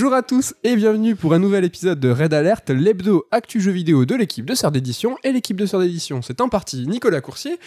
[0.00, 3.70] Bonjour à tous et bienvenue pour un nouvel épisode de Red Alert, l'hebdo actu jeu
[3.70, 5.18] vidéo de l'équipe de Sœur d'édition.
[5.24, 7.58] Et l'équipe de Sœur d'édition, c'est en partie Nicolas Coursier.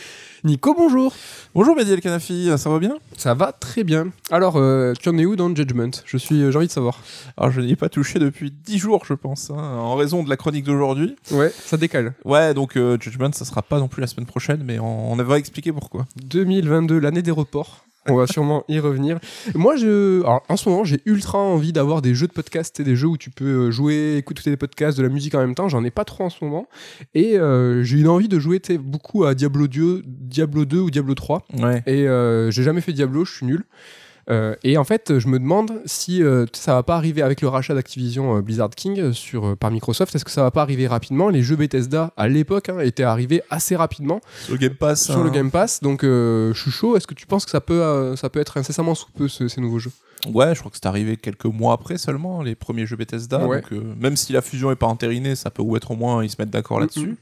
[0.43, 1.13] Nico, bonjour.
[1.54, 2.98] Bonjour Mehdi El Kanafi, ça va bien?
[3.17, 4.07] Ça va très bien.
[4.31, 5.91] Alors, euh, tu en es où dans Judgment?
[6.05, 7.04] Je suis, euh, j'ai envie de savoir.
[7.38, 10.29] Alors je n'y ai pas touché depuis 10 jours je pense, hein, en raison de
[10.31, 11.15] la chronique d'aujourd'hui.
[11.29, 12.15] Ouais, ça décale.
[12.26, 15.15] Ouais, donc euh, Judgment ça sera pas non plus la semaine prochaine, mais on, on
[15.18, 16.07] va expliquer pourquoi.
[16.26, 17.85] 2022, l'année des reports.
[18.09, 19.20] On va sûrement y revenir.
[19.55, 22.84] Moi, je, alors, en ce moment, j'ai ultra envie d'avoir des jeux de podcast et
[22.84, 25.55] des jeux où tu peux euh, jouer, écouter des podcasts, de la musique en même
[25.55, 25.70] temps.
[25.70, 26.67] J'en ai pas trop en ce moment.
[27.13, 31.15] Et euh, j'ai une envie de jouer beaucoup à Diablo 2, Diablo 2 ou Diablo
[31.15, 31.46] 3.
[31.59, 31.84] Ouais.
[31.85, 33.63] Et euh, j'ai jamais fait Diablo, je suis nul.
[34.29, 37.48] Euh, et en fait, je me demande si euh, ça va pas arriver avec le
[37.49, 40.15] rachat d'Activision euh, Blizzard King sur, par Microsoft.
[40.15, 41.30] Est-ce que ça va pas arriver rapidement?
[41.30, 45.04] Les jeux Bethesda, à l'époque, hein, étaient arrivés assez rapidement Sur le Game Pass.
[45.05, 45.34] sur le hein.
[45.34, 45.82] Game Pass.
[45.82, 46.96] Donc, je suis chaud.
[46.96, 49.60] Est-ce que tu penses que ça peut, ça peut être incessamment sous peu, ce- ces
[49.62, 49.91] nouveaux jeux?
[50.32, 53.46] Ouais, je crois que c'est arrivé quelques mois après seulement, les premiers jeux Bethesda.
[53.48, 53.62] Ouais.
[53.62, 56.24] Donc, euh, même si la fusion est pas entérinée, ça peut ou être au moins
[56.24, 57.18] ils se mettent d'accord Mm, là-dessus.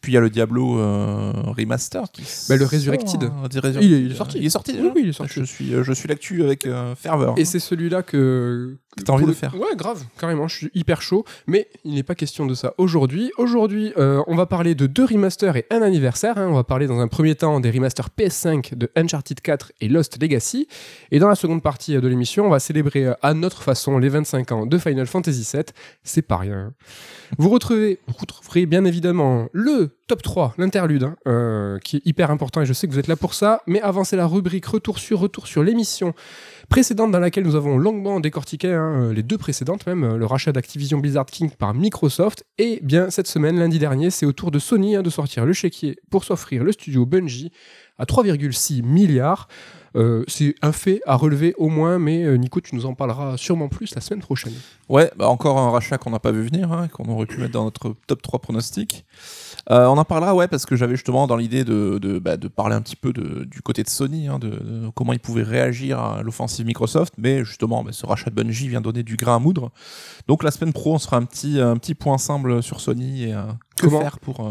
[0.00, 3.30] Puis il y a le Diablo euh, Remaster qui Bah, le sort, Resurrected.
[3.80, 4.38] Il est- il est sorti.
[4.38, 5.32] Il est sorti Oui, il est sorti.
[5.36, 7.34] Je suis, euh, je suis l'actu avec euh, ferveur.
[7.38, 8.76] Et c'est celui-là que.
[9.04, 9.54] T'as envie de le- faire.
[9.56, 10.46] Ouais, grave, carrément.
[10.48, 11.24] Je suis hyper chaud.
[11.46, 13.32] Mais il n'est pas question de ça aujourd'hui.
[13.38, 16.38] Aujourd'hui, euh, on va parler de deux remasters et un anniversaire.
[16.38, 16.46] hein.
[16.48, 20.20] On va parler dans un premier temps des remasters PS5 de Uncharted 4 et Lost
[20.22, 20.68] Legacy.
[21.10, 23.98] Et dans la seconde partie euh, de l'émission, on va célébrer euh, à notre façon
[23.98, 25.64] les 25 ans de Final Fantasy VII.
[26.02, 26.72] C'est pas rien.
[27.38, 32.30] Vous retrouvez, vous retrouverez bien évidemment le top 3, l'interlude, hein, euh, qui est hyper
[32.30, 33.62] important et je sais que vous êtes là pour ça.
[33.66, 36.14] Mais avant, c'est la rubrique retour sur retour sur l'émission
[36.68, 40.26] précédente dans laquelle nous avons longuement décortiqué hein, euh, les deux précédentes même, euh, le
[40.26, 42.44] rachat d'Activision Blizzard King par Microsoft.
[42.58, 45.52] Et bien cette semaine, lundi dernier, c'est au tour de Sony hein, de sortir le
[45.52, 47.50] chéquier pour s'offrir le studio Bungie
[47.98, 49.48] à 3,6 milliards.
[49.96, 53.36] Euh, c'est un fait à relever au moins, mais euh, Nico, tu nous en parleras
[53.36, 54.52] sûrement plus la semaine prochaine.
[54.88, 57.52] Ouais, bah encore un rachat qu'on n'a pas vu venir, hein, qu'on aurait pu mettre
[57.52, 59.04] dans notre top 3 pronostics.
[59.70, 62.48] Euh, on en parlera, ouais, parce que j'avais justement dans l'idée de, de, bah, de
[62.48, 66.00] parler un petit peu de- du côté de Sony, hein, de, comment ils pouvaient réagir
[66.00, 69.38] à l'offensive Microsoft, mais justement, bah, ce rachat de Bungie vient donner du grain à
[69.38, 69.70] moudre.
[70.26, 73.34] Donc la semaine pro, on sera un petit, un petit point ensemble sur Sony et
[73.76, 74.50] que Comment faire pour,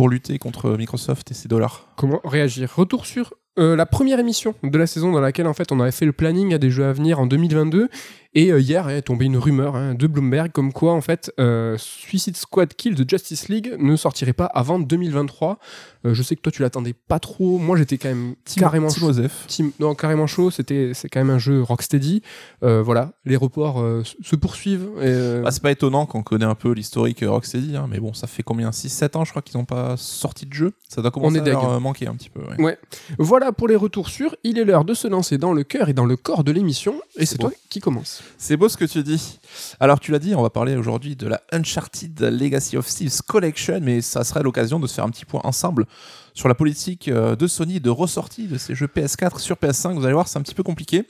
[0.00, 1.86] pour lutter contre Microsoft et ses dollars.
[1.94, 2.72] Comment réagir?
[2.74, 5.92] Retour sur euh, la première émission de la saison dans laquelle en fait on avait
[5.92, 7.90] fait le planning à des jeux à venir en 2022
[8.34, 11.76] et euh, hier est tombée une rumeur hein, de Bloomberg comme quoi en fait euh,
[11.78, 15.58] Suicide Squad Kill de Justice League ne sortirait pas avant 2023.
[16.06, 19.12] Euh, je sais que toi tu l'attendais pas trop, moi j'étais quand même carrément Team
[19.12, 19.22] chaud.
[19.48, 22.22] Team- non, carrément chaud, c'était c'est quand même un jeu Rocksteady.
[22.62, 24.88] Euh, voilà, les reports euh, se poursuivent.
[24.98, 28.14] et, euh, Bah, c'est pas étonnant qu'on connaît un peu l'historique Rocksteady, hein, mais bon,
[28.14, 28.70] ça fait combien?
[28.70, 30.72] 6-7 ans, je crois qu'ils n'ont pas sorti de jeu?
[30.88, 32.40] Ça doit commencer est à leur manquer un petit peu.
[32.40, 32.60] ouais.
[32.62, 32.78] Ouais.
[33.18, 34.34] Voilà pour les retours sûrs.
[34.44, 37.00] Il est l'heure de se lancer dans le cœur et dans le corps de l'émission.
[37.16, 38.19] Et C'est toi qui commence.
[38.38, 39.38] C'est beau ce que tu dis.
[39.80, 43.80] Alors tu l'as dit, on va parler aujourd'hui de la Uncharted Legacy of Thieves Collection,
[43.82, 45.86] mais ça serait l'occasion de se faire un petit point ensemble
[46.34, 49.94] sur la politique euh, de Sony de ressortie de ces jeux PS4 sur PS5.
[49.94, 51.04] Vous allez voir, c'est un petit peu compliqué.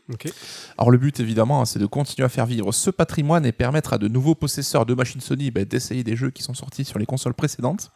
[0.78, 3.92] Alors le but évidemment, hein, c'est de continuer à faire vivre ce patrimoine et permettre
[3.92, 6.98] à de nouveaux possesseurs de machines Sony bah, d'essayer des jeux qui sont sortis sur
[6.98, 7.91] les consoles précédentes.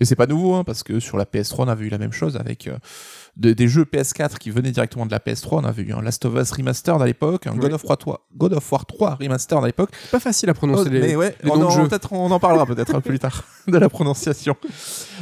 [0.00, 2.12] Et c'est pas nouveau, hein, parce que sur la PS3, on avait eu la même
[2.12, 2.76] chose avec euh,
[3.36, 5.60] de- des jeux PS4 qui venaient directement de la PS3.
[5.60, 8.26] On avait eu un Last of Us Remastered à l'époque, un God, of War 3,
[8.36, 9.90] God of War 3 Remastered à l'époque.
[10.10, 10.98] Pas facile à prononcer les.
[11.00, 13.44] Oh, mais ouais, les on, en, peut-être on en parlera peut-être un peu plus tard
[13.66, 14.56] de la prononciation.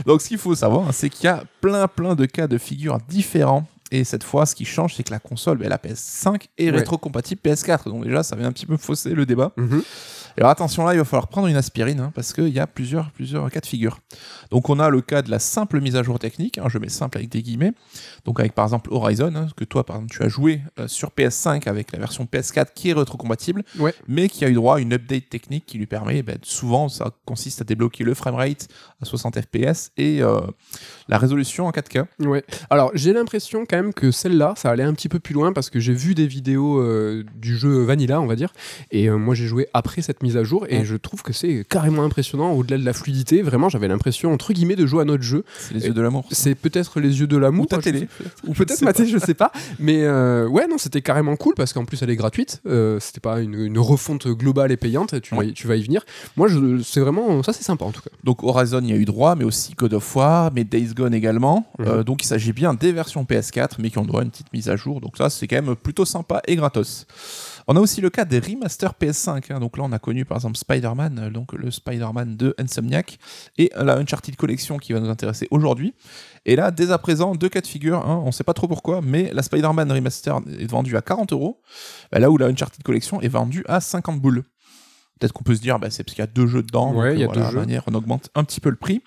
[0.07, 2.59] Donc ce qu'il faut savoir, hein, c'est qu'il y a plein plein de cas de
[2.59, 3.67] figure différents.
[3.91, 6.77] Et cette fois, ce qui change, c'est que la console, la PS5 est Ouais.
[6.79, 7.85] rétrocompatible PS4.
[7.89, 9.53] Donc déjà, ça vient un petit peu fausser le débat.
[9.57, 9.83] Mhm.
[10.39, 13.11] Alors attention là, il va falloir prendre une aspirine hein, parce qu'il y a plusieurs,
[13.11, 13.99] plusieurs cas de figure.
[14.53, 16.89] Donc on a le cas de la simple mise à jour technique, hein, je mets
[16.89, 17.73] simple avec des guillemets,
[18.25, 21.11] donc avec par exemple Horizon, hein, que toi par exemple tu as joué euh, sur
[21.11, 23.93] PS5 avec la version PS4 qui est rétrocompatible, Ouais.
[24.07, 27.11] mais qui a eu droit à une update technique qui lui permet, ben, souvent ça
[27.27, 28.69] consiste à débloquer le framerate
[29.03, 30.41] à 60 fps et euh,
[31.09, 32.05] la résolution en 4K.
[32.21, 32.45] Ouais.
[32.71, 35.71] Alors j'ai l'impression quand même que celle-là, ça allait un petit peu plus loin parce
[35.71, 38.53] que j'ai vu des vidéos euh, du jeu Vanilla, on va dire,
[38.91, 41.65] et euh, moi j'ai joué après cette mise à jour et je trouve que c'est
[41.69, 43.43] carrément impressionnant au-delà de la fluidité.
[43.43, 45.45] Vraiment, j'avais l'impression entre guillemets de jouer à notre jeu.
[45.59, 46.27] C'est les Et- yeux de l'amour.
[46.31, 47.65] C'est peut-être les yeux de l'amour.
[47.65, 48.09] Ou ta télé.
[48.47, 49.51] Ou peut-être ma télé, je sais pas.
[49.79, 52.61] Mais euh, ouais, non, c'était carrément cool parce qu'en plus elle est gratuite.
[53.01, 55.21] C'était pas une, une refonte globale et payante.
[55.21, 56.05] Tu, vas, y- tu vas y venir.
[56.37, 56.49] Moi,
[56.85, 58.11] c'est vraiment ça, c'est sympa en tout cas.
[58.25, 61.15] Donc Horizon, il y a eu droit, mais aussi God of War, mais Days Gone
[61.15, 61.67] également.
[61.79, 62.05] Mhm.
[62.05, 64.69] Donc il s'agit bien des versions PS4, mais qui ont droit à une petite mise
[64.69, 65.01] à jour.
[65.01, 67.07] Donc ça, c'est quand même plutôt sympa et gratos.
[67.67, 69.53] On a aussi le cas des remasters PS5.
[69.53, 69.61] hein.
[69.61, 73.19] Donc là, on a connu par exemple Spider-Man, euh, donc le Spider-Man de Insomniac,
[73.59, 75.95] et la Uncharted Collection qui va nous intéresser aujourd'hui.
[76.47, 77.99] Et là, dès à présent, deux cas de figure.
[77.99, 81.33] hein, on ne sait pas trop pourquoi, mais la Spider-Man Remaster est vendue à 40
[81.33, 81.61] euros,
[82.11, 84.43] bah, là où la Uncharted Collection est vendue à 50 boules.
[85.19, 86.95] Peut-être qu'on peut se dire, bah, c'est parce qu'il y a deux jeux dedans.
[86.95, 87.59] Ouais, donc, y a voilà, deux jeux.
[87.59, 89.03] manière, on augmente un petit peu le prix.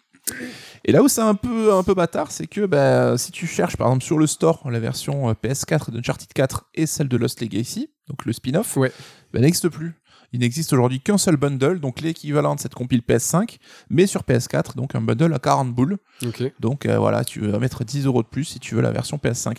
[0.85, 3.77] Et là où c'est un peu, un peu bâtard, c'est que bah, si tu cherches
[3.77, 7.39] par exemple sur le store la version euh, PS4 d'Uncharted 4 et celle de Lost
[7.41, 8.91] Legacy, donc le spin-off, Ouais.
[9.33, 9.93] bah, n'existe plus.
[10.33, 13.57] Il n'existe aujourd'hui qu'un seul bundle, donc l'équivalent de cette compile PS5,
[13.89, 15.97] mais sur PS4, donc un bundle à 40 boules.
[16.59, 19.17] Donc euh, voilà, tu vas mettre 10 euros de plus si tu veux la version
[19.17, 19.57] PS5.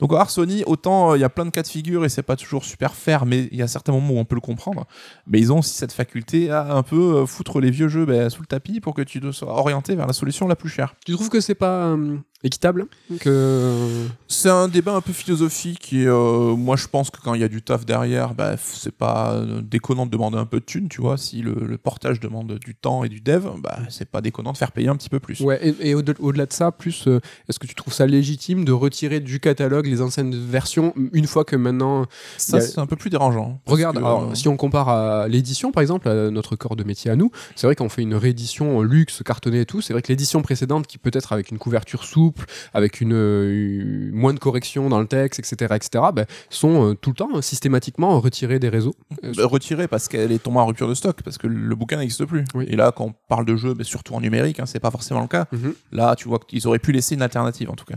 [0.00, 2.22] Donc alors Sony, autant euh, il y a plein de cas de figure et c'est
[2.22, 4.86] pas toujours super fair, mais il y a certains moments où on peut le comprendre.
[5.26, 8.30] Mais ils ont aussi cette faculté à un peu euh, foutre les vieux jeux bah,
[8.30, 10.94] sous le tapis pour que tu te sois orienté vers la solution la plus chère.
[11.04, 12.86] Tu trouves que c'est pas euh, équitable
[13.20, 17.44] que C'est un débat un peu philosophique et moi je pense que quand il y
[17.44, 20.88] a du taf derrière, bah, f- c'est pas déconnant de demander un peu de thunes,
[20.88, 21.16] tu vois.
[21.16, 24.56] Si le, le portage demande du temps et du dev, bah, c'est pas déconnant de
[24.56, 25.40] faire payer un petit peu plus.
[25.40, 28.64] Ouais, et, et au-de- au-delà de ça, plus, euh, est-ce que tu trouves ça légitime
[28.64, 32.06] de retirer du catalogue les anciennes versions une fois que maintenant.
[32.38, 33.60] Ça, a- c'est un peu plus dérangeant.
[33.66, 36.84] Regarde, que, alors, euh, si on compare à l'édition, par exemple, à notre corps de
[36.84, 39.80] métier à nous, c'est vrai qu'on fait une réédition luxe, cartonnée et tout.
[39.80, 44.10] C'est vrai que l'édition précédente, qui peut être avec une couverture souple, avec une, euh,
[44.12, 48.20] moins de corrections dans le texte, etc., etc., ben, sont tout le temps euh, systématiquement
[48.20, 48.94] retirées des réseaux.
[49.36, 52.24] Bah, retirée parce qu'elle est tombée en rupture de stock, parce que le bouquin n'existe
[52.24, 52.44] plus.
[52.54, 52.66] Oui.
[52.68, 55.20] Et là, quand on parle de jeux, mais surtout en numérique, hein, c'est pas forcément
[55.20, 55.46] le cas.
[55.52, 55.74] Mhm.
[55.92, 57.96] Là, tu vois qu'ils auraient pu laisser une alternative en tout cas.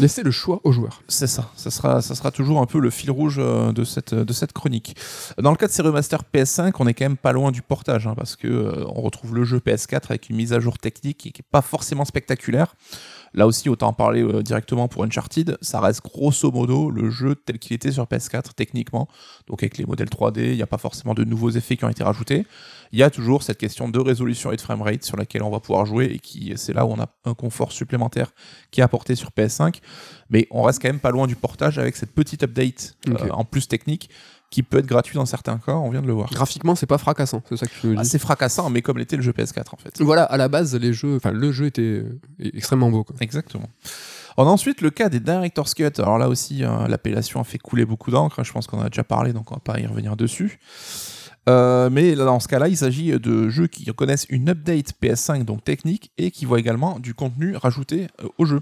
[0.00, 1.02] Laissez le choix aux joueurs.
[1.08, 4.14] C'est ça, ça sera, ça sera toujours un peu le fil rouge euh, de cette,
[4.14, 4.96] de cette chronique.
[5.38, 8.06] Dans le cas de ces remasters PS5, on est quand même pas loin du portage,
[8.06, 11.18] hein, parce que euh, on retrouve le jeu PS4 avec une mise à jour technique
[11.18, 12.74] qui n'est pas forcément spectaculaire.
[13.34, 17.34] Là aussi, autant en parler euh, directement pour Uncharted, ça reste grosso modo le jeu
[17.34, 19.08] tel qu'il était sur PS4 techniquement.
[19.46, 21.88] Donc avec les modèles 3D, il n'y a pas forcément de nouveaux effets qui ont
[21.88, 22.46] été rajoutés.
[22.92, 25.60] Il y a toujours cette question de résolution et de framerate sur laquelle on va
[25.60, 28.30] pouvoir jouer et qui c'est là où on a un confort supplémentaire
[28.70, 29.80] qui est apporté sur PS5.
[30.30, 33.44] Mais on reste quand même pas loin du portage avec cette petite update euh, en
[33.44, 34.10] plus technique
[34.50, 36.30] qui peut être gratuit dans certains cas, on vient de le voir.
[36.30, 38.00] Graphiquement, c'est pas fracassant, c'est ça que tu nous dis.
[38.00, 40.00] Assez fracassant, mais comme l'était le jeu PS4 en fait.
[40.00, 42.04] Voilà, à la base, les jeux, enfin, le jeu était
[42.40, 43.04] extrêmement beau.
[43.04, 43.16] Quoi.
[43.20, 43.68] Exactement.
[44.38, 45.90] On a ensuite le cas des Director's Cut.
[45.98, 48.44] Alors là aussi, euh, l'appellation a fait couler beaucoup d'encre.
[48.44, 50.60] Je pense qu'on en a déjà parlé, donc on va pas y revenir dessus.
[51.48, 55.64] Euh, mais dans ce cas-là, il s'agit de jeux qui connaissent une update PS5, donc
[55.64, 58.60] technique, et qui voient également du contenu rajouté euh, au jeu.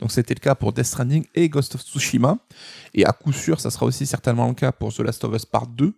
[0.00, 2.36] Donc c'était le cas pour Death Stranding et Ghost of Tsushima.
[2.92, 5.46] Et à coup sûr, ça sera aussi certainement le cas pour The Last of Us
[5.46, 5.94] Part 2.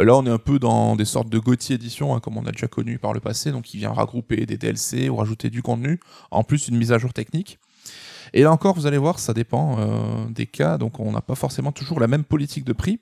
[0.00, 2.46] Euh, là, on est un peu dans des sortes de GOTY édition, hein, comme on
[2.46, 5.62] a déjà connu par le passé, donc qui vient regrouper des DLC ou rajouter du
[5.62, 6.00] contenu,
[6.32, 7.60] en plus une mise à jour technique.
[8.32, 11.70] Et là encore, vous allez voir, ça dépend des cas, donc on n'a pas forcément
[11.70, 12.98] toujours la même politique de prix.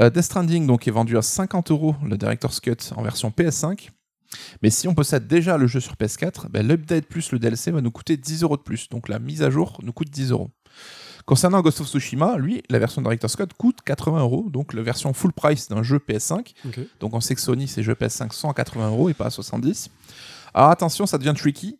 [0.00, 3.90] Euh, Death Stranding donc, est vendu à 50 euros, le Director's Cut en version PS5.
[4.62, 7.80] Mais si on possède déjà le jeu sur PS4, ben, l'update plus le DLC va
[7.80, 8.88] nous coûter 10 euros de plus.
[8.88, 10.50] Donc la mise à jour nous coûte 10 euros.
[11.24, 15.14] Concernant Ghost of Tsushima, lui, la version Director's Cut coûte 80 euros, donc la version
[15.14, 16.52] full price d'un jeu PS5.
[17.00, 19.30] Donc on sait que Sony, ses jeux PS5 sont à 80 euros et pas à
[19.30, 19.90] 70.
[20.52, 21.78] Alors attention, ça devient tricky.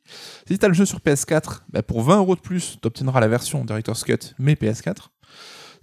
[0.49, 3.21] Si tu as le jeu sur PS4, bah, pour 20 euros de plus, tu obtiendras
[3.21, 5.11] la version Director's Cut, mais PS4.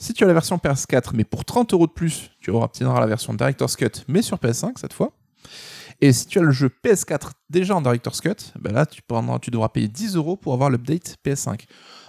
[0.01, 3.05] Si tu as la version PS4, mais pour 30 euros de plus, tu obtiendras la
[3.05, 5.11] version Director's Cut, mais sur PS5 cette fois.
[6.03, 9.37] Et si tu as le jeu PS4 déjà en Director's Cut, bah là tu, prendras-
[9.37, 11.65] tu devras payer 10 euros pour avoir l'update PS5.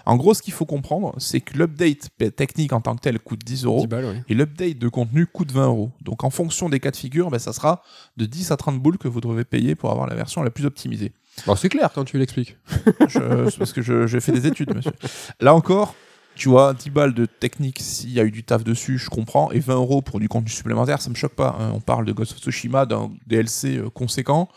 [0.06, 3.44] En gros, ce qu'il faut comprendre, c'est que l'update technique en tant que tel coûte
[3.44, 4.24] 10 euros 10 balles, ouais.
[4.26, 5.90] et l'update de contenu coûte 20 euros.
[6.00, 7.82] Donc en fonction des cas de figure, ben, ça sera
[8.16, 10.64] de 10 à 30 boules que vous devez payer pour avoir la version la plus
[10.64, 11.12] optimisée.
[11.46, 12.56] Bon, c'est clair quand tu l'expliques.
[13.08, 14.92] C'est parce que j'ai fait des études, monsieur.
[15.40, 15.94] Là encore,
[16.34, 19.50] tu vois, 10 balles de technique, s'il y a eu du taf dessus, je comprends,
[19.52, 21.56] et 20 euros pour du contenu supplémentaire, ça me choque pas.
[21.60, 21.72] hein.
[21.74, 24.48] On parle de Ghost of Tsushima, d'un DLC euh, conséquent,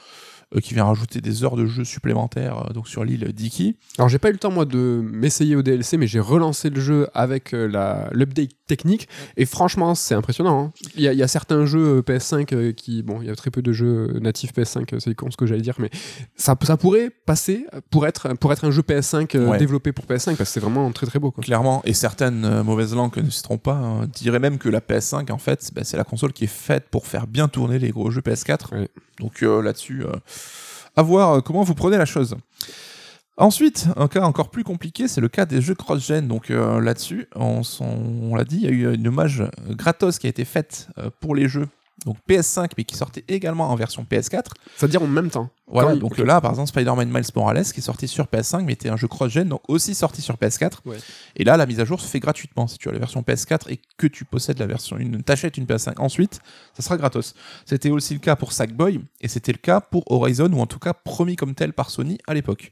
[0.56, 3.76] euh, qui vient rajouter des heures de jeu supplémentaires euh, donc sur l'île d'Iki.
[3.98, 6.80] Alors j'ai pas eu le temps moi de m'essayer au DLC, mais j'ai relancé le
[6.80, 9.08] jeu avec l'update technique
[9.38, 10.66] et franchement c'est impressionnant.
[10.66, 10.72] hein.
[10.96, 13.30] Il y, a- il y a certains jeux euh, PS5 euh, qui bon il y
[13.30, 15.90] a très peu de jeux natifs PS5, euh, c'est con ce que j'allais dire, mais
[16.36, 19.58] ça, ça pourrait passer pour être pour être un jeu PS5 euh, Ouais.
[19.58, 21.44] développé pour PS5 parce que c'est vraiment très très beau quoi.
[21.44, 25.32] Clairement, et certaines euh, mauvaises langues ne citeront pas hein, diraient même que la PS5,
[25.32, 28.10] en fait, bah, c'est la console qui est faite pour faire bien tourner les gros
[28.12, 28.74] jeux PS4.
[28.76, 28.90] Ouais.
[29.20, 30.12] Donc euh, là-dessus, euh,
[30.96, 32.36] à voir euh, comment vous prenez la chose.
[33.38, 36.28] Ensuite, un cas encore plus compliqué, c'est le cas des jeux cross-gen.
[36.28, 40.30] Donc euh, là-dessus, on, l'a dit, il y a eu une hommage gratos qui a
[40.30, 41.68] été faite euh, pour les jeux
[42.06, 44.52] donc PS5, mais qui sortait également en version PS4.
[44.76, 45.50] C'est-à-dire en même temps.
[45.68, 48.74] Voilà, Quand donc là, par exemple, Spider-Man Miles Morales, qui est sorti sur PS5, mais
[48.74, 50.80] était un jeu cross-gen, donc aussi sorti sur PS4.
[50.86, 50.98] Ouais.
[51.36, 52.68] Et là, la mise à jour se fait gratuitement.
[52.68, 55.66] Si tu as la version PS4 et que tu possèdes la version, une, t'achètes une
[55.66, 56.40] PS5 ensuite,
[56.76, 57.34] ça sera gratos.
[57.66, 60.80] C'était aussi le cas pour Sackboy, et c'était le cas pour Horizon, ou en tout
[60.80, 62.72] cas promis comme tel par Sony à l'époque.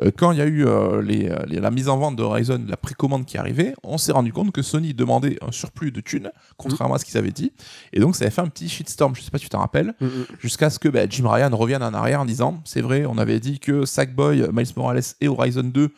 [0.00, 2.62] Euh, Quand il y a eu euh, les- les- la mise en vente de Horizon,
[2.66, 6.30] la précommande qui arrivait, on s'est rendu compte que Sony demandait un surplus de thunes,
[6.56, 7.52] contrairement à ce qu'ils avaient dit.
[7.92, 9.94] Et donc, ça avait fait un petit shitstorm, je sais pas si tu t'en rappelles
[10.00, 10.26] Mm, mm.
[10.40, 13.40] jusqu'à ce que bah, Jim Ryan revienne en arrière en disant c'est vrai, on avait
[13.40, 15.90] dit que Sackboy, Miles Morales et Horizon 2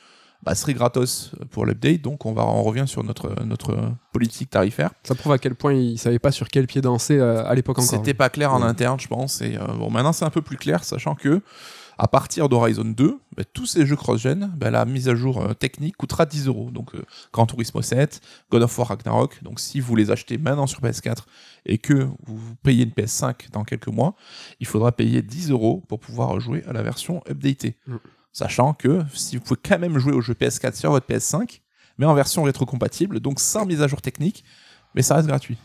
[0.43, 3.77] bah, seraient gratos pour l'update, donc on, va, on revient sur notre, notre
[4.13, 4.91] politique tarifaire.
[5.03, 7.79] Ça prouve à quel point il savait pas sur quel pied danser euh, à l'époque
[7.79, 7.89] encore.
[7.91, 8.67] C'était pas clair en Ouais.
[8.67, 11.41] interne, je pense, et euh, bon, maintenant c'est un peu plus clair, sachant que
[11.99, 15.55] à partir d'Horizon 2, bah, tous ces jeux cross-gen, bah, la mise à jour euh,
[15.55, 16.71] technique coûtera 10 euros.
[16.71, 18.21] Donc euh, Gran Turismo 7,
[18.51, 19.43] God of War Ragnarok.
[19.43, 21.25] Donc si vous les achetez maintenant sur PS4
[21.67, 24.15] et que vous payez une PS5 dans quelques mois,
[24.61, 27.77] il faudra payer 10 euros pour pouvoir jouer à la version updatée.
[27.87, 27.97] Mm.
[28.33, 31.61] Sachant que si vous pouvez quand même jouer au jeu PS4 sur votre PS5,
[31.99, 34.45] mais en version rétrocompatible, donc sans mise à jour technique,
[34.95, 35.57] mais ça reste gratuit.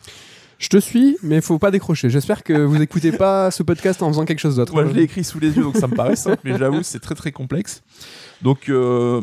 [0.60, 2.10] Je te suis, mais faut pas décrocher.
[2.10, 4.74] J'espère que vous écoutez pas ce podcast en faisant quelque chose d'autre.
[4.74, 7.00] Moi je l'ai écrit sous les yeux, donc ça me paraît simple, mais j'avoue c'est
[7.00, 7.82] très très complexe.
[8.42, 9.22] Donc euh,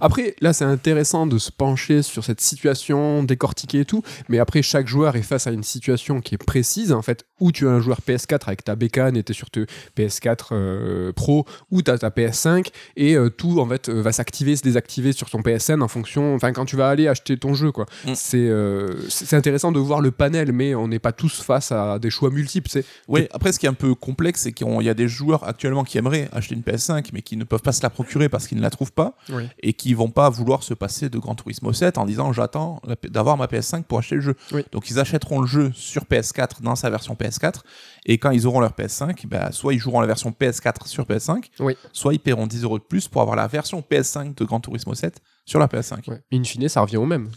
[0.00, 4.62] Après, là, c'est intéressant de se pencher sur cette situation, décortiquer et tout, mais après,
[4.62, 7.70] chaque joueur est face à une situation qui est précise, en fait, où tu as
[7.70, 9.66] un joueur PS4 avec ta bécane et t'es sur tes
[9.96, 14.12] PS4 euh, Pro, ou tu as ta PS5, et euh, tout, en fait, euh, va
[14.12, 17.54] s'activer, se désactiver sur ton PSN en fonction, enfin, quand tu vas aller acheter ton
[17.54, 17.86] jeu, quoi.
[18.04, 18.12] Mm.
[18.14, 21.70] C'est euh, c'est c'est intéressant de voir le panel, mais on n'est pas tous face
[21.70, 22.84] à des choix multiples, c'est...
[23.08, 25.84] Oui, après, ce qui est un peu complexe, c'est qu'il y a des joueurs actuellement
[25.84, 28.58] qui aimeraient acheter une PS5, mais qui ne peuvent pas se la procurer parce qu'ils
[28.58, 29.44] ne la trouvent pas, Oui.
[29.62, 33.36] et qui vont pas vouloir se passer de Gran Turismo 7 en disant j'attends d'avoir
[33.36, 34.34] ma PS5 pour acheter le jeu.
[34.52, 34.64] Oui.
[34.72, 37.60] Donc ils achèteront le jeu sur PS4 dans sa version PS4,
[38.06, 41.44] et quand ils auront leur PS5, bah, soit ils joueront la version PS4 sur PS5,
[41.60, 41.76] Oui.
[41.92, 44.94] soit ils paieront 10 euros de plus pour avoir la version PS5 de Gran Turismo
[44.94, 46.08] 7 sur la PS5.
[46.10, 46.20] Ouais.
[46.32, 47.30] In fine, ça revient au même.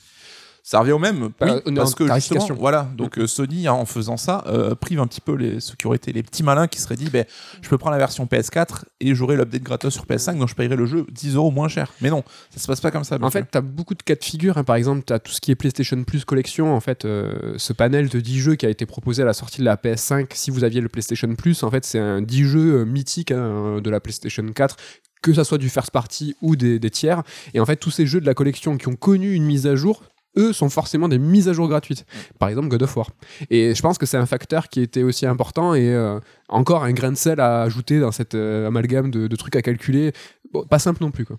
[0.63, 4.43] Ça revient au même, oui, parce que justement, voilà, donc euh, Sony en faisant ça
[4.47, 6.95] euh, prive un petit peu les, ceux qui auraient été les petits malins qui seraient
[6.95, 7.25] dit, ben,
[7.61, 10.75] je peux prendre la version PS4 et j'aurai l'update gratos sur PS5, donc je paierai
[10.75, 11.91] le jeu 10 euros moins cher.
[12.01, 13.17] Mais non, ça se passe pas comme ça.
[13.21, 14.57] En fait, tu as beaucoup de cas de figure.
[14.57, 14.63] hein.
[14.63, 16.75] Par exemple, tu as tout ce qui est PlayStation Plus collection.
[16.75, 19.59] En fait, euh, ce panel de 10 jeux qui a été proposé à la sortie
[19.59, 22.85] de la PS5, si vous aviez le PlayStation Plus, en fait, c'est un 10 jeux
[22.85, 24.75] mythiques hein, de la PlayStation 4
[25.21, 27.21] que ça soit du first party ou des, des tiers.
[27.53, 29.75] Et en fait, tous ces jeux de la collection qui ont connu une mise à
[29.75, 30.01] jour,
[30.37, 32.05] eux sont forcément des mises à jour gratuites.
[32.39, 33.09] Par exemple, God of War.
[33.49, 36.19] Et je pense que c'est un facteur qui était aussi important et euh,
[36.49, 39.61] encore un grain de sel à ajouter dans cette euh, amalgame de, de trucs à
[39.61, 40.13] calculer.
[40.53, 41.37] Bon, pas simple non plus, quoi.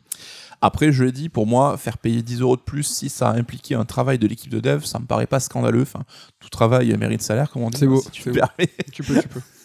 [0.60, 3.36] Après, je l'ai dit, pour moi, faire payer 10 euros de plus si ça a
[3.36, 5.82] impliqué un travail de l'équipe de dev, ça me paraît pas scandaleux.
[5.82, 6.04] Enfin,
[6.38, 7.78] tout travail mérite salaire, comme on dit.
[7.78, 8.40] C'est hein, beau, si tu beau.
[8.92, 9.40] Tu peux, tu peux.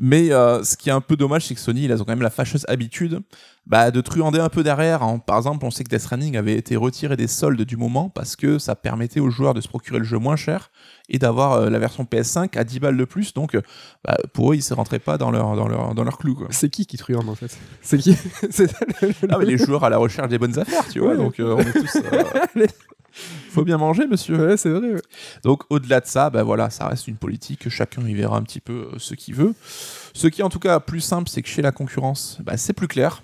[0.00, 2.22] Mais euh, ce qui est un peu dommage, c'est que Sony, ils ont quand même
[2.22, 3.20] la fâcheuse habitude
[3.66, 5.02] bah, de truander un peu derrière.
[5.02, 5.18] hein.
[5.18, 8.34] Par exemple, on sait que Death Stranding avait été retiré des soldes du moment parce
[8.36, 10.70] que ça permettait aux joueurs de se procurer le jeu moins cher
[11.08, 13.34] et d'avoir euh, la version PS5 à 10 balles de plus.
[13.34, 13.60] Donc, euh,
[14.04, 16.46] bah, pour eux, ils ne rentraient pas dans leur, dans leur, dans leur clou.
[16.50, 17.56] C'est qui qui truande en fait?
[17.82, 18.16] C'est qui?
[18.50, 21.10] C'est ça, le- Ah, mais les joueurs à la recherche des bonnes affaires, tu vois.
[21.10, 21.16] Ouais.
[21.16, 21.98] Donc, euh, on est tous.
[23.50, 24.56] Faut bien manger, monsieur.
[24.56, 24.96] C'est vrai.
[25.44, 28.60] Donc au-delà de ça, ben voilà, ça reste une politique, chacun y verra un petit
[28.60, 29.54] peu euh, ce qu'il veut.
[30.14, 32.72] Ce qui est en tout cas plus simple, c'est que chez la concurrence, bah, c'est
[32.72, 33.22] plus clair.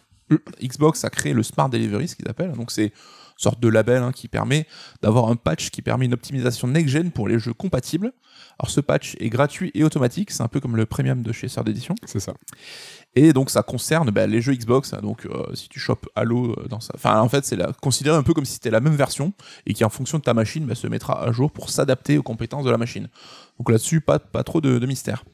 [0.62, 2.92] Xbox a créé le Smart Delivery, ce qu'ils appellent, donc c'est
[3.38, 4.66] sorte de label hein, qui permet
[5.00, 8.12] d'avoir un patch qui permet une optimisation next-gen pour les jeux compatibles.
[8.60, 11.46] Alors ce patch est gratuit et automatique, c'est un peu comme le premium de chez
[11.48, 11.94] Sœur d'édition.
[12.06, 12.34] C'est ça.
[13.14, 14.94] Et donc ça concerne bah, les jeux Xbox.
[15.00, 18.16] Donc euh, si tu chopes Halo euh, dans ça, enfin en fait c'est la- considéré
[18.16, 19.32] un peu comme si c'était la même version
[19.66, 22.22] et qui en fonction de ta machine bah, se mettra à jour pour s'adapter aux
[22.24, 23.08] compétences de la machine.
[23.58, 25.24] Donc là-dessus pas, pas trop de, de mystère.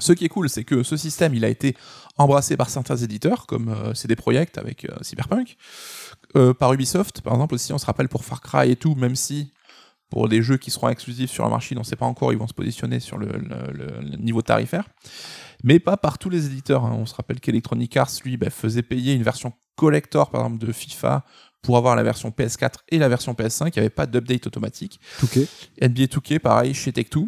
[0.00, 1.76] Ce qui est cool, c'est que ce système, il a été
[2.18, 5.56] embrassé par certains éditeurs, comme euh, CD Projekt avec euh, Cyberpunk,
[6.36, 9.16] euh, par Ubisoft, par exemple aussi, on se rappelle pour Far Cry et tout, même
[9.16, 9.52] si
[10.10, 12.38] pour des jeux qui seront exclusifs sur la machine, on ne sait pas encore, ils
[12.38, 14.84] vont se positionner sur le, le- le- le niveau tarifaire
[15.64, 16.84] mais pas par tous les éditeurs.
[16.84, 16.94] hein.
[16.96, 20.70] On se rappelle qu'Electronic Arts, lui, bah, faisait payer une version collector, par exemple, de
[20.72, 21.24] FIFA
[21.62, 23.66] pour avoir la version PS4 et la version PS5.
[23.66, 25.00] Il n'y avait pas d'update automatique.
[25.82, 27.26] NBA 2K, pareil, chez Tech2.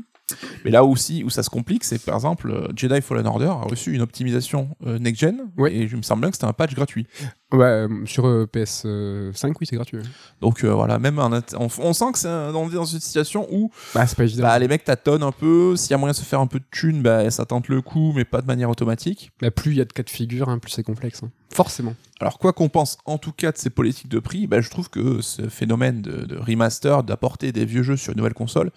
[0.65, 3.63] Mais là aussi, où ça se complique, c'est par exemple, euh, Jedi Fallen Order a
[3.69, 5.75] reçu une optimisation euh, next-gen, Ouais.
[5.75, 7.09] et il me semble bien que c'était un patch gratuit.
[7.53, 9.97] Ouais, euh, sur euh, PS5, oui, c'est gratuit.
[9.99, 10.03] ouais.
[10.41, 12.85] Donc euh, voilà, même un int- on, on sent que c'est un- on est dans
[12.85, 14.43] une situation où Bah, c'est pas évident.
[14.43, 16.59] bah, les mecs tâtonnent un peu, s'il y a moyen de se faire un peu
[16.61, 19.33] de thunes, bah, ça tente le coup, mais pas de manière automatique.
[19.41, 21.23] Bah, plus il y a de cas de figure, hein, plus c'est complexe.
[21.25, 21.31] hein.
[21.53, 21.97] Forcément.
[22.21, 24.89] Alors quoi qu'on pense en tout cas de ces politiques de prix, bah, je trouve
[24.89, 28.71] que ce phénomène de, de remaster, d'apporter des vieux jeux sur une nouvelle console,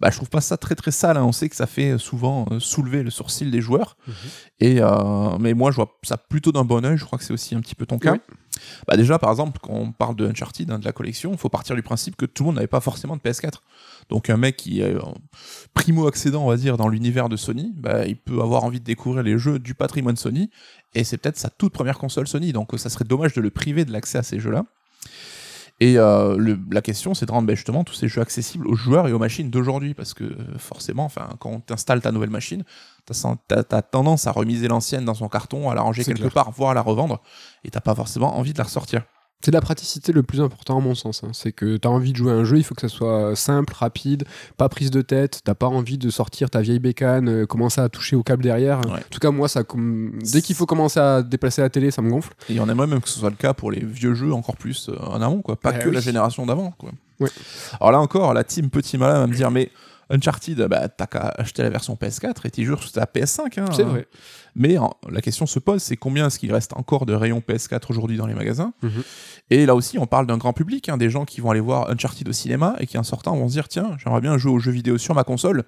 [0.00, 1.16] bah, je trouve pas ça très très sale.
[1.16, 1.24] hein.
[1.24, 3.96] On sait que ça fait souvent euh, soulever le sourcil des joueurs.
[4.06, 4.14] Mhm.
[4.60, 6.96] Et euh, mais moi je vois ça plutôt d'un bon oeil.
[6.96, 8.11] Je crois que c'est aussi un petit peu ton cas.
[8.86, 11.48] Bah déjà par exemple quand on parle de Uncharted, hein, de la collection, il faut
[11.48, 13.54] partir du principe que tout le monde n'avait pas forcément de PS4.
[14.08, 15.00] Donc un mec qui est euh,
[15.74, 18.84] primo accédant on va dire dans l'univers de Sony, bah, il peut avoir envie de
[18.84, 20.50] découvrir les jeux du patrimoine Sony
[20.94, 22.52] et c'est peut-être sa toute première console Sony.
[22.52, 24.64] Donc ça serait dommage de le priver de l'accès à ces jeux-là.
[25.82, 29.08] Et euh, la question, c'est de rendre ben, justement tous ces jeux accessibles aux joueurs
[29.08, 32.62] et aux machines d'aujourd'hui, parce que euh, forcément, quand tu installes ta nouvelle machine,
[33.06, 36.32] tu as, tendance à remiser l'ancienne dans son carton, à la ranger quelque clair.
[36.32, 37.20] part, voire à la revendre,
[37.64, 39.02] et t'as pas forcément envie de la ressortir.
[39.44, 41.24] C'est la praticité le plus important à mon sens.
[41.24, 41.30] hein.
[41.32, 43.34] C'est que tu as envie de jouer à un jeu, il faut que ça soit
[43.34, 44.22] simple, rapide,
[44.56, 45.40] pas prise de tête.
[45.44, 48.78] T'as pas envie de sortir ta vieille bécane, euh, commencer à toucher au câble derrière.
[48.86, 49.00] Ouais.
[49.00, 49.64] En tout cas, moi, ça,
[50.32, 52.32] dès qu'il faut commencer à déplacer la télé, ça me gonfle.
[52.48, 54.32] Et il y en a même que ce soit le cas pour les vieux jeux
[54.32, 55.56] encore plus euh, en amont, quoi.
[55.56, 55.94] Pas Bah que oui.
[55.96, 56.90] la génération d'avant, quoi.
[57.18, 57.30] Ouais.
[57.80, 59.72] Alors là encore, la team Petit Malin va me dire, mais
[60.12, 63.58] Uncharted, bah, t'as qu'à acheter la version PS4 et t'y joues sur ta PS5.
[63.58, 64.06] Hein, C'est vrai.
[64.54, 67.90] Mais en- la question se pose, c'est combien est-ce qu'il reste encore de rayons PS4
[67.90, 68.74] aujourd'hui dans les magasins?
[68.82, 69.02] Mhm.
[69.50, 71.90] Et là aussi, on parle d'un grand public, hein, des gens qui vont aller voir
[71.90, 74.58] Uncharted au cinéma et qui en sortant vont se dire, tiens, j'aimerais bien jouer aux
[74.58, 75.64] jeux vidéo sur ma console.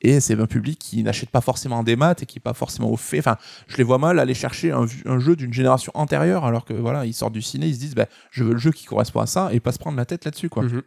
[0.00, 2.90] Et c'est un public qui n'achète pas forcément des maths et qui n'est pas forcément
[2.90, 3.18] au fait.
[3.18, 3.36] Enfin,
[3.66, 4.86] je les vois mal aller chercher un,
[5.18, 8.06] jeu d'une génération antérieure alors que voilà, ils sortent du ciné, ils se disent, bah,
[8.30, 10.48] je veux le jeu qui correspond à ça et pas se prendre la tête là-dessus,
[10.48, 10.62] quoi.
[10.62, 10.82] Mhm.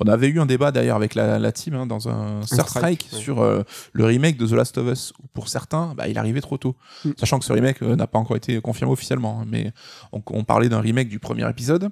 [0.00, 3.02] On avait eu un débat d'ailleurs avec la, la team hein, dans un Third strike,
[3.02, 3.18] Strike ouais.
[3.18, 6.40] sur euh, le remake de The Last of Us, où pour certains, bah, il arrivait
[6.40, 6.76] trop tôt.
[7.04, 7.10] Mm.
[7.18, 9.72] Sachant que ce remake euh, n'a pas encore été confirmé officiellement, hein, mais
[10.12, 11.90] on, on parlait d'un remake du premier épisode,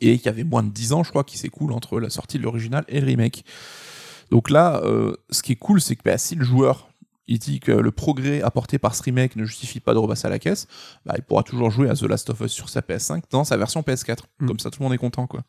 [0.00, 2.38] et qu'il y avait moins de 10 ans, je crois, qui s'écoule entre la sortie
[2.38, 3.44] de l'original et le remake.
[4.30, 6.88] Donc là, euh, ce qui est cool, c'est que bah, si le joueur
[7.28, 10.30] il dit que le progrès apporté par ce remake ne justifie pas de repasser à
[10.30, 10.66] la caisse,
[11.06, 13.56] bah, il pourra toujours jouer à The Last of Us sur sa PS5 dans sa
[13.56, 14.24] version PS4.
[14.40, 14.46] Mm.
[14.48, 15.26] Comme ça, tout le monde est content.
[15.28, 15.42] quoi.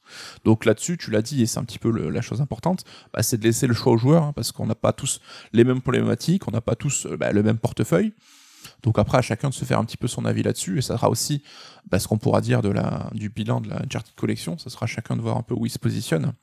[0.45, 3.23] Donc là-dessus, tu l'as dit, et c'est un petit peu le- la chose importante, bah,
[3.23, 5.19] c'est de laisser le choix aux joueurs, hein, parce qu'on n'a pas tous
[5.51, 8.13] les mêmes problématiques, on n'a pas tous euh, bah, le même portefeuille.
[8.83, 10.95] Donc après, à chacun de se faire un petit peu son avis là-dessus, et ça
[10.95, 11.41] sera aussi
[11.89, 14.83] bah, ce qu'on pourra dire de la, du bilan de la Uncharted Collection, ça sera
[14.83, 16.33] à chacun de voir un peu où il se positionne.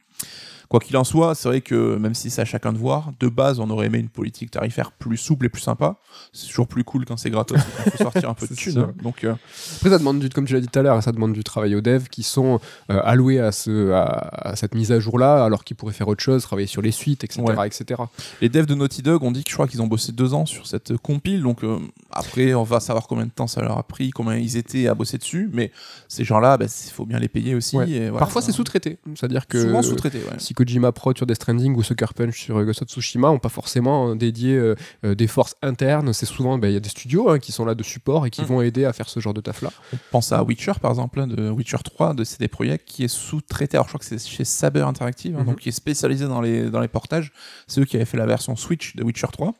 [0.71, 3.27] Quoi qu'il en soit, c'est vrai que même si c'est à chacun de voir, de
[3.29, 5.97] base, on aurait aimé une politique tarifaire plus souple et plus sympa.
[6.33, 8.79] C'est toujours plus cool quand c'est gratos qu'on peut sortir un peu de thunes.
[8.79, 8.93] hein.
[9.03, 9.35] Donc, euh,
[9.79, 11.75] Après, ça demande du, comme tu l'as dit tout à l'heure, ça demande du travail
[11.75, 15.65] aux devs qui sont euh, alloués à, ce, à, à cette mise à jour-là, alors
[15.65, 17.43] qu'ils pourraient faire autre chose, travailler sur les suites, etc.
[17.43, 17.67] Ouais.
[17.67, 18.03] etc.
[18.41, 20.47] les devs de Naughty Dog ont dit que je crois qu'ils ont bossé deux ans
[20.47, 21.43] sur cette compile.
[21.43, 21.81] Donc euh,
[22.13, 24.95] après, on va savoir combien de temps ça leur a pris, combien ils étaient à
[24.95, 25.51] bosser dessus.
[25.53, 25.73] Mais
[26.07, 27.77] ces gens-là, il faut bien les payer aussi.
[27.77, 27.91] Ouais.
[27.91, 28.99] et voilà, Parfois, c'est sous-traité.
[29.17, 30.39] C'est-à-dire que Souvent sous-traité, ouais.
[30.39, 33.39] si Kojima Pro sur Death Stranding ou Sucker Punch sur euh, Ghost of Tsushima ont
[33.39, 34.75] pas forcément euh, dédié euh,
[35.15, 36.13] des forces internes.
[36.13, 38.31] C'est souvent, ben, il y a des studios hein, qui sont là de support et
[38.31, 38.45] qui Mm.
[38.45, 39.71] vont aider à faire ce genre de taf-là.
[39.93, 43.09] On pense à Witcher par exemple, hein, de Witcher 3 de CD Projekt qui est
[43.09, 43.77] sous-traité.
[43.77, 45.47] Alors je crois que c'est chez Saber Interactive, hein, Mhm.
[45.47, 47.33] donc qui est spécialisé dans les, dans les portages.
[47.67, 49.55] C'est eux qui avaient fait la version Switch de Witcher 3.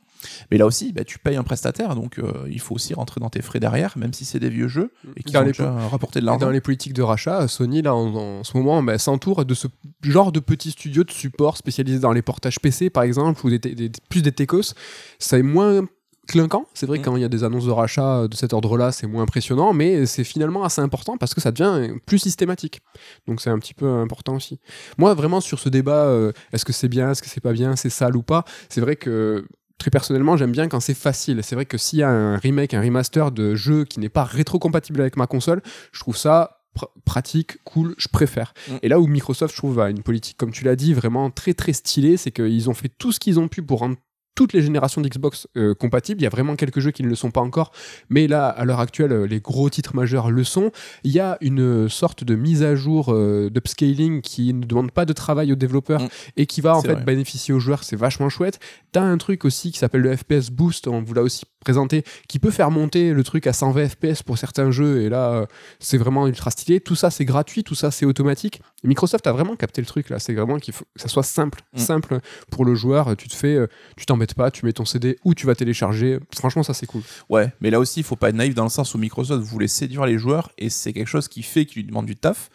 [0.51, 3.31] Mais là aussi, bah, tu payes un prestataire, donc euh, il faut aussi rentrer dans
[3.31, 6.21] tes frais derrière, même si c'est des vieux jeux et qui ont les déjà rapporté
[6.21, 6.47] de l'argent.
[6.47, 9.67] dans les politiques de rachat, Sony, là, en, en ce moment, ben, s'entoure de ce
[10.03, 13.59] genre de petits studios de support spécialisés dans les portages PC, par exemple, ou des,
[13.59, 14.75] des- plus des techos.
[15.19, 15.87] Ça est moins
[16.29, 16.65] clinquant.
[16.75, 17.01] C'est vrai Mm.
[17.03, 19.73] que quand il y a des annonces de rachat de cet ordre-là, c'est moins impressionnant,
[19.73, 22.83] mais c'est finalement assez important parce que ça devient plus systématique.
[23.27, 24.61] Donc c'est un petit peu important aussi.
[24.97, 27.75] Moi, vraiment, sur ce débat, euh, est-ce que c'est bien, est-ce que c'est pas bien,
[27.75, 29.45] c'est sale ou pas, c'est vrai que
[29.81, 31.41] très personnellement, j'aime bien quand c'est facile.
[31.43, 34.25] C'est vrai que s'il y a un remake, un remaster de jeu qui n'est pas
[34.25, 38.53] rétro-compatible avec ma console, je trouve ça pr- pratique, cool, je préfère.
[38.69, 38.73] Mm.
[38.83, 41.55] Et là où Microsoft, je trouve, a une politique, comme tu l'as dit, vraiment très
[41.55, 43.97] très stylée, c'est qu'ils ont fait tout ce qu'ils ont pu pour rendre
[44.41, 46.23] toutes les générations d'Xbox euh, compatibles.
[46.23, 47.73] Il y a vraiment quelques jeux qui ne le sont pas encore,
[48.09, 50.73] mais là, à l'heure actuelle, euh, les gros titres majeurs le sont.
[51.05, 55.05] Il y a une sorte de mise à jour euh, d'upscaling qui ne demande pas
[55.05, 56.09] de travail aux développeurs Mm.
[56.39, 57.05] et qui va en fait vrai.
[57.05, 57.85] bénéficier aux joueurs.
[57.85, 58.61] C'est vachement chouette.
[58.93, 62.39] T'as un truc aussi qui s'appelle le FPS Boost, on vous l'a aussi présenté, qui
[62.39, 65.47] peut faire monter le truc à 120 FPS pour certains jeux, et là, euh,
[65.79, 66.81] c'est vraiment ultra stylé.
[66.81, 68.63] Tout ça, c'est gratuit, tout ça, c'est automatique.
[68.83, 70.19] Microsoft a vraiment capté le truc là.
[70.19, 71.79] C'est vraiment qu'il faut que ça soit simple, Mm.
[71.79, 72.21] simple
[72.51, 73.15] pour le joueur.
[73.17, 76.19] Tu te fais, euh, tu t'embêtes pas, tu mets ton CD où tu vas télécharger.
[76.35, 77.03] Franchement, ça c'est cool.
[77.29, 79.69] Ouais, mais là aussi, il faut pas être naïf dans le sens où Microsoft voulait
[79.69, 82.49] séduire les joueurs et c'est quelque chose qui fait qu'il lui demande du taf,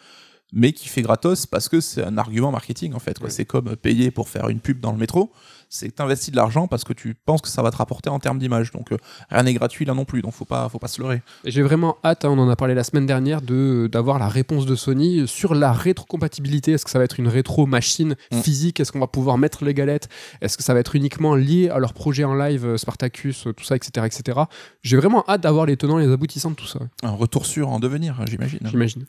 [0.52, 3.20] mais qui fait gratos parce que c'est un argument marketing en fait.
[3.20, 3.30] Ouais.
[3.30, 5.32] C'est comme payer pour faire une pub dans le métro.
[5.76, 8.18] C'est que t'investis de l'argent parce que tu penses que ça va te rapporter en
[8.18, 8.72] termes d'image.
[8.72, 8.96] Donc euh,
[9.30, 11.22] rien n'est gratuit là non plus, donc faut pas, faut pas se leurrer.
[11.44, 14.66] J'ai vraiment hâte, hein, on en a parlé la semaine dernière, de d'avoir la réponse
[14.66, 16.72] de Sony sur la rétrocompatibilité.
[16.72, 18.40] Est-ce que ça va être une rétro machine Mm.
[18.40, 18.80] physique?
[18.80, 20.08] Est-ce qu'on va pouvoir mettre les galettes?
[20.40, 23.52] Est-ce que ça va être uniquement lié à leur projet en live, euh, Spartacus, euh,
[23.52, 24.40] tout ça, etc., etc.
[24.82, 26.80] J'ai vraiment hâte d'avoir les tenants et les aboutissants de tout ça.
[27.02, 28.60] Un retour sûr en devenir, j'imagine.
[28.64, 29.04] J'imagine.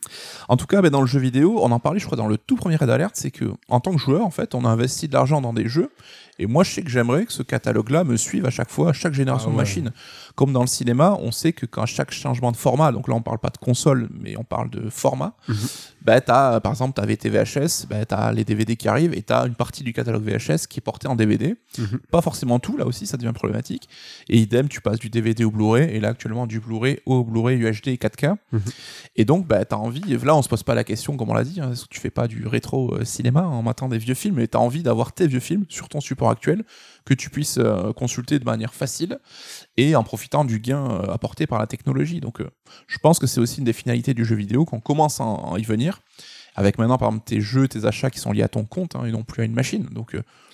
[0.47, 2.37] En tout cas, ben, dans le jeu vidéo, on en parlait, je crois, dans le
[2.37, 5.07] tout premier Red Alert, c'est que en tant que joueur, en fait, on a investi
[5.07, 5.89] de l'argent dans des jeux.
[6.39, 8.93] Et moi, je sais que j'aimerais que ce catalogue-là me suive à chaque fois, à
[8.93, 9.63] chaque génération Ah de ouais.
[9.63, 9.91] machines.
[10.37, 13.21] Comme dans le cinéma, on sait que quand chaque changement de format, donc là, on
[13.23, 15.55] parle pas de console, mais on parle de format, Mhm.
[16.03, 19.47] bah, t'as, par exemple, t'avais tes VHS, bah, t'as les DVD qui arrivent et t'as
[19.47, 21.55] une partie du catalogue VHS qui est portée en DVD.
[21.79, 21.99] Mhm.
[22.11, 23.89] Pas forcément tout, là aussi, ça devient problématique.
[24.29, 27.57] Et idem, tu passes du DVD au Blu-ray, et là, actuellement, du Blu-ray au Blu-ray
[27.57, 28.35] UHD et 4K.
[28.51, 28.61] Mhm.
[29.15, 31.43] Et donc, bah, t'as envie, là, on se pose pas la question, comme on l'a
[31.43, 34.13] dit, hein, est-ce que tu fais pas du rétro euh, cinéma en matant des vieux
[34.13, 36.63] films, mais t'as envie d'avoir tes vieux films sur ton support actuel,
[37.07, 39.19] que tu puisses euh, consulter de manière facile,
[39.77, 42.19] et en profitant du gain euh, apporté par la technologie.
[42.19, 42.49] Donc, euh,
[42.85, 45.63] je pense que c'est aussi une des finalités du jeu vidéo, qu'on commence à y
[45.63, 46.01] venir,
[46.55, 49.05] avec maintenant, par exemple, tes jeux, tes achats qui sont liés à ton compte, hein,
[49.05, 49.87] et non plus à une machine.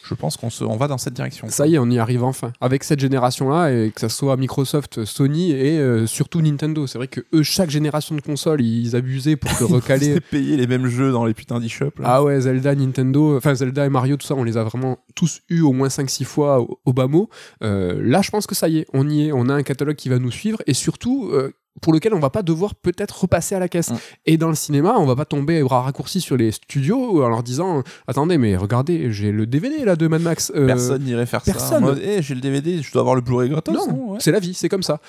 [0.04, 1.48] Je pense qu'on se, on va dans cette direction.
[1.50, 2.52] Ça y est, on y arrive enfin.
[2.60, 6.88] Avec cette génération-là, et que ça soit Microsoft, Sony et euh, surtout Nintendo.
[6.88, 10.16] C'est vrai que eux, chaque génération de consoles, ils abusaient pour te recaler.
[10.16, 11.92] C'est payer les mêmes jeux dans les putains d'e-shop.
[12.04, 15.42] Ah ouais, Zelda, Nintendo, enfin Zelda et Mario, tout ça, on les a vraiment tous
[15.50, 17.30] eu au moins 5-6 fois au, au bas mot.
[17.63, 19.96] Euh, là, je pense que ça y est, on y est, on a un catalogue
[19.96, 23.56] qui va nous suivre et surtout euh, pour lequel on va pas devoir peut-être repasser
[23.56, 23.92] à la caisse.
[23.92, 23.98] Mm.
[24.26, 27.44] Et dans le cinéma, on va pas tomber bras raccourcis sur les studios en leur
[27.44, 30.52] disant Attendez, mais regardez, j'ai le DVD là de Mad Max.
[30.56, 31.52] Euh, Personne n'irait faire ça.
[31.52, 31.84] personne.
[31.84, 33.74] En mode, Eh, j'ai le DVD, je dois avoir le Blu-ray gratos.
[33.76, 34.18] Non, non, ouais.
[34.20, 35.00] c'est la vie, c'est comme ça.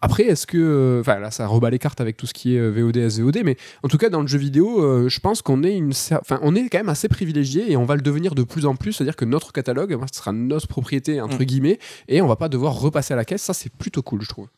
[0.00, 0.58] Après, est-ce que.
[0.58, 3.38] euh, Enfin, là, ça rebat les cartes avec tout ce qui est euh, VOD, SVOD,
[3.44, 6.38] mais en tout cas, dans le jeu vidéo, euh, je pense qu'on est, une, enfin,
[6.42, 8.92] on est quand même assez privilégié et on va le devenir de plus en plus.
[8.92, 11.44] C'est-à-dire que notre catalogue, moi, ce sera notre propriété, entre Mm.
[11.44, 13.42] guillemets, et on va pas devoir repasser à la caisse.
[13.42, 14.48] Ça, c'est plutôt cool, je trouve.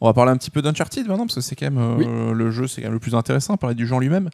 [0.00, 2.50] On va parler un petit peu d'Uncharted maintenant, parce que c'est quand même euh, le
[2.52, 4.30] jeu, c'est quand même le plus intéressant, parler du en lui-même.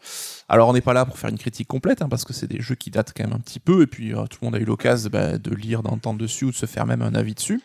[0.48, 2.61] Alors, on n'est pas là pour faire une critique complète, hein, parce que c'est des
[2.61, 4.59] jeux qui datent quand même un petit peu, et puis euh, tout le monde a
[4.59, 7.62] eu l'occasion bah, de lire, d'entendre dessus, ou de se faire même un avis dessus.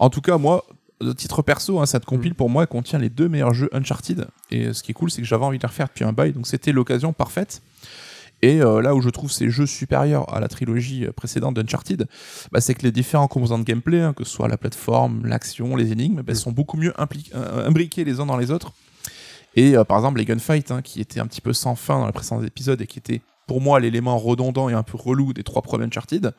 [0.00, 0.64] En tout cas, moi,
[1.00, 4.66] de titre perso, hein, cette compile pour moi contient les deux meilleurs jeux Uncharted, et
[4.66, 6.32] euh, ce qui est cool, c'est que j'avais envie de les refaire depuis un bail,
[6.32, 7.62] donc c'était l'occasion parfaite.
[8.42, 12.06] Et euh, là où je trouve ces jeux supérieurs à la trilogie euh, précédente d'Uncharted,
[12.52, 15.74] bah, c'est que les différents composants de gameplay, hein, que ce soit la plateforme, l'action,
[15.74, 16.36] les énigmes, bah, Mm.
[16.36, 18.72] sont beaucoup mieux impli- euh, imbriqués les uns dans les autres.
[19.56, 22.06] Et euh, par exemple, les gunfights, hein, qui étaient un petit peu sans fin dans
[22.06, 25.42] les précédents épisodes et qui étaient pour moi l'élément redondant et un peu relou des
[25.42, 26.32] trois premiers Uncharted,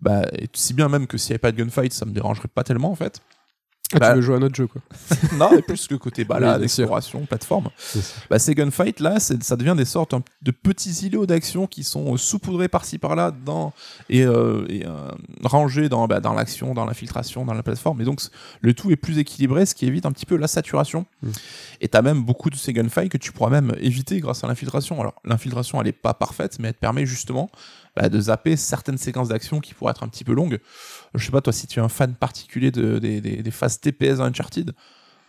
[0.00, 2.48] bah, et si bien même que s'il n'y avait pas de gunfight, ça me dérangerait
[2.48, 3.20] pas tellement en fait.
[3.94, 4.80] Ah, Bah, tu veux jouer à un autre jeu, quoi.
[5.36, 7.68] non, mais plus le côté balade, Oui, exploration, plateforme.
[8.30, 12.16] Bah, ces gunfights là, ça devient des sortes de petits îlots d'action qui sont euh,
[12.16, 13.72] saupoudrés par-ci par-là dans
[14.08, 15.10] et, euh, et, euh,
[15.42, 18.00] rangés dans, bah, dans l'action, dans l'infiltration, dans la plateforme.
[18.00, 18.20] Et donc
[18.60, 21.06] le tout est plus équilibré, ce qui évite un petit peu la saturation.
[21.22, 21.30] Mm.
[21.80, 25.00] Et t'as même beaucoup de ces gunfights que tu pourras même éviter grâce à l'infiltration.
[25.00, 27.50] Alors l'infiltration elle est pas parfaite, mais elle te permet justement
[27.96, 30.60] bah, de zapper certaines séquences d'action qui pourraient être un petit peu longues.
[31.14, 33.80] Je sais pas toi si tu es un fan particulier de, des, des, des phases
[33.80, 34.72] TPS dans Uncharted.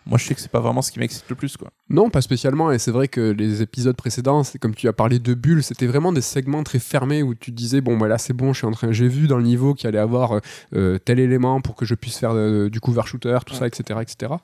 [0.06, 1.70] Moi, je sais que c'est pas vraiment ce qui m'excite le plus, quoi.
[1.88, 2.70] Non, pas spécialement.
[2.70, 5.86] Et c'est vrai que les épisodes précédents, c'est comme tu as parlé de bulles, c'était
[5.86, 8.66] vraiment des segments très fermés où tu disais bon, bah là c'est bon, je suis
[8.66, 10.40] en train, j'ai vu dans le niveau qu'il allait avoir
[10.74, 14.00] euh, tel élément pour que je puisse faire euh, du cover shooter, tout ça, etc.,
[14.02, 14.34] etc.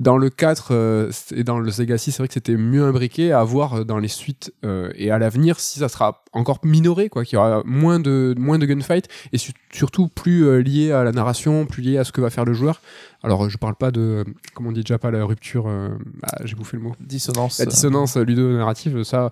[0.00, 3.32] Dans le 4 euh, et dans le Sega 6, c'est vrai que c'était mieux imbriqué
[3.32, 7.08] à voir euh, dans les suites euh, et à l'avenir si ça sera encore minoré,
[7.10, 11.04] quoi, qu'il y aura moins de, moins de gunfight et su- surtout plus lié à
[11.04, 12.80] la narration, plus lié à ce que va faire le joueur.
[13.22, 15.90] Alors, je parle pas de, comment on dit déjà pas, la rupture, euh,
[16.22, 16.94] ah, j'ai bouffé le mot.
[16.98, 17.58] Dissonance.
[17.58, 19.30] La dissonance ludonarrative, ça.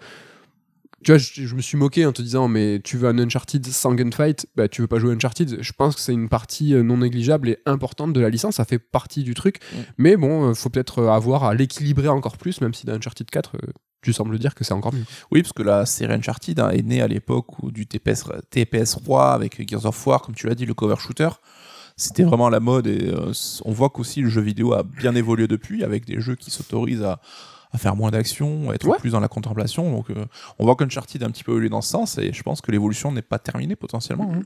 [1.05, 3.65] Tu vois, je, je me suis moqué en te disant, mais tu veux un Uncharted
[3.67, 5.59] sans gunfight, bah tu veux pas jouer Uncharted.
[5.61, 8.65] Je pense que c'est une partie euh, non négligeable et importante de la licence, ça
[8.65, 9.61] fait partie du truc.
[9.61, 9.77] Mm.
[9.99, 13.31] Mais bon, euh, faut peut-être euh, avoir à l'équilibrer encore plus, même si dans Uncharted
[13.31, 13.59] 4, euh,
[14.03, 15.05] tu sembles dire que c'est encore mieux.
[15.31, 18.95] Oui, parce que la série Uncharted hein, est née à l'époque où du TPS, TPS
[18.95, 21.29] roi avec Gears of War, comme tu l'as dit, le cover shooter.
[22.01, 23.33] C'était vraiment la mode et euh,
[23.65, 27.03] on voit qu'aussi le jeu vidéo a bien évolué depuis avec des jeux qui s'autorisent
[27.03, 27.21] à,
[27.73, 28.99] à faire moins d'action, à être Ouais.
[28.99, 29.91] plus dans la contemplation.
[29.93, 30.25] Donc euh,
[30.59, 32.71] on voit qu'Uncharted a un petit peu évolué dans ce sens et je pense que
[32.73, 34.31] l'évolution n'est pas terminée potentiellement.
[34.35, 34.43] hein.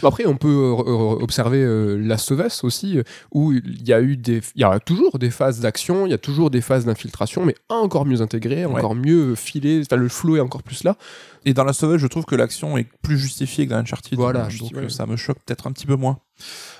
[0.00, 3.92] Bon, Après, on peut euh, observer euh, Last of Us aussi, euh, où il y
[3.92, 6.60] a eu des, il y a toujours des phases d'action, il y a toujours des
[6.60, 8.74] phases d'infiltration, mais encore mieux intégrées, Ouais.
[8.78, 9.82] encore mieux filées.
[9.84, 10.96] Enfin, le flow est encore plus là.
[11.44, 14.16] Et dans la Sauvage, je trouve que l'action est plus justifiée que dans Uncharted.
[14.16, 14.84] Voilà, je donc dis, ouais.
[14.84, 16.18] euh, ça me choque peut-être un petit peu moins.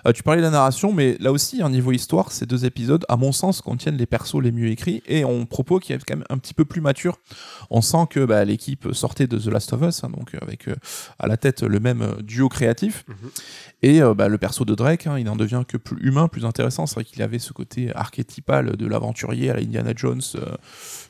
[0.07, 3.05] Euh, tu parlais de la narration, mais là aussi, un niveau histoire, ces deux épisodes,
[3.09, 6.17] à mon sens, contiennent les persos les mieux écrits et ont propos qui est quand
[6.17, 7.19] même un petit peu plus mature.
[7.71, 10.77] On sent que bah, l'équipe sortait de The Last of Us, hein, donc avec euh,
[11.19, 12.82] à la tête le même duo créatif.
[13.09, 13.31] Mhm.
[13.83, 16.45] Et euh, bah, le perso de Drake, hein, il en devient que plus humain, plus
[16.45, 16.87] intéressant.
[16.87, 20.57] C'est vrai qu'il avait ce côté archétypal de l'aventurier à la Indiana Jones, euh,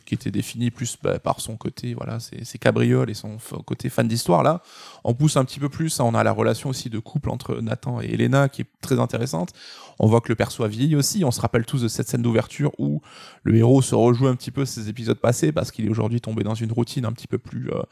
[0.07, 3.89] qui était défini plus bah, par son côté, voilà, ses, ses cabrioles et son côté
[3.89, 4.43] fan d'histoire.
[4.43, 4.63] Là,
[5.05, 6.01] on pousse un petit peu plus.
[6.01, 6.05] hein.
[6.05, 9.51] On a la relation aussi de couple entre Nathan et Elena qui est très intéressante.
[9.99, 11.25] On voit que le perso a vieilli aussi.
[11.25, 13.01] On se rappelle tous de cette scène d'ouverture où
[13.45, 16.43] le héros se rejoue un petit peu ses épisodes passés parce qu'il est aujourd'hui tombé
[16.43, 17.83] dans une routine un petit peu plus, euh,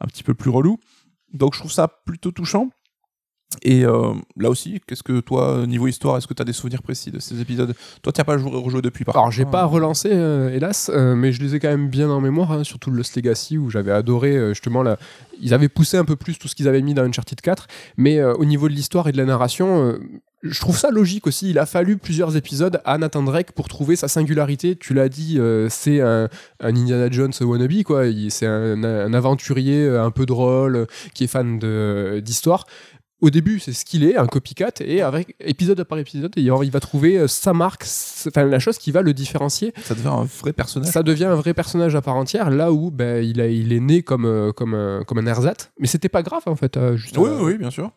[0.00, 0.78] un petit peu plus relou.
[1.32, 2.70] Donc je trouve ça plutôt touchant.
[3.62, 6.82] Et euh, là aussi, qu'est-ce que toi, niveau histoire, est-ce que tu as des souvenirs
[6.82, 7.74] précis de ces épisodes?
[8.02, 11.14] Toi, tu n'as pas joué, rejoué depuis par Alors, j'ai pas relancé, euh, hélas, euh,
[11.16, 13.92] mais je les ai quand même bien en mémoire, hein, surtout Lost Legacy, où j'avais
[13.92, 14.98] adoré justement la.
[15.42, 18.22] Ils avaient poussé un peu plus tout ce qu'ils avaient mis dans Uncharted 4, mais
[18.22, 19.98] au niveau de l'histoire et de la narration,
[20.42, 21.50] je trouve ça logique aussi.
[21.50, 24.74] Il a fallu plusieurs épisodes à Nathan Drake pour trouver sa singularité.
[24.76, 26.28] Tu l'as dit, euh, c'est un,
[26.60, 28.04] un Indiana Jones wannabe, quoi.
[28.30, 31.58] C'est un, un aventurier un peu drôle, qui est fan
[32.20, 32.66] d'histoire.
[33.20, 36.80] Au début, c'est ce qu'il est, un copycat, et avec épisode par épisode, il va
[36.80, 37.84] trouver euh, sa marque,
[38.26, 39.74] enfin la chose qui va le différencier.
[39.82, 40.90] Ça devient un vrai personnage.
[40.90, 43.80] Ça devient un vrai personnage à part entière, là où ben, il, a, il est
[43.80, 45.70] né comme, euh, comme, un, comme un ersatz.
[45.78, 46.76] Mais c'était pas grave en fait.
[46.78, 47.90] euh, juste, Oui, oui, bien sûr.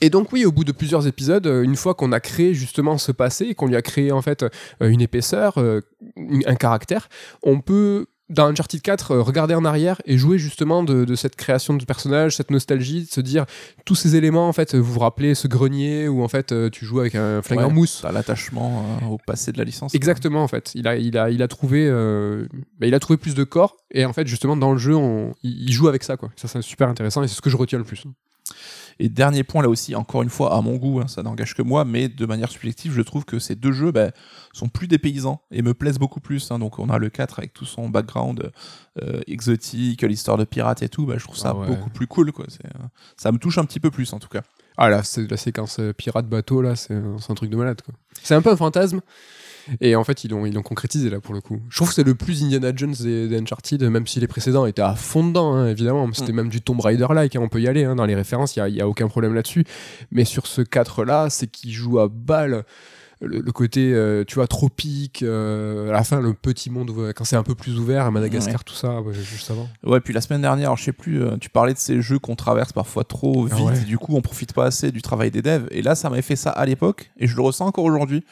[0.00, 3.10] Et donc oui, au bout de plusieurs épisodes, une fois qu'on a créé justement ce
[3.10, 4.44] passé, et qu'on lui a créé en fait
[4.80, 7.08] une épaisseur, un caractère,
[7.42, 11.36] on peut dans Uncharted 4 euh, regarder en arrière et jouer justement de, de cette
[11.36, 13.46] création de personnage, cette nostalgie, de se dire
[13.84, 16.84] tous ces éléments en fait, vous vous rappelez ce grenier où en fait euh, tu
[16.84, 18.00] joues avec un flingue en mousse.
[18.02, 19.94] T'as l'attachement euh, au passé de la licence.
[19.94, 22.46] Exactement en fait, il a, il a, il a trouvé, euh,
[22.78, 25.34] bah, il a trouvé plus de corps et en fait justement dans le jeu, on,
[25.42, 26.30] il, il joue avec ça quoi.
[26.36, 28.04] Ça c'est super intéressant et c'est ce que je retiens le plus.
[29.00, 31.62] Et dernier point là aussi, encore une fois, à mon goût, hein, ça n'engage que
[31.62, 34.10] moi, mais de manière subjective, je trouve que ces deux jeux bah,
[34.52, 36.50] sont plus dépaysants et me plaisent beaucoup plus.
[36.50, 36.58] hein.
[36.58, 38.50] Donc on a le 4 avec tout son background
[39.02, 41.66] euh, exotique, l'histoire de pirates et tout, bah, je trouve ça Ah ouais.
[41.68, 42.32] beaucoup plus cool.
[42.32, 42.46] Quoi.
[42.64, 42.68] Euh,
[43.16, 44.42] ça me touche un petit peu plus en tout cas.
[44.76, 47.82] Ah là, c'est la séquence euh, pirate bateau là, c'est c'est un truc de malade
[47.82, 47.94] quoi.
[48.22, 49.00] C'est un peu un fantasme.
[49.80, 51.60] Et en fait, ils l'ont ils l'ont concrétisé là pour le coup.
[51.68, 54.66] Je trouve que c'est le plus Indiana Jones des, des Uncharted, même si les précédents
[54.66, 56.08] étaient à fond dedans, hein, évidemment.
[56.12, 58.72] C'était même du Tomb Raider-like, hein, on peut y aller hein, dans les références, il
[58.72, 59.64] n'y a, aucun problème là-dessus.
[60.10, 62.64] Mais sur ce 4-là, c'est qu'il joue à balle
[63.20, 67.24] le, le côté, euh, tu vois, tropique, euh, à la fin, le petit monde, quand
[67.24, 69.68] c'est un peu plus ouvert, à Madagascar, tout ça, ouais, juste avant.
[69.84, 72.36] Ouais, puis la semaine dernière, je sais plus, euh, tu parlais de ces jeux qu'on
[72.36, 73.82] traverse parfois trop vite, Ah ouais.
[73.82, 75.66] et du coup on profite pas assez du travail des devs.
[75.70, 78.24] Et là, ça m'avait fait ça à l'époque, et je le ressens encore aujourd'hui,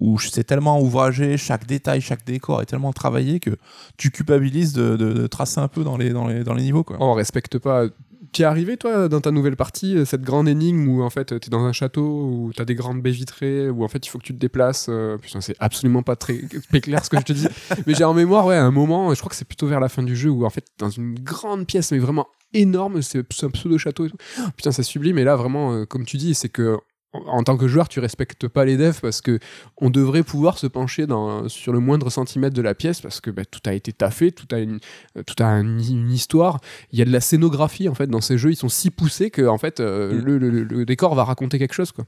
[0.00, 3.56] où c'est tellement ouvragé, chaque détail, chaque décor est tellement travaillé que
[3.96, 6.84] tu culpabilises de, tracer un peu dans les, dans les, dans les niveaux.
[6.84, 6.96] Quoi.
[7.00, 7.86] On respecte pas.
[8.32, 11.40] Tu es arrivé, toi, dans ta nouvelle partie, euh, cette grande énigme où en fait
[11.40, 14.04] tu es dans un château, où tu as des grandes baies vitrées, où en fait
[14.04, 14.86] il faut que tu te déplaces.
[14.90, 16.38] euh, Putain, c'est absolument pas très
[16.82, 17.46] clair ce que je te dis.
[17.86, 20.02] Mais j'ai en mémoire, ouais, un moment, je crois que c'est plutôt vers la fin
[20.02, 23.78] du jeu, où en fait, dans une grande pièce, mais vraiment énorme, c'est un pseudo
[23.78, 24.16] château et tout.
[24.56, 25.18] Putain, c'est sublime.
[25.18, 26.76] Et là, vraiment, euh, comme tu dis, c'est que
[27.12, 29.38] en tant que joueur, tu respectes pas les devs parce que
[29.78, 33.30] on devrait pouvoir se pencher dans, sur le moindre centimètre de la pièce parce que
[33.30, 34.80] bah, tout a été taffé, tout a une,
[35.26, 36.60] tout a un- une histoire.
[36.92, 39.30] Il y a de la scénographie en fait dans ces jeux, ils sont si poussés
[39.30, 40.24] que en fait euh, Mm.
[40.24, 42.04] le, le- le décor va raconter quelque chose quoi.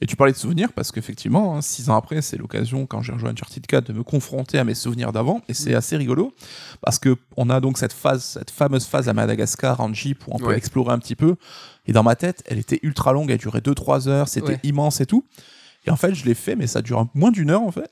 [0.00, 3.12] Et tu parlais de souvenirs parce qu'effectivement, hein, six ans après, c'est l'occasion, quand j'ai
[3.12, 5.40] rejoint Uncharted 4, de me confronter à mes souvenirs d'avant.
[5.48, 5.54] Et Mm.
[5.54, 6.34] c'est assez rigolo
[6.80, 10.32] parce que on a donc cette phase, cette fameuse phase à Madagascar en Jeep où
[10.34, 10.56] on peut Ouais.
[10.56, 11.36] explorer un petit peu.
[11.86, 14.60] Et dans ma tête, elle était ultra longue, elle durait 2-3 heures, c'était Ouais.
[14.62, 15.24] immense et tout.
[15.86, 17.90] Et en fait, je l'ai fait, mais ça dure moins d'une heure en fait.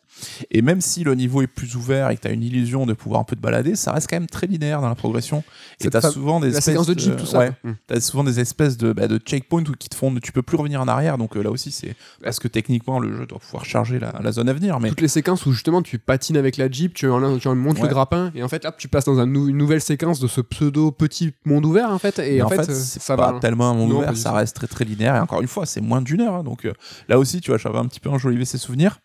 [0.50, 2.92] Et même si le niveau est plus ouvert et que tu as une illusion de
[2.92, 5.42] pouvoir un peu te balader, ça reste quand même très linéaire dans la progression.
[5.80, 7.38] Et tu as souvent des La espèces de Jeep, tout ça.
[7.38, 10.80] ouais, souvent des espèces de, bah, de checkpoints qui te font, tu peux plus revenir
[10.80, 13.98] en arrière, donc euh, là aussi c'est parce que techniquement le jeu doit pouvoir charger
[13.98, 16.70] la, la zone à venir, mais Toutes les séquences où justement tu patines avec la
[16.70, 17.82] Jeep, tu, en, tu en montes Ouais.
[17.88, 20.26] le grappin et en fait là tu passes dans un nou- une nouvelle séquence de
[20.28, 23.38] ce pseudo petit monde ouvert en fait et mais en, fait, euh, ça pas va.
[23.40, 25.80] tellement un monde Non, ouvert, ça reste très très linéaire et encore une fois c'est
[25.80, 26.72] moins d'une heure, hein, donc euh,
[27.08, 29.00] là aussi tu vois un petit peu enjolivé ces souvenirs.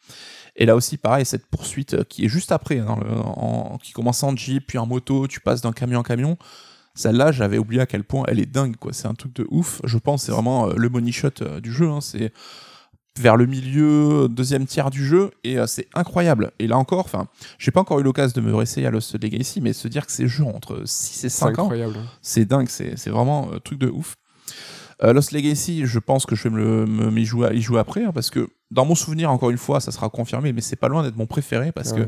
[0.57, 3.77] Et là aussi, pareil, cette poursuite euh, qui est juste après, hein, dans le- en-
[3.81, 6.37] qui commence en jeep, puis en moto, tu passes d'un camion en camion.
[6.93, 8.93] Celle-là, j'avais oublié à quel point elle est dingue, quoi.
[8.93, 9.81] C'est un truc de ouf.
[9.83, 11.89] Je pense c'est vraiment euh, le money shot euh, du jeu.
[11.89, 11.99] hein.
[11.99, 12.31] C'est
[13.19, 16.51] vers le milieu, deuxième tiers du jeu, et euh, c'est incroyable.
[16.59, 19.61] Et là encore, enfin, j'ai pas encore eu l'occasion de me réessayer à Lost Legacy,
[19.61, 21.67] mais se dire que ces jeux ont entre 6 et C'est 5 ans,
[22.21, 24.15] c'est dingue, c'est c'est vraiment un truc de ouf.
[25.03, 28.29] Euh, Lost Legacy, je pense que je vais me jouer, y jouer après, hein, parce
[28.29, 31.17] que dans mon souvenir, encore une fois, ça sera confirmé, mais c'est pas loin d'être
[31.17, 32.07] mon préféré, parce Ah que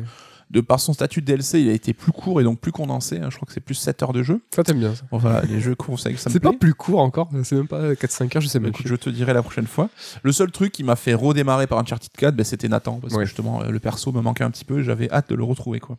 [0.49, 3.17] de par son statut de DLC, il a été plus court et donc plus condensé.
[3.19, 3.27] hein.
[3.29, 4.39] je crois que c'est plus 7 heures de jeu.
[4.55, 5.03] Ça t'aimes bien ça.
[5.11, 7.67] Bon, voilà, les jeux courts, ça, ça me C'est pas plus court encore, c'est même
[7.67, 9.89] pas 4-5 heures, je sais même écoute, je te dirai la prochaine fois.
[10.23, 13.23] Le seul truc qui m'a fait redémarrer par Uncharted 4, bah, c'était Nathan, parce Ouais.
[13.23, 15.43] que justement, euh, le perso me manquait un petit peu, et j'avais hâte de le
[15.43, 15.81] retrouver.
[15.81, 15.97] quoi.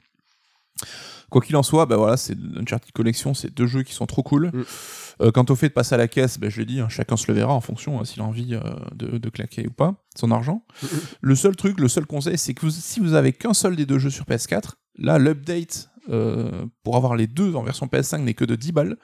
[1.29, 4.23] Quoi qu'il en soit, bah voilà, c'est Uncharted Collection, c'est deux jeux qui sont trop
[4.23, 4.47] cool.
[4.55, 4.63] Mm.
[5.21, 7.17] Euh, quant au fait de passer à la caisse, bah, je l'ai dit, hein, chacun
[7.17, 8.61] se le verra en fonction hein, s'il a envie euh,
[8.95, 10.65] de, de claquer ou pas son argent.
[11.21, 13.87] Le seul truc, le seul conseil, c'est que vous- si vous avez qu'un seul des
[13.87, 18.33] deux jeux sur PS4, là, l'update euh, pour avoir les deux en version PS5 n'est
[18.33, 18.97] que de 10 balles.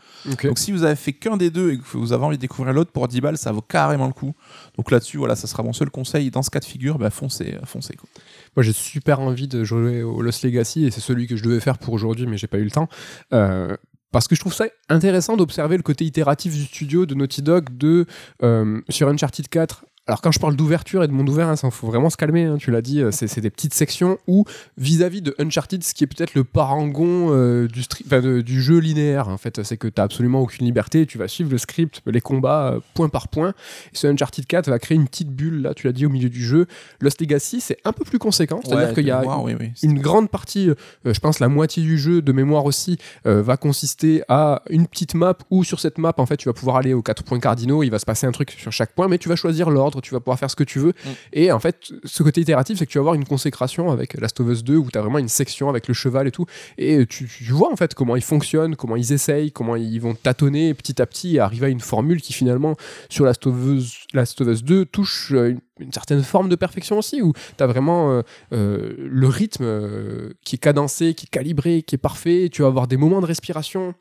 [0.48, 2.72] Donc si vous avez fait qu'un des deux et que vous avez envie de découvrir
[2.72, 4.34] l'autre pour 10 balles, ça vaut carrément le coup.
[4.78, 6.30] Donc là-dessus, voilà, ça sera mon seul conseil.
[6.30, 7.94] Dans ce cas de figure, bah, foncez, foncez.
[7.96, 8.08] Quoi.
[8.56, 11.60] Moi, j'ai super envie de jouer au Lost Legacy et c'est celui que je devais
[11.60, 12.88] faire pour aujourd'hui, mais j'ai pas eu le temps.
[13.34, 13.76] Euh,
[14.14, 17.76] parce que je trouve ça intéressant d'observer le côté itératif du studio de Naughty Dog
[17.76, 18.06] de,
[18.44, 19.84] euh, sur Uncharted 4.
[20.06, 22.56] Alors quand je parle d'ouverture et de monde ouvert, il faut vraiment se calmer, hein,
[22.58, 24.44] tu l'as dit, euh, c'est des petites sections où
[24.76, 29.38] vis-à-vis de Uncharted, ce qui est peut-être le parangon euh, du, de- jeu linéaire, en
[29.38, 32.80] fait, c'est que tu absolument aucune liberté, tu vas suivre le script, les combats euh,
[32.92, 33.54] point par point.
[33.94, 36.28] Et ce Uncharted 4 va créer une petite bulle, là, tu l'as dit, au milieu
[36.28, 36.66] du jeu.
[37.00, 39.70] Lost Legacy, c'est un peu plus conséquent, c'est-à-dire Ouais, qu'il y a oui, oui.
[39.82, 40.74] une grande partie, euh,
[41.06, 45.34] je pense la moitié du jeu de mémoire aussi, va consister à une petite map
[45.50, 47.88] où sur cette map, en fait, tu vas pouvoir aller aux quatre points cardinaux, il
[47.90, 50.20] va se passer un truc sur chaque point, mais tu vas choisir l'ordre, tu vas
[50.20, 50.92] pouvoir faire ce que tu veux.
[51.32, 54.40] Et en fait, ce côté itératif, c'est que tu vas avoir une consécration avec Last
[54.40, 56.46] of Us 2 où tu as vraiment une section avec le cheval et tout.
[56.78, 60.14] Et tu, tu vois en fait comment ils fonctionnent, comment ils essayent, comment ils vont
[60.14, 62.76] tâtonner petit à petit et arriver à une formule qui finalement,
[63.08, 66.56] sur Last of Us, Last of Us 2, touche euh, une, une certaine forme de
[66.56, 71.26] perfection aussi, où tu as vraiment euh, euh, le rythme euh, qui est cadencé, qui
[71.26, 72.48] est calibré, qui est parfait.
[72.52, 73.94] Tu vas avoir des moments de respiration.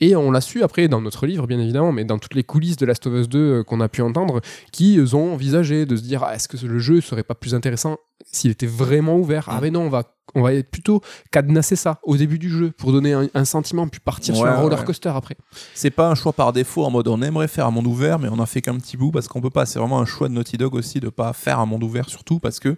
[0.00, 2.76] Et on l'a su après dans notre livre, bien évidemment, mais dans toutes les coulisses
[2.76, 4.40] de Last of Us 2 euh, qu'on a pu entendre,
[4.72, 7.98] qui ont envisagé de se dire ah, est-ce que le jeu serait pas plus intéressant
[8.24, 10.04] s'il était vraiment ouvert Ah, mais non, on va,
[10.34, 14.00] on va plutôt cadenasser ça au début du jeu pour donner un, un sentiment, puis
[14.00, 14.84] partir sur un roller ouais.
[14.84, 15.36] coaster après.
[15.74, 18.28] C'est pas un choix par défaut en mode on aimerait faire un monde ouvert, mais
[18.28, 19.66] on en fait qu'un petit bout parce qu'on peut pas.
[19.66, 22.38] C'est vraiment un choix de Naughty Dog aussi de pas faire un monde ouvert, surtout
[22.38, 22.76] parce que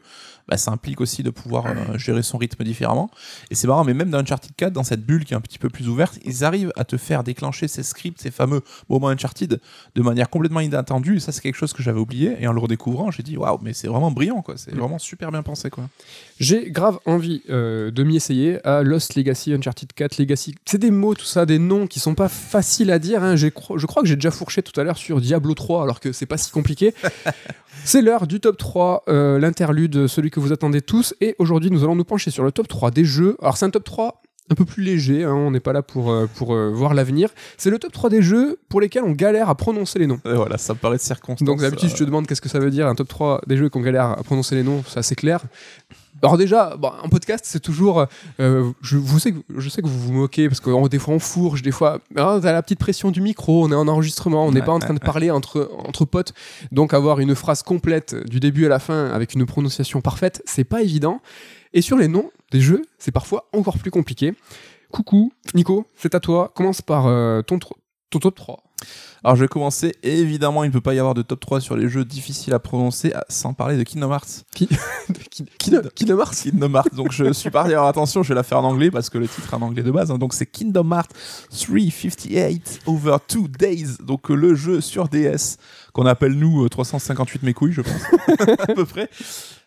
[0.49, 3.11] bah, ça implique aussi de pouvoir euh, gérer son rythme différemment.
[3.51, 5.59] Et c'est marrant, mais même dans Uncharted 4, dans cette bulle qui est un petit
[5.59, 9.61] peu plus ouverte, ils arrivent à te faire déclencher ces scripts, ces fameux moments Uncharted,
[9.95, 11.17] de manière complètement inattendue.
[11.17, 12.37] Et ça, c'est quelque chose que j'avais oublié.
[12.41, 14.57] Et en le redécouvrant, j'ai dit waouh, mais c'est vraiment brillant, quoi.
[14.57, 15.89] C'est vraiment super bien pensé, quoi.
[16.43, 20.57] J'ai grave envie euh, de m'y essayer à Lost Legacy, Uncharted 4, Legacy.
[20.65, 23.23] C'est des mots, tout ça, des noms qui sont pas faciles à dire.
[23.23, 23.37] hein.
[23.37, 26.27] Je crois que j'ai déjà fourché tout à l'heure sur Diablo 3, alors que c'est
[26.27, 26.95] pas si compliqué.
[27.85, 31.15] c'est l'heure du top 3, euh, l'interlude, celui que vous attendez tous.
[31.21, 33.37] Et aujourd'hui, nous allons nous pencher sur le top 3 des jeux.
[33.41, 36.11] Alors, c'est un top 3 un peu plus léger, hein, on n'est pas là pour,
[36.11, 37.29] euh, pour euh, voir l'avenir.
[37.57, 40.19] C'est le top 3 des jeux pour lesquels on galère à prononcer les noms.
[40.25, 41.47] Et voilà, ça me paraît de circonstance.
[41.47, 43.69] Donc d'habitude, je te demande qu'est-ce que ça veut dire un top 3 des jeux
[43.69, 45.41] qu'on galère à prononcer les noms, c'est assez clair.
[46.23, 48.07] Alors déjà, bon, en podcast, c'est toujours...
[48.39, 51.15] euh, je, vous sais que, je sais que vous vous moquez, parce que des fois
[51.15, 51.99] on fourche, des fois...
[52.17, 54.73] Ah, t'as la petite pression du micro, on est en enregistrement, on n'est Ouais, pas
[54.73, 56.33] en train de ouais, parler entre, entre potes.
[56.71, 60.65] Donc avoir une phrase complète du début à la fin avec une prononciation parfaite, c'est
[60.65, 61.21] pas évident.
[61.75, 64.35] Et sur les noms des jeux, c'est parfois encore plus compliqué.
[64.93, 66.53] Coucou, Nico, c'est à toi.
[66.55, 67.59] Commence par euh, ton,
[68.13, 68.63] ton top 3.
[69.25, 69.95] Alors je vais commencer.
[70.03, 72.59] Évidemment, il ne peut pas y avoir de top 3 sur les jeux difficiles à
[72.59, 74.45] prononcer sans parler de Kingdom Hearts.
[75.95, 76.95] Kingdom Hearts Kingdom Hearts.
[76.95, 77.73] Donc je suis parti.
[77.73, 79.83] Alors attention, je vais la faire en anglais parce que le titre est en anglais
[79.83, 80.11] de base.
[80.11, 80.19] hein.
[80.19, 81.13] Donc c'est Kingdom Hearts
[81.51, 83.97] 358 over 2 days.
[84.01, 85.57] Donc euh, le jeu sur DS
[85.93, 88.03] qu'on appelle nous euh, 358 mes couilles, je pense,
[88.59, 89.09] à peu près.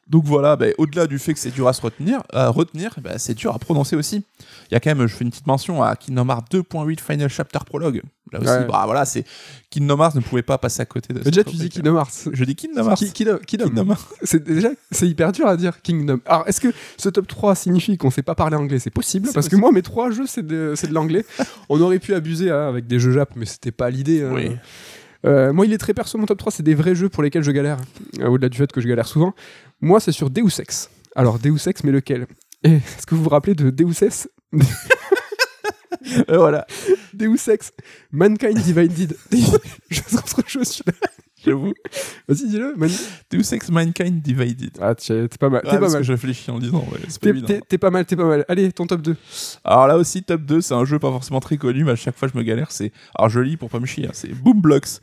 [0.08, 3.18] Donc voilà, ben, au-delà du fait que c'est dur à se retenir, à retenir, ben,
[3.18, 4.24] c'est dur à prononcer aussi.
[4.70, 7.28] Il y a quand même, je fais une petite mention à Kingdom Hearts 2.8 Final
[7.28, 8.04] Chapter Prologue.
[8.32, 8.66] Là aussi, Ouais.
[8.68, 9.26] bah, voilà, c'est
[9.72, 11.22] Kingdom Hearts ne pouvait pas passer à côté de.
[11.22, 11.70] Déjà, tu dis.
[11.70, 12.30] Kingdom Hearts.
[12.32, 12.98] Je dis Kingdom Hearts.
[13.00, 13.66] Ki- Kingdom, Kingdom.
[13.70, 14.14] Kingdom Hearts.
[14.22, 16.20] C'est déjà c'est hyper dur à dire Kingdom.
[16.28, 18.78] Alors est-ce que ce top 3 signifie qu'on sait pas parler anglais?
[18.78, 21.26] C'est possible parce que moi mes trois jeux c'est de, c'est de l'anglais.
[21.70, 24.22] On aurait pu abuser hein, avec des jeux jap mais c'était pas l'idée.
[24.24, 24.32] hein.
[24.34, 24.52] Oui.
[25.26, 27.42] Euh, moi il est très perso mon top 3 c'est des vrais jeux pour lesquels
[27.42, 27.78] je galère
[28.20, 29.34] euh, au-delà du fait que je galère souvent.
[29.82, 30.90] Moi c'est sur Deus Ex.
[31.16, 32.28] Alors Deus Ex mais lequel
[32.64, 34.28] Et Est-ce que vous vous rappelez de Deus Ex
[36.30, 36.68] Euh, voilà,
[37.14, 37.72] Deus Ex
[38.12, 39.18] Mankind Divided.
[39.90, 40.94] je trop chaud celui-là.
[41.44, 41.74] j'avoue.
[42.28, 42.74] Vas-y dis-le.
[42.76, 42.90] Man-
[43.32, 44.78] Deus Ex Mankind Divided.
[44.80, 45.62] Ah t'es pas mal.
[45.66, 45.98] Ouais, T'es pas mal.
[45.98, 47.32] que je réfléchis en disant, ouais, c'est pas
[47.68, 48.46] T'es- pas mal, t'es pas mal.
[48.48, 49.16] Allez, ton top 2.
[49.64, 52.16] Alors là aussi, top 2, c'est un jeu pas forcément très connu, mais à chaque
[52.18, 52.72] fois je me galère.
[52.72, 55.00] C'est Alors je lis pour pas me chier, hein, c'est Boomblocks.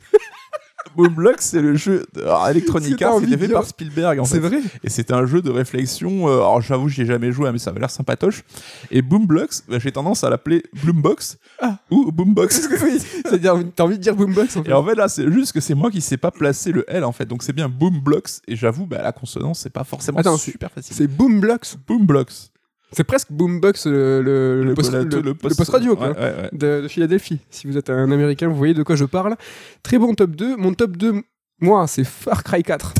[0.95, 2.05] Boomblocks, c'est le jeu
[2.49, 4.47] Electronic Arts, c'était de fait par Spielberg en C'est fait.
[4.47, 6.27] vrai Et c'était un jeu de réflexion.
[6.27, 8.43] euh, alors j'avoue, j'y ai jamais joué, hein, mais ça avait l'air sympatoche.
[8.91, 11.77] Et Boomblocks, bah, j'ai tendance à l'appeler Bloombox Ah.
[11.89, 12.69] ou Boombox.
[12.83, 14.69] oui, c'est-à-dire, t'as envie de dire Boombox en fait.
[14.69, 17.03] Et en fait, là, c'est juste que c'est moi qui sais pas placer le L
[17.03, 17.25] en fait.
[17.25, 18.29] Donc c'est bien Boomblocks.
[18.47, 20.95] Et j'avoue, bah, la consonance, c'est pas forcément Attends, super facile.
[20.95, 21.75] C'est Boomblocks.
[21.87, 22.51] Boomblocks.
[22.95, 26.23] C'est presque Boombox, le, le, le post, la- le- le post radio quoi, Ouais, ouais,
[26.23, 26.49] ouais.
[26.53, 27.39] de, de Philadelphie.
[27.49, 29.35] Si vous êtes un américain, vous voyez de quoi je parle.
[29.83, 30.55] Très bon top 2.
[30.57, 31.21] Mon top 2,
[31.59, 32.93] moi, c'est Far Cry 4.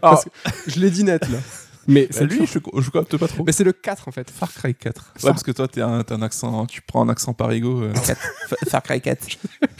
[0.00, 0.30] Parce que
[0.66, 1.38] je l'ai dit net là.
[1.90, 3.44] Mais Bah, c'est lui, je, je capte pas trop.
[3.44, 4.30] mais c'est le 4 en fait.
[4.30, 5.12] Far Cry 4.
[5.16, 7.80] Ouais, Far- parce que toi, t'es un, accent, tu prends un accent parigo.
[7.82, 8.20] euh, 4.
[8.48, 9.26] Fa- Far Cry 4.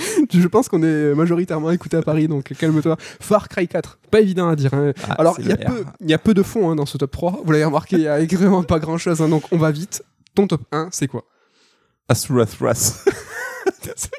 [0.32, 2.96] Je pense qu'on est majoritairement écouté à Paris, donc calme-toi.
[3.20, 4.72] Far Cry 4, pas évident à dire.
[4.74, 4.92] hein.
[5.08, 5.92] Ah, Alors, c'est il y, a peu- R.
[6.00, 7.42] il y a peu de fond hein, dans ce top 3.
[7.44, 9.20] Vous l'avez remarqué, il y a vraiment pas grand-chose.
[9.20, 10.02] hein, donc, on va vite.
[10.34, 11.24] Ton top 1, c'est quoi?
[12.08, 12.72] Asura Thras.
[12.72, 13.10] Asu-
[13.66, 14.16] Asuras Asura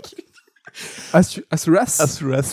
[1.13, 1.97] Asuras.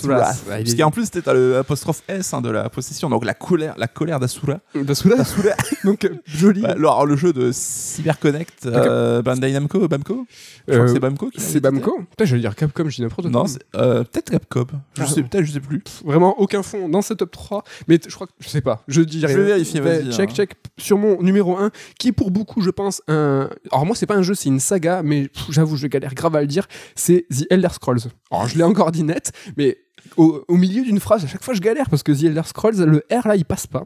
[0.03, 0.35] Thras.
[0.51, 3.35] Ah, il Parce qu'en plus, t'as le apostrophe S hein, de la possession, donc la
[3.35, 4.59] colère, la colère d'Asura.
[4.75, 5.35] D'Asuras
[5.85, 6.63] Donc, joli.
[6.63, 10.27] Bah, alors, le jeu de CyberConnect, euh, Bandai Namco, Bamco?
[10.69, 13.03] Je crois Euh, que c'est Bamco qui c'est Bamco Putain, j'allais dire Capcom, je dis
[13.03, 13.31] n'importe quoi.
[13.31, 13.45] Non,
[13.77, 14.67] euh, peut-être Capcom.
[14.97, 15.83] Je Ah, sais, peut-être, je sais plus.
[16.05, 17.63] Vraiment aucun fond dans ce top 3.
[17.89, 18.33] Mais je crois que.
[18.41, 18.83] Je sais pas.
[18.89, 19.37] Je dis rien.
[19.37, 20.35] vais vérifier, vas-y, Check, hein.
[20.35, 20.53] check.
[20.79, 23.49] Sur mon numéro 1, qui est pour beaucoup, je pense, un.
[23.73, 26.41] Alors, moi, c'est pas un jeu, c'est une saga, mais j'avoue, je galère grave à
[26.41, 26.67] le dire.
[26.95, 28.01] C'est The Elder Scrolls.
[28.31, 29.79] Alors, je l'ai encore dit net, mais
[30.17, 32.77] au, au milieu d'une phrase, à chaque fois, je galère parce que The Elder Scrolls,
[32.77, 33.85] le R là, il passe pas.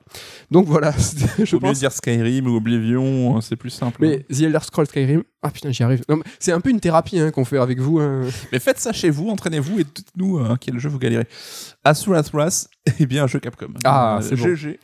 [0.51, 0.93] Donc voilà,
[1.43, 1.79] je pense.
[1.79, 3.99] dire Skyrim ou Oblivion, euh, c'est plus simple.
[4.01, 6.03] Mais The Elder Scrolls Skyrim, ah putain, j'y arrive.
[6.39, 8.01] C'est un peu une thérapie hein, qu'on fait avec vous.
[8.01, 8.23] hein.
[8.53, 11.27] Mais faites ça chez vous, entraînez-vous et dites-nous euh, quel jeu vous galérez.
[11.85, 12.69] Asura Thras
[12.99, 13.69] est bien un jeu Capcom.
[13.85, 14.45] Ah, Euh, c'est bon.
[14.45, 14.79] GG.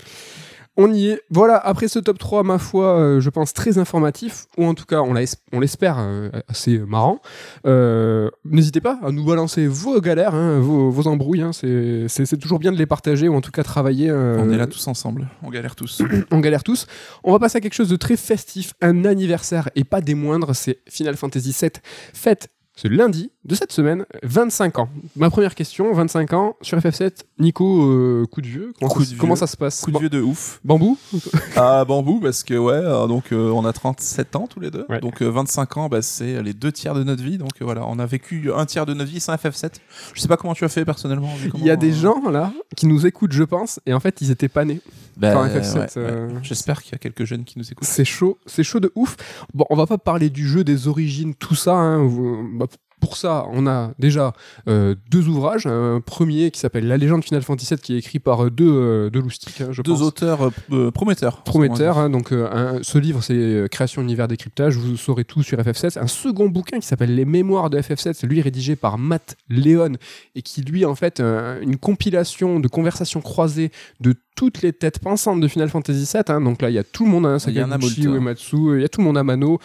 [0.76, 1.22] On y est.
[1.30, 4.84] Voilà, après ce top 3, ma foi, euh, je pense très informatif, ou en tout
[4.84, 7.20] cas, on l'espère euh, assez marrant.
[7.66, 11.42] Euh, N'hésitez pas à nous balancer vos galères, hein, vos, vos embrouilles.
[11.42, 14.12] hein, c'est- toujours bien de les partager, ou en tout cas travailler.
[14.12, 16.02] On est là tous ensemble, on galère tous.
[16.30, 16.86] on galère tous.
[17.24, 20.54] On va passer à quelque chose de très festif, un anniversaire, et pas des moindres,
[20.54, 21.70] c'est Final Fantasy VII
[22.12, 22.48] Fête.
[22.78, 24.90] Ce lundi de cette semaine, 25 ans.
[25.16, 27.22] Ma première question, 25 ans sur FF7.
[27.39, 28.72] Nico, euh, coup de vieux.
[28.78, 29.41] Comment, Coup ça, de comment vieux.
[29.41, 30.59] ça se passe Coup de vieux de ouf.
[30.64, 30.97] Bambou
[31.57, 34.87] Ah, bambou, parce que ouais, euh, donc euh, on a 37 ans tous les deux.
[34.89, 35.01] Ouais.
[35.01, 37.37] Donc euh, 25 ans, bah, c'est les deux tiers de notre vie.
[37.37, 39.74] Donc euh, voilà, on a vécu un tiers de notre vie sans FF7.
[40.14, 41.28] Je sais pas comment tu as fait personnellement.
[41.57, 44.20] Il y a des euh, gens là qui nous écoutent, je pense, et en fait
[44.22, 44.80] ils étaient pas nés.
[45.18, 45.89] bah, quand ouais, FF7, ouais.
[45.99, 47.87] euh, J'espère qu'il y a quelques jeunes qui nous écoutent.
[47.87, 49.14] C'est chaud, c'est chaud de ouf.
[49.53, 51.74] Bon, on va pas parler du jeu, des origines, tout ça.
[51.74, 52.03] hein.
[52.05, 52.66] Vous- bah,
[53.07, 54.32] pour ça, on a déjà
[54.68, 55.66] euh, deux ouvrages.
[55.66, 58.68] Un premier qui s'appelle La légende Final Fantasy VII, qui est écrit par euh, deux,
[58.68, 60.02] euh, deux loustiques, hein, je Deux pense.
[60.02, 61.42] auteurs euh, prometteurs.
[61.44, 65.98] Prometteur, hein, donc un- ce livre c'est Création univers décryptage, vous saurez tout sur FF7.
[66.00, 69.92] Un second bouquin qui s'appelle Les Mémoires de FF7, lui rédigé par Matt Leon
[70.34, 75.41] et qui lui en fait une compilation de conversations croisées de toutes les têtes pensantes
[75.41, 76.22] de Final Fantasy VII.
[76.28, 76.41] hein.
[76.41, 78.14] donc là il y a tout le monde, hein, Il y en a Sakaguchi, hein.
[78.14, 79.59] Uematsu, il y a tout le monde Amano,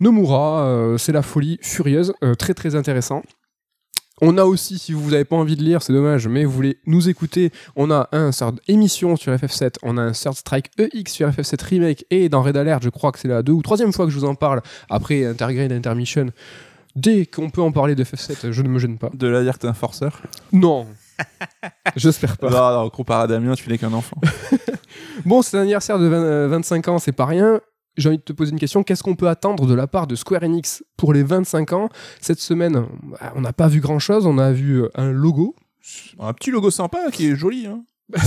[0.00, 3.22] Nomura, euh, c'est la folie furieuse, euh, très très intéressant.
[4.20, 6.78] On a aussi, si vous n'avez pas envie de lire, c'est dommage, mais vous voulez
[6.86, 11.12] nous écouter, on a un sort émission sur FF7, on a un Third Strike EX
[11.12, 13.92] sur FF7 Remake, et dans Red Alert, je crois que c'est la deux ou troisième
[13.92, 16.26] fois que je vous en parle, après Intergrade Intermission.
[16.94, 19.10] Dès qu'on peut en parler de FF7, je ne me gêne pas.
[19.14, 20.22] De là dire que t'es un forceur.
[20.52, 20.86] Non
[21.96, 22.50] J'espère pas.
[22.50, 24.16] Non, non, comparé à Damien, tu n'es qu'un enfant.
[25.24, 27.60] Bon, c'est l'anniversaire de 20, euh, 25 ans, c'est pas rien.
[27.96, 28.82] J'ai envie de te poser une question.
[28.82, 31.88] Qu'est-ce qu'on peut attendre de la part de Square Enix pour les 25 ans?
[32.20, 34.26] Cette semaine, bah, on n'a pas vu grand-chose.
[34.26, 35.54] On a vu euh, un logo.
[36.18, 37.66] un petit logo sympa qui est joli.
[37.66, 37.84] Hein.
[38.08, 38.18] Bah,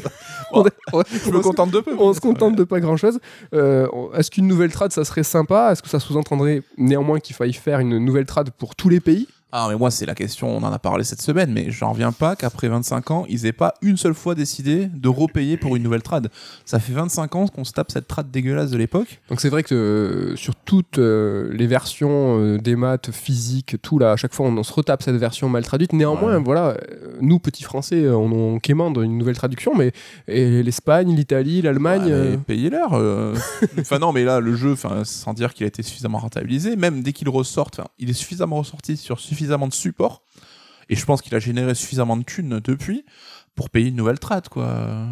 [0.52, 1.94] on est- on- Je me on se- contente de peu.
[1.98, 3.18] On se contente de pas grand-chose.
[3.54, 5.70] Euh, Est-ce qu'une nouvelle trad, ça serait sympa?
[5.72, 9.28] Est-ce que ça sous-entendrait néanmoins qu'il faille faire une nouvelle trad pour tous les pays?
[9.52, 12.12] Ah, mais moi, c'est la question, on en a parlé cette semaine, mais j'en reviens
[12.12, 15.82] pas qu'après 25 ans, ils aient pas une seule fois décidé de repayer pour une
[15.82, 16.30] nouvelle trad.
[16.64, 19.20] Ça fait 25 ans qu'on se tape cette trad dégueulasse de l'époque.
[19.28, 23.98] Donc c'est vrai que euh, sur toutes euh, les versions euh, des maths, physiques, tout
[23.98, 25.92] là, à chaque fois on, on se retape cette version mal traduite.
[25.92, 26.42] Néanmoins, Ouais.
[26.44, 26.76] voilà,
[27.20, 29.90] nous petits Français, on, on quémande une nouvelle traduction, mais
[30.28, 32.12] l'Espagne, l'Italie, l'Allemagne.
[32.12, 32.92] Ouais, Payez-leur.
[33.80, 37.12] enfin, non, mais là, le jeu, sans dire qu'il a été suffisamment rentabilisé, même dès
[37.12, 40.22] qu'il ressorte, il est suffisamment ressorti sur suffisamment de supports,
[40.88, 43.04] et je pense qu'il a généré suffisamment de thunes depuis
[43.54, 45.06] pour payer une nouvelle trad, quoi.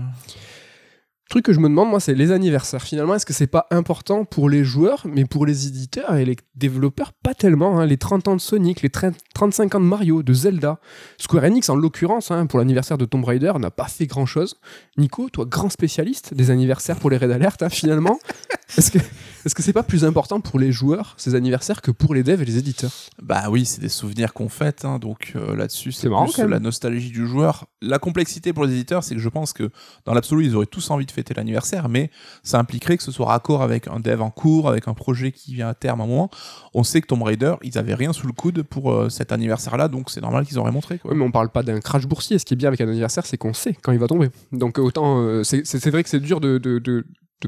[1.28, 2.82] Truc que je me demande, moi, c'est les anniversaires.
[2.82, 6.36] Finalement, est-ce que c'est pas important pour les joueurs, mais pour les éditeurs et les
[6.54, 7.78] développeurs, pas tellement.
[7.80, 7.86] hein.
[7.86, 10.80] Les 30 ans de Sonic, les 30 35 ans de Mario, de Zelda.
[11.18, 14.56] Square Enix, en l'occurrence, hein, pour l'anniversaire de Tomb Raider, n'a pas fait grand-chose.
[14.96, 18.18] Nico, toi, grand spécialiste des anniversaires pour les Red Alert, hein, finalement,
[18.76, 18.98] est-ce que
[19.44, 22.42] est-ce que c'est pas plus important pour les joueurs, ces anniversaires, que pour les devs
[22.42, 22.90] et les éditeurs?
[23.22, 27.26] Bah oui, c'est des souvenirs qu'on fête, donc euh, là-dessus, c'est plus la nostalgie du
[27.26, 27.66] joueur.
[27.80, 29.70] La complexité pour les éditeurs, c'est que je pense que
[30.04, 32.10] dans l'absolu, ils auraient tous envie de l'anniversaire, mais
[32.42, 35.54] ça impliquerait que ce soit raccord avec un dev en cours, avec un projet qui
[35.54, 36.30] vient à terme à un moment.
[36.74, 39.88] On sait que Tomb Raider, ils avaient rien sous le coude pour euh, cet anniversaire-là,
[39.88, 40.98] donc c'est normal qu'ils auraient montré.
[40.98, 41.10] Quoi.
[41.12, 42.38] Ouais, mais on parle pas d'un crash boursier.
[42.38, 44.28] Ce qui est bien avec un anniversaire, c'est qu'on sait quand il va tomber.
[44.52, 46.78] Donc autant, euh, c'est- vrai que c'est dur de, de-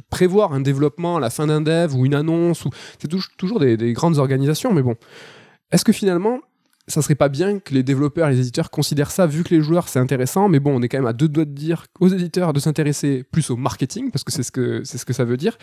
[0.09, 2.65] prévoir un développement à la fin d'un dev ou une annonce.
[2.65, 4.95] Ou c'est tou- toujours des grandes organisations, mais bon.
[5.73, 6.39] Est-ce que finalement,
[6.91, 9.89] ça serait pas bien que les développeurs les éditeurs considèrent ça, vu que les joueurs
[9.89, 12.53] c'est intéressant, mais bon, on est quand même à deux doigts de dire aux éditeurs
[12.53, 15.37] de s'intéresser plus au marketing, parce que c'est ce que, c'est ce que ça veut
[15.37, 15.57] dire.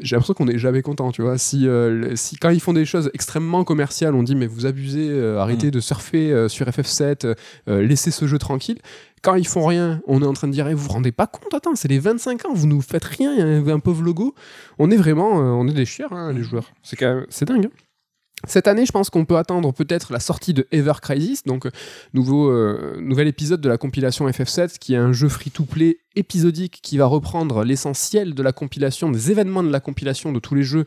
[0.00, 1.38] J'ai l'impression qu'on n'est jamais content, tu vois.
[1.38, 5.08] Si, euh, si quand ils font des choses extrêmement commerciales, on dit mais vous abusez,
[5.08, 7.36] euh, arrêtez de surfer euh, sur FF7,
[7.68, 8.78] euh, laissez ce jeu tranquille.
[9.22, 11.28] Quand ils font rien, on est en train de dire eh, vous vous rendez pas
[11.28, 14.02] compte, attends, c'est les 25 ans, vous nous faites rien, il y a un pauvre
[14.02, 14.34] logo.
[14.80, 16.72] On est vraiment, euh, on est des chiens, hein, les joueurs.
[16.82, 16.98] C'est
[17.28, 17.66] c'est dingue.
[17.66, 17.70] hein.
[18.46, 21.70] Cette année, je pense qu'on peut attendre peut-être la sortie de Ever Crisis, donc euh,
[22.12, 26.98] nouveau, euh, nouvel épisode de la compilation FF7, qui est un jeu free-to-play épisodique qui
[26.98, 30.86] va reprendre l'essentiel de la compilation, des événements de la compilation de tous les jeux.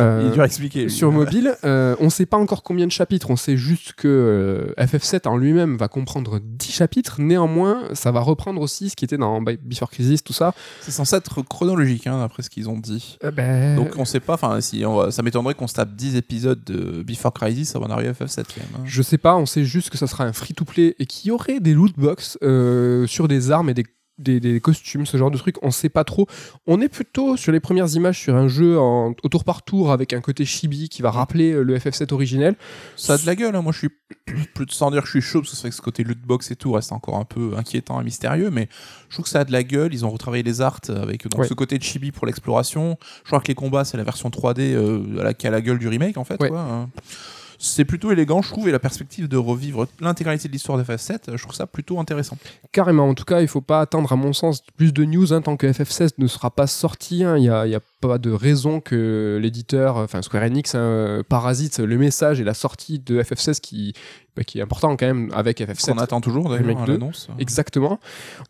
[0.00, 0.82] Euh, Il est dur à expliquer.
[0.84, 0.90] lui.
[0.90, 4.08] sur mobile, euh, on sait pas encore combien de chapitres, on sait juste que
[4.78, 9.04] euh, FF7 en lui-même va comprendre 10 chapitres, néanmoins, ça va reprendre aussi ce qui
[9.04, 10.54] était dans Before Crisis, tout ça.
[10.80, 13.18] C'est censé être chronologique, hein, d'après ce qu'ils ont dit.
[13.34, 16.16] Ben, Donc on sait pas, enfin si on va- ça m'étonnerait qu'on se tape 10
[16.16, 18.68] épisodes de Before Crisis avant d'arriver à FF7 quand même.
[18.76, 18.82] hein.
[18.84, 21.60] Je sais pas, on sait juste que ça sera un free-to-play et qu'il y aurait
[21.60, 22.38] des loot box
[23.06, 23.84] sur des armes et des,
[24.18, 25.56] des, des costumes, ce genre de trucs.
[25.62, 26.26] On sait pas trop.
[26.66, 29.92] On est plutôt sur les premières images sur un jeu en, au tour par tour
[29.92, 32.54] avec un côté chibi qui va rappeler euh, le FF7 originel.
[32.96, 33.62] Ça a de la gueule, hein.
[33.62, 33.88] moi je suis
[34.54, 36.04] plus de sans dire que je suis chaud, parce que c'est vrai que ce côté
[36.04, 38.68] lootbox et tout reste encore un peu inquiétant et mystérieux, mais
[39.08, 39.92] je trouve que ça a de la gueule.
[39.94, 41.46] Ils ont retravaillé les arts avec donc, Ouais.
[41.48, 42.96] ce côté de chibi pour l'exploration.
[43.22, 45.60] Je crois que les combats, c'est la version 3D euh, à la, qui a la
[45.60, 46.40] gueule du remake en fait.
[46.42, 46.48] Ouais.
[46.48, 46.90] quoi, hein.
[47.60, 51.36] C'est plutôt élégant, je trouve, et la perspective de revivre l'intégralité de l'histoire de FF7,
[51.36, 52.36] je trouve ça plutôt intéressant.
[52.70, 55.42] Carrément, en tout cas, il faut pas attendre, à mon sens, plus de news hein,
[55.42, 57.24] tant que FF16 ne sera pas sorti.
[57.24, 57.36] hein.
[57.36, 61.22] Il n'y a, y a pas de raison que l'éditeur, enfin Square Enix, hein, euh,
[61.28, 63.92] parasite le message et la sortie de FF16 qui,
[64.44, 65.92] qui est important quand même avec FF7.
[65.92, 66.92] Qu'on attend toujours d'ailleurs 2.
[66.92, 67.28] l'annonce.
[67.38, 67.98] Exactement.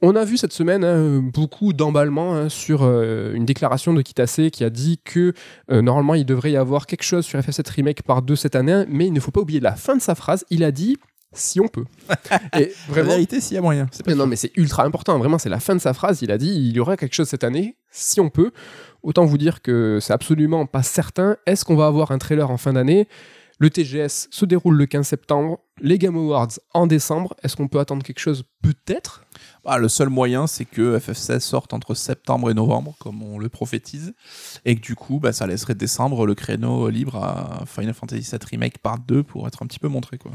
[0.03, 4.51] On a vu cette semaine hein, beaucoup d'emballement hein, sur euh, une déclaration de Kitase
[4.53, 5.33] qui a dit que
[5.71, 8.85] euh, normalement il devrait y avoir quelque chose sur FF7 Remake par deux cette année,
[8.89, 10.45] mais il ne faut pas oublier la fin de sa phrase.
[10.51, 10.97] Il a dit
[11.33, 11.85] si on peut.
[12.59, 13.11] Et La vraiment.
[13.11, 13.87] vérité, s'il y a moyen.
[13.91, 15.19] C'est pas Mais non, mais c'est ultra important.
[15.19, 16.23] Vraiment, c'est la fin de sa phrase.
[16.23, 18.51] Il a dit il y aura quelque chose cette année, si on peut.
[19.03, 21.37] Autant vous dire que c'est absolument pas certain.
[21.47, 23.07] Est-ce qu'on va avoir un trailer en fin d'année?
[23.61, 25.59] Le TGS se déroule le 15 septembre.
[25.81, 27.35] Les Game Awards en décembre.
[27.43, 28.45] Est-ce qu'on peut attendre quelque chose?
[28.63, 29.25] Peut-être.
[29.65, 33.49] Ah, le seul moyen, c'est que FF16 sorte entre septembre et novembre, comme on le
[33.49, 34.15] prophétise,
[34.65, 38.39] et que du coup, bah, ça laisserait décembre le créneau libre à Final Fantasy VII
[38.49, 40.19] Remake Part 2 pour être un petit peu montré.
[40.19, 40.31] Quoi.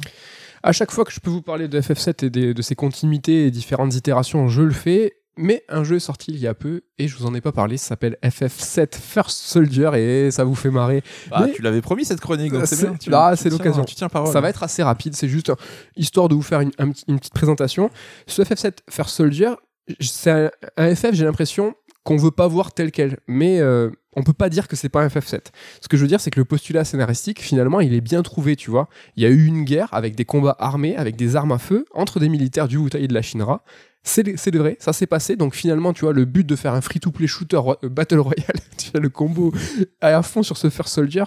[0.61, 3.51] À chaque fois que je peux vous parler de FF7 et de ses continuités et
[3.51, 5.22] différentes itérations, je le fais.
[5.35, 7.51] Mais un jeu est sorti il y a peu et je vous en ai pas
[7.51, 7.77] parlé.
[7.77, 11.01] Ça s'appelle FF7 First Soldier et ça vous fait marrer.
[11.39, 12.95] Mais- tu l'avais promis cette chronique, donc c'est bien.
[12.95, 13.83] Tu, Ah, tu c'est l'occasion.
[13.83, 14.31] Tu tiens parole.
[14.31, 15.51] Ça va être assez rapide, c'est juste
[15.95, 17.89] histoire de vous faire une, un petit- une petite présentation.
[18.27, 19.51] Ce FF7 First Soldier,
[19.99, 21.73] c'est un, un FF, j'ai l'impression
[22.03, 25.01] qu'on veut pas voir tel quel, mais euh, on peut pas dire que c'est pas
[25.01, 25.39] un FF7.
[25.81, 28.55] Ce que je veux dire, c'est que le postulat scénaristique, finalement, il est bien trouvé,
[28.55, 28.89] tu vois.
[29.15, 31.85] Il y a eu une guerre avec des combats armés, avec des armes à feu,
[31.93, 33.63] entre des militaires du Wutai et de la Shinra.
[34.05, 35.37] C'est vrai, ça s'est passé.
[35.37, 38.91] Donc finalement, tu vois, le but de faire un free-to-play shooter euh, Battle Royale, tu
[38.91, 39.53] vois, le combo
[40.01, 41.23] à fond sur ce First Soldier,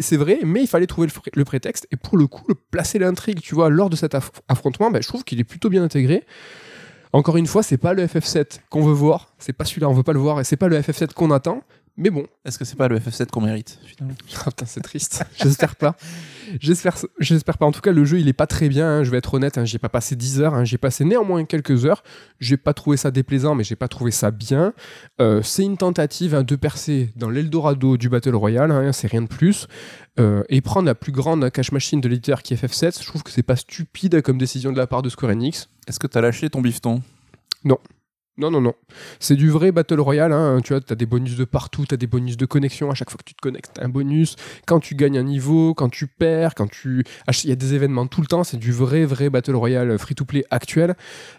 [0.00, 1.86] c'est vrai, mais il fallait trouver le, prétexte.
[1.90, 5.02] Et pour le coup, le placer l'intrigue, tu vois, lors de cet aff- affrontement, ben,
[5.02, 6.24] je trouve qu'il est plutôt bien intégré.
[7.14, 10.02] Encore une fois, c'est pas le FF7 qu'on veut voir, c'est pas celui-là, on veut
[10.02, 11.62] pas le voir, et c'est pas le FF7 qu'on attend.
[11.96, 15.24] Mais bon, Est-ce que c'est pas le FF7 qu'on mérite finalement putain, c'est triste.
[15.36, 15.96] J'espère pas.
[16.60, 17.66] J'espère, j'espère pas.
[17.66, 18.88] En tout cas, le jeu, il est pas très bien.
[18.88, 19.58] hein, je vais être honnête.
[19.58, 20.54] Hein, j'ai pas passé 10 heures.
[20.54, 22.02] hein, j'ai passé néanmoins quelques heures.
[22.40, 24.72] J'ai pas trouvé ça déplaisant, mais j'ai pas trouvé ça bien.
[25.20, 28.92] Euh, c'est une tentative hein, de percer dans l'Eldorado du Battle Royale.
[28.92, 29.68] c'est rien de plus.
[30.18, 33.00] Euh, et prendre la plus grande cache machine de l'éditeur qui est FF7.
[33.00, 35.68] Je trouve que c'est pas stupide comme décision de la part de Square Enix.
[35.86, 37.02] Est-ce que t'as lâché ton bifton?
[37.64, 37.78] Non,
[38.50, 38.74] non, non.
[39.20, 40.32] C'est du vrai Battle Royale.
[40.32, 40.60] hein.
[40.64, 42.90] Tu vois, as des bonus de partout, tu as des bonus de connexion.
[42.90, 44.36] À chaque fois que tu te connectes, t'as un bonus.
[44.66, 47.04] Quand tu gagnes un niveau, quand tu perds, quand tu.
[47.44, 48.42] Il y a des événements tout le temps.
[48.42, 50.94] C'est du vrai, vrai Battle Royale free-to-play actuel.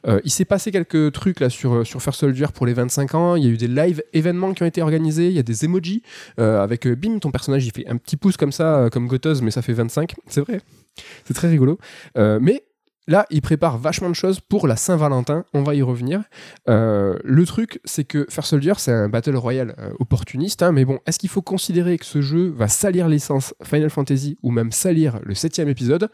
[0.08, 3.36] Euh, il s'est passé quelques trucs là sur, sur First Soldier pour les 25 ans.
[3.36, 5.28] Il y a eu des live événements qui ont été organisés.
[5.28, 6.02] Il y a des emojis
[6.40, 9.08] euh, avec euh, bim, ton personnage, il fait un petit pouce comme ça, euh, comme
[9.08, 10.14] Gotoz, mais ça fait 25.
[10.28, 10.62] C'est vrai.
[11.26, 11.78] C'est très rigolo.
[12.18, 12.64] Euh, mais.
[13.08, 16.24] Là, il prépare vachement de choses pour la Saint-Valentin, on va y revenir.
[16.68, 20.86] Euh, le truc, c'est que First Soldier, c'est un battle royale euh, opportuniste, hein, mais
[20.86, 24.72] bon, est-ce qu'il faut considérer que ce jeu va salir l'essence Final Fantasy ou même
[24.72, 26.10] salir le septième épisode?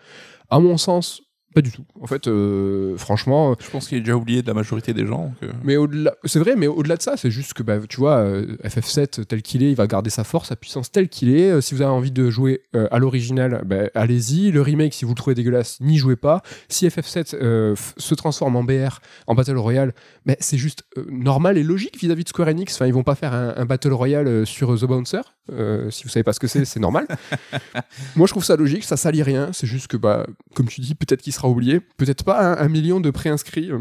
[0.50, 1.22] À mon sens,
[1.54, 1.84] Pas du tout.
[2.02, 5.34] En fait, euh, franchement, Je pense qu'il est déjà oublié de la majorité des gens.
[5.44, 8.18] euh, mais au-delà, c'est vrai, mais au-delà de ça, c'est juste que bah, tu vois,
[8.20, 11.52] euh, FF7 tel qu'il est, il va garder sa force, sa puissance telle qu'il est.
[11.52, 14.52] Euh, si vous avez envie de jouer euh, à l'original, bah, allez-y.
[14.52, 16.42] Le remake, si vous le trouvez dégueulasse, n'y jouez pas.
[16.70, 19.94] Si FF7 euh, f- se transforme en BR, en Battle Royale,
[20.26, 22.74] bah, c'est juste euh, normal et logique vis-à-vis de Square Enix.
[22.76, 25.22] Enfin, ils vont pas faire un, un Battle Royale euh, sur euh, The Bouncer.
[25.52, 27.08] Euh, si vous savez pas ce que c'est, c'est normal.
[28.16, 29.50] Moi, je trouve ça logique, ça salit rien.
[29.52, 30.26] C'est juste que, bah,
[30.56, 31.80] comme tu dis, peut-être qu'il sera oublié.
[31.98, 33.72] Peut-être pas un, million de préinscrits.
[33.72, 33.80] euh,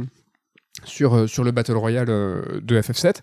[0.84, 3.16] sur, euh, sur le Battle Royale euh, de FF7.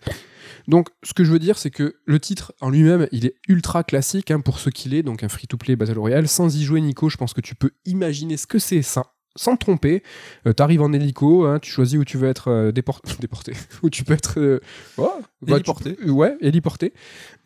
[0.67, 3.83] Donc, ce que je veux dire, c'est que le titre en lui-même, il est ultra
[3.83, 6.27] classique hein, pour ce qu'il est, donc un free-to-play Battle Royale.
[6.27, 9.13] Sans y jouer, Nico, je pense que tu peux imaginer ce que c'est ça.
[9.38, 10.03] Sans te tromper,
[10.45, 13.89] Euh, t'arrives en hélico, hein, tu choisis où tu veux être euh, déport- déporté, où
[13.89, 14.59] tu peux être euh,
[14.97, 15.95] bah, Héliporté.
[15.95, 16.93] tu ouais, héliporté.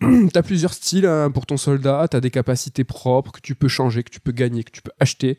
[0.33, 4.01] t'as plusieurs styles hein, pour ton soldat, t'as des capacités propres que tu peux changer,
[4.03, 5.37] que tu peux gagner, que tu peux acheter.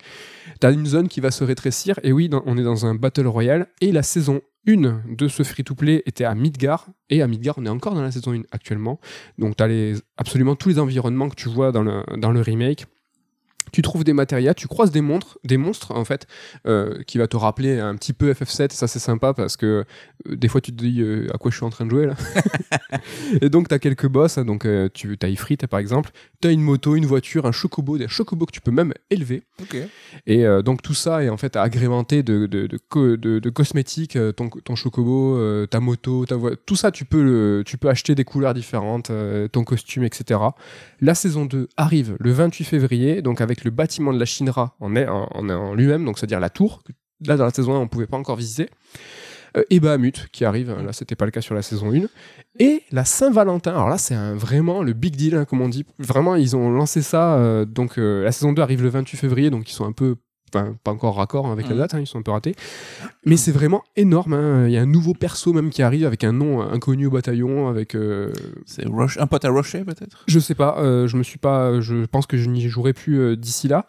[0.61, 3.27] T'as une zone qui va se rétrécir, et oui, dans- on est dans un Battle
[3.27, 7.67] Royale, et la saison 1 de ce free-to-play était à Midgar, et à Midgar, on
[7.67, 9.01] est encore dans la saison 1 actuellement,
[9.39, 12.87] donc t'as les, absolument tous les environnements que tu vois dans le, dans le remake.
[13.71, 16.27] Tu trouves des matérias, tu croises des monstres, des monstres en fait,
[16.67, 19.85] euh, qui va te rappeler un petit peu FF7, et ça c'est sympa parce que
[20.29, 22.07] euh, des fois tu te dis euh, à quoi je suis en train de jouer
[22.07, 22.15] là.
[23.41, 26.11] et donc t'as quelques boss, hein, donc tu as Ifrit par exemple,
[26.41, 29.43] t'as une moto, une voiture, un chocobo, des chocobos que tu peux même élever.
[30.27, 33.51] Et euh, donc tout ça est en fait agrémenté de, de, de, co- de- de
[33.51, 37.89] cosmétiques, ton, ton chocobo, ta moto, ta voiture, tout ça tu peux, le- tu peux
[37.89, 39.11] acheter des couleurs différentes,
[39.53, 40.41] ton costume, etc.
[41.01, 44.95] La saison 2 arrive le 28 février, donc avec le bâtiment de la Shinra en,
[44.97, 46.93] en, lui-même, donc c'est-à-dire la tour, que
[47.27, 48.69] là dans la saison 1 on pouvait pas encore visiter.
[49.57, 52.07] Euh, et Bahamut qui arrive, hein, là c'était pas le cas sur la saison 1.
[52.59, 55.85] Et la Saint-Valentin, alors là c'est vraiment le big deal, hein, comme on dit.
[55.99, 57.35] Vraiment, ils ont lancé ça.
[57.37, 60.17] euh, donc euh, la saison 2 arrive le 28 février, donc ils sont un peu.
[60.55, 61.79] Enfin, pas encore raccord hein, avec la Mhm.
[61.79, 62.55] date, hein, ils sont un peu ratés.
[63.25, 64.35] Mais c'est vraiment énorme.
[64.35, 64.67] hein.
[64.67, 67.69] Il y a un nouveau perso même qui arrive avec un nom inconnu au bataillon.
[67.69, 68.33] Avec, euh,
[68.67, 70.25] C'est Roche- un pote à Rocher, peut-être?
[70.27, 71.81] Je sais pas, euh, je me suis pas.
[71.81, 73.87] Je pense que je n'y jouerai plus euh, d'ici là.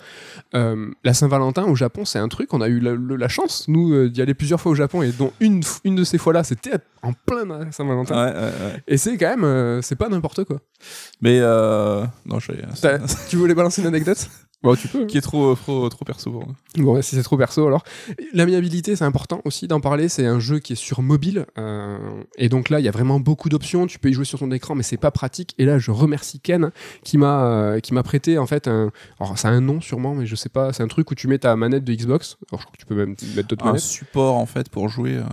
[0.54, 2.54] La Saint-Valentin au Japon, c'est un truc.
[2.54, 5.62] On a eu la, chance, nous, d'y aller plusieurs fois au Japon et dont une,
[5.84, 8.16] une de ces fois-là, c'était en plein Saint-Valentin.
[8.16, 8.84] Ouais, ouais, ouais.
[8.88, 10.60] Et c'est quand même, c'est pas n'importe quoi.
[11.22, 12.52] Mais non, je
[13.30, 14.30] tu voulais balancer une anecdote?
[14.64, 15.02] Bon, tu peux.
[15.04, 15.06] hein.
[15.08, 16.56] qui est trop, trop, trop perso pour moi.
[16.78, 17.84] Bon, si c'est trop perso, alors.
[18.34, 20.08] L'amiabilité, c'est important aussi d'en parler.
[20.10, 21.46] C'est un jeu qui est sur mobile.
[21.58, 21.98] euh,
[22.38, 23.88] et donc là, il y a vraiment beaucoup d'options.
[23.88, 25.54] Tu peux y jouer sur ton écran, mais c'est pas pratique.
[25.58, 26.72] Et là, je remercie Ken
[27.04, 28.92] qui m'a euh, qui m'a prêté, en fait, un.
[29.20, 30.74] Alors, c'est un nom sûrement, mais je sais pas.
[30.74, 32.38] C'est un truc où tu mets ta manette de Xbox.
[32.52, 33.82] Alors, je crois que tu peux même mettre d'autres Un manettes.
[33.82, 35.18] support, en fait, pour jouer.
[35.18, 35.24] euh,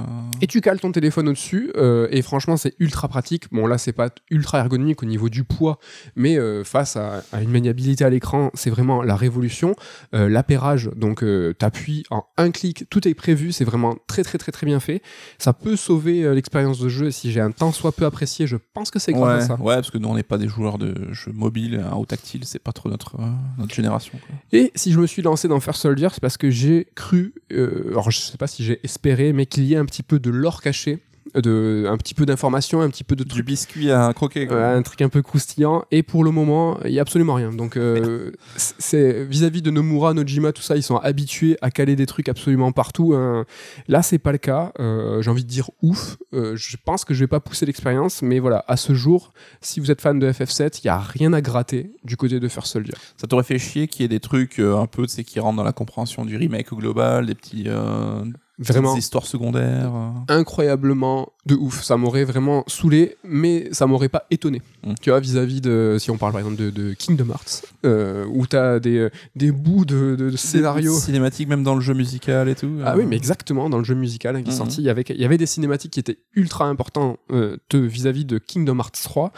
[0.42, 3.44] Et tu cales ton téléphone au-dessus, euh, et franchement, c'est ultra pratique.
[3.52, 5.78] Bon, là, c'est pas ultra ergonomique au niveau du poids,
[6.16, 9.74] mais euh, face à, à une maniabilité à l'écran, c'est vraiment la révolution.
[10.14, 14.38] Euh, L'appairage, donc euh, t'appuies en un clic, tout est prévu, c'est vraiment très très
[14.38, 15.02] très très bien fait.
[15.38, 17.10] Ça peut sauver euh, l'expérience de jeu.
[17.10, 19.62] Si j'ai un temps soit peu apprécié, je pense que c'est grâce Ouais, à ça.
[19.62, 22.42] ouais, parce que nous, on n'est pas des joueurs de jeux mobiles, hein, au tactile,
[22.44, 23.26] c'est pas trop notre, euh,
[23.58, 24.18] notre génération.
[24.26, 24.34] quoi.
[24.52, 27.88] Et si je me suis lancé dans First Soldier, c'est parce que j'ai cru, euh,
[27.90, 30.30] alors je sais pas si j'ai espéré, mais qu'il y ait un petit peu de
[30.30, 30.98] lore caché,
[31.34, 34.46] de, un petit peu d'informations, un petit peu de Du trucs biscuit à croquer.
[34.46, 34.56] quoi.
[34.56, 35.84] Ouais, un truc un peu croustillant.
[35.90, 37.50] Et pour le moment, il y a absolument rien.
[37.52, 42.06] Donc, euh, c'est vis-à-vis de Nomura, Nojima, tout ça, ils sont habitués à caler des
[42.06, 43.14] trucs absolument partout.
[43.14, 43.44] hein.
[43.88, 44.72] Là, c'est pas le cas.
[44.80, 46.16] Euh, J'ai envie de dire ouf.
[46.32, 49.80] Euh, je pense que je vais pas pousser l'expérience, mais voilà, à ce jour, si
[49.80, 52.72] vous êtes fan de FF7, il y a rien à gratter du côté de First
[52.72, 52.94] Soldier.
[53.16, 55.40] Ça t'aurait fait chier qu'il y ait des trucs euh, un peu, tu sais, qui
[55.40, 58.22] rentrent dans la compréhension du remake au global, des petits euh,
[58.60, 58.90] Vraiment.
[58.90, 59.90] petites histoires secondaires.
[59.94, 60.10] euh.
[60.28, 61.82] incroyablement de ouf.
[61.82, 64.62] Ça m'aurait vraiment saoulé, mais ça m'aurait pas étonné.
[64.84, 64.94] Mm.
[65.00, 68.46] Tu vois, vis-à-vis de, si on parle par exemple de, de Kingdom Hearts, euh, où
[68.46, 70.94] t'as des, des bouts de, de, de scénarios.
[70.98, 72.70] Cinématiques, même dans le jeu musical et tout.
[72.84, 72.98] Ah euh.
[72.98, 74.58] oui, mais exactement, dans le jeu musical hein, qui est Mhm.
[74.58, 78.78] sorti, il y avait, des cinématiques qui étaient ultra importantes euh, de- vis-à-vis de Kingdom
[78.78, 79.32] Hearts 3.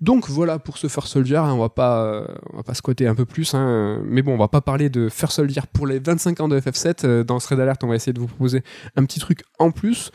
[0.00, 3.06] Donc voilà pour ce First Soldier, hein, on va pas, euh, on va pas squatter
[3.06, 5.98] un peu plus, hein, mais bon, on va pas parler de First Soldier pour les
[5.98, 7.04] 25 ans de FF7.
[7.04, 8.62] euh, dans ce Red Alert, on va essayer de vous proposer
[8.96, 10.10] un petit truc en plus.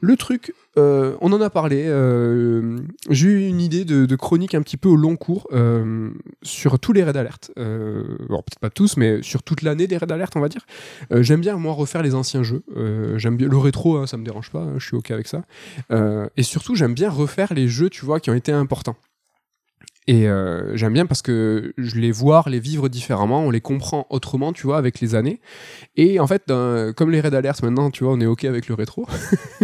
[0.00, 1.84] Le truc, euh, on en a parlé.
[1.86, 2.78] euh,
[3.10, 6.10] J'ai eu une idée de, chronique un petit peu au long cours euh,
[6.42, 7.50] sur tous les Red Alert.
[7.58, 10.66] Euh, bon, peut-être pas tous, mais sur toute l'année des Red Alert, on va dire.
[11.10, 12.62] J'aime bien moi refaire les anciens jeux.
[13.16, 14.60] J'aime bien le rétro, hein, ça me dérange pas.
[14.60, 15.42] hein, je suis ok avec ça.
[16.36, 18.96] Et surtout, j'aime bien refaire les jeux, tu vois, qui ont été importants.
[20.10, 24.06] Et euh, j'aime bien parce que je les voir, les vivre différemment, on les comprend
[24.08, 25.38] autrement, tu vois, avec les années.
[25.96, 26.44] Et en fait,
[26.96, 29.06] comme les Red Alert maintenant, tu vois, on est OK avec le rétro.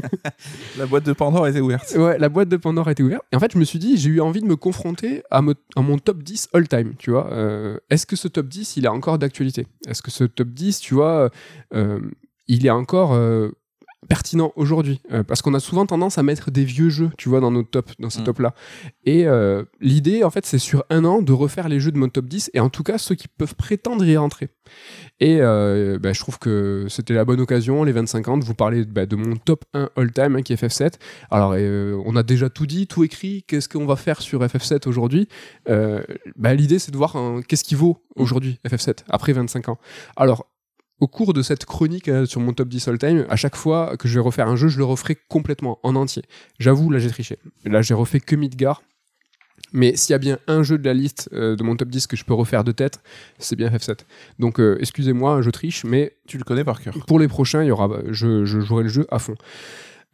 [0.79, 1.95] La boîte de Pandore était ouverte.
[1.97, 3.23] Ouais, la boîte de Pandore été ouverte.
[3.33, 5.55] Et en fait, je me suis dit, j'ai eu envie de me confronter à, me-
[5.77, 7.33] à mon top 10 all-time, tu vois.
[7.33, 9.67] Euh, Est-ce que ce top 10, il est encore d'actualité?
[9.89, 11.31] Est-ce que ce top 10, tu vois,
[11.75, 12.01] euh,
[12.49, 13.15] il est encore
[14.09, 17.41] pertinent aujourd'hui Euh, Parce qu'on a souvent tendance à mettre des vieux jeux, tu vois,
[17.41, 18.25] dans nos tops, dans ces Mm.
[18.25, 18.55] tops-là.
[19.05, 22.09] Et euh, l'idée, en fait, c'est sur un an de refaire les jeux de mon
[22.09, 24.49] top 10, et en tout cas, ceux qui peuvent prétendre y rentrer.
[25.21, 28.55] Et euh, bah, je trouve que c'était la bonne occasion, les 25 ans, de vous
[28.55, 30.95] parler bah, de mon top 1 all-time, hein, qui est FF7.
[31.31, 31.53] Alors,
[32.07, 33.45] on a déjà tout dit, tout écrit.
[33.47, 35.29] Qu'est-ce qu'on va faire sur FF7 aujourd'hui
[35.67, 39.79] bah, L'idée, c'est de voir hein, qu'est-ce qui vaut aujourd'hui FF7 après 25 ans.
[40.17, 40.47] Alors,
[41.01, 44.09] au cours de cette chronique euh, sur mon top 10 all-time, à chaque fois que
[44.09, 46.23] je vais refaire un jeu, je le referai complètement, en entier.
[46.59, 47.39] J'avoue, là, j'ai triché.
[47.65, 48.83] Là, j'ai refait que Midgar.
[49.73, 52.07] Mais s'il y a bien un jeu de la liste euh, de mon top 10
[52.07, 53.01] que je peux refaire de tête,
[53.39, 54.01] c'est bien FF7.
[54.39, 56.95] Donc, euh, excusez-moi, je triche, mais Tu le connais par cœur.
[57.09, 59.35] pour les prochains, il y aura, je, je jouerai le jeu à fond.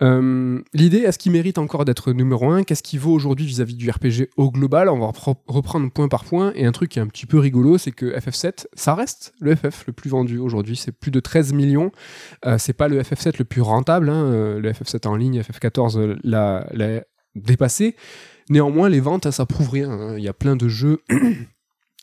[0.03, 3.91] Euh, L'idée, est-ce qu'il mérite encore d'être numéro 1 Qu'est-ce qui vaut aujourd'hui vis-à-vis du
[3.91, 4.89] RPG au global?
[4.89, 6.53] On va repre- reprendre point par point.
[6.55, 9.55] Et un truc qui est un petit peu rigolo, c'est que FF7, ça reste le
[9.55, 10.77] FF le plus vendu aujourd'hui.
[10.77, 11.93] C'est plus de 13 millions.
[12.47, 14.09] Euh, c'est pas le FF7 le plus rentable.
[14.09, 14.25] hein.
[14.25, 16.67] Euh, Le FF7 en ligne, FF14 euh, l'a
[17.35, 17.95] dépassé.
[18.49, 19.91] Néanmoins, les ventes, ça prouve rien.
[19.91, 20.15] hein.
[20.19, 21.01] Il y a plein de jeux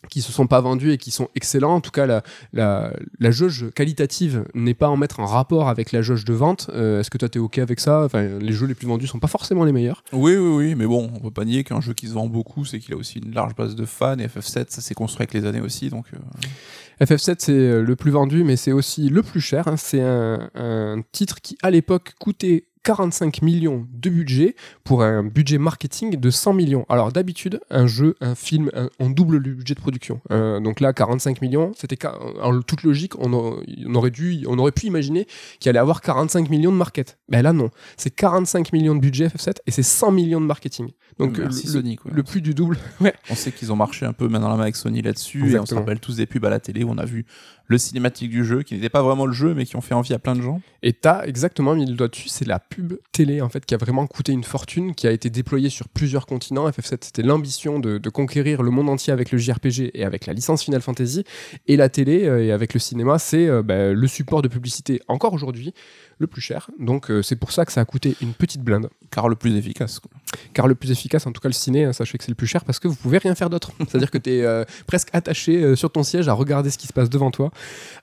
[0.09, 1.73] qui se sont pas vendus et qui sont excellents.
[1.75, 2.21] En tout cas, la,
[2.53, 6.69] la, la jauge qualitative n'est pas en mettre en rapport avec la jauge de vente.
[6.73, 8.03] Euh, Est-ce que toi, t'es OK avec ça?
[8.03, 10.03] Enfin, Les jeux les plus vendus sont pas forcément les meilleurs.
[10.13, 12.63] Oui, oui, oui, mais bon, on peut pas nier qu'un jeu qui se vend beaucoup,
[12.63, 15.33] c'est qu'il a aussi une large base de fans, et FF7, ça s'est construit avec
[15.33, 16.05] les années aussi, donc...
[16.13, 19.67] euh, FF7, c'est euh, le plus vendu, mais c'est aussi le plus cher.
[19.67, 19.77] hein.
[19.77, 25.57] C'est un, un titre qui, à l'époque, coûtait 45 millions de budget pour un budget
[25.57, 26.85] marketing de 100 millions.
[26.87, 30.21] Alors d'habitude, un jeu, un film, un- on double le budget de production.
[30.31, 31.97] Euh, donc là, 45 millions, c'était
[32.41, 35.27] en toute logique, on, a- on aurait dû, on aurait pu imaginer
[35.59, 37.17] qu'il allait avoir 45 millions de market.
[37.27, 40.87] Mais là non, c'est 45 millions de budget FF7 et c'est 100 millions de marketing.
[41.19, 42.11] Donc merci le, Sony, quoi.
[42.13, 42.77] le plus du double.
[43.01, 43.13] Ouais.
[43.29, 45.59] On sait qu'ils ont marché un peu main dans la main avec Sony là-dessus, et
[45.59, 47.25] on se rappelle tous des pubs à la télé où on a vu
[47.69, 50.13] le cinématique du jeu, qui n'était pas vraiment le jeu, mais qui ont fait envie
[50.13, 50.61] à plein de gens.
[50.83, 52.76] Et t'as exactement mis le doigt dessus, c'est la pub
[53.11, 56.25] télé en fait qui a vraiment coûté une fortune, qui a été déployée sur plusieurs
[56.25, 56.69] continents.
[56.69, 60.63] FF7 c'était l'ambition de, conquérir le monde entier avec le JRPG et avec la licence
[60.63, 61.23] Final Fantasy.
[61.67, 65.01] Et la télé euh, et avec le cinéma, c'est euh, bah, le support de publicité
[65.07, 65.73] encore aujourd'hui
[66.19, 66.69] le plus cher.
[66.79, 68.89] Donc euh, c'est pour ça que ça a coûté une petite blinde.
[69.11, 69.99] Car le plus efficace.
[69.99, 70.11] quoi.
[70.53, 72.47] Car le plus efficace, en tout cas le ciné, hein, sachez que c'est le plus
[72.47, 73.71] cher parce que vous pouvez rien faire d'autre.
[73.79, 76.93] C'est-à-dire que tu es presque attaché euh, sur ton siège à regarder ce qui se
[76.93, 77.51] passe devant toi.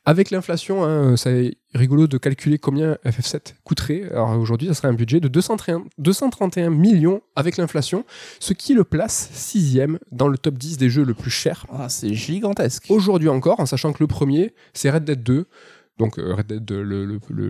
[0.04, 4.08] Avec l'inflation, hein, c'est rigolo de calculer combien FF7 coûterait.
[4.10, 8.04] Alors aujourd'hui, ça serait un budget de 231, 231 millions avec l'inflation,
[8.38, 11.66] ce qui le place sixième dans le top 10 des jeux le plus cher.
[11.72, 12.86] Ah, c'est gigantesque.
[12.88, 15.46] Aujourd'hui encore, en sachant que le premier, c'est Red Dead 2.
[15.98, 16.70] Donc euh, Red Dead,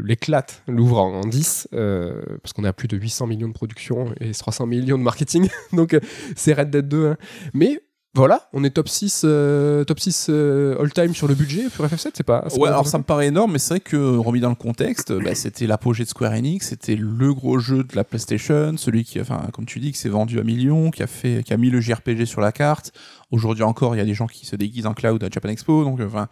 [0.05, 3.55] l'éclate, l'ouvre en, en 10, euh, parce qu'on est à plus de 800 millions de
[3.55, 5.49] production et 300 millions de marketing.
[5.72, 6.01] Donc euh,
[6.36, 7.07] c'est Red Dead 2.
[7.07, 7.16] hein.
[7.55, 7.80] Mais
[8.16, 12.11] voilà, on est top 6, euh, top 6 euh, all-time sur le budget pour FF7,
[12.14, 12.47] c'est pas...
[12.53, 15.12] Ouais, pas alors ça me paraît énorme, mais c'est vrai que remis dans le contexte,
[15.12, 19.20] bah, c'était l'apogée de Square Enix, c'était le gros jeu de la PlayStation, celui qui,
[19.20, 21.70] enfin, comme tu dis, qui s'est vendu à millions, qui a fait, qui a mis
[21.70, 22.92] le JRPG sur la carte.
[23.32, 25.82] Aujourd'hui encore, il y a des gens qui se déguisent en cloud à Japan Expo,
[25.82, 26.28] donc enfin,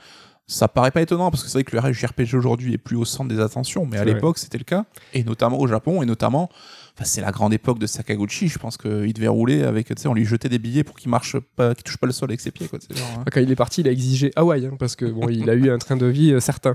[0.47, 3.05] ça paraît pas étonnant parce que c'est vrai que le JRPG aujourd'hui est plus au
[3.05, 4.85] centre des attentions, mais à l'époque c'était le cas,
[5.15, 6.51] et notamment au Japon, et notamment,
[6.95, 8.49] enfin, c'est la grande époque de Sakaguchi.
[8.49, 11.11] Je pense qu'il devait rouler avec, tu sais, on lui jetait des billets pour qu'il
[11.11, 12.79] marche pas, qu'il touche pas le sol avec ses pieds, quoi.
[12.91, 13.25] genre, hein.
[13.33, 15.71] Quand il est parti, il a exigé Hawaï, hein, parce que bon, il a eu
[15.71, 16.75] un train de vie euh, certain.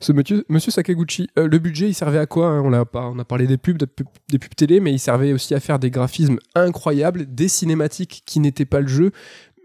[0.00, 2.62] Ce monsieur, monsieur Sakaguchi, euh, le budget, il servait à quoi hein?
[2.64, 5.32] On pas, on a parlé des pubs, des pubs, des pubs télé, mais il servait
[5.32, 9.12] aussi à faire des graphismes incroyables, des cinématiques qui n'étaient pas le jeu.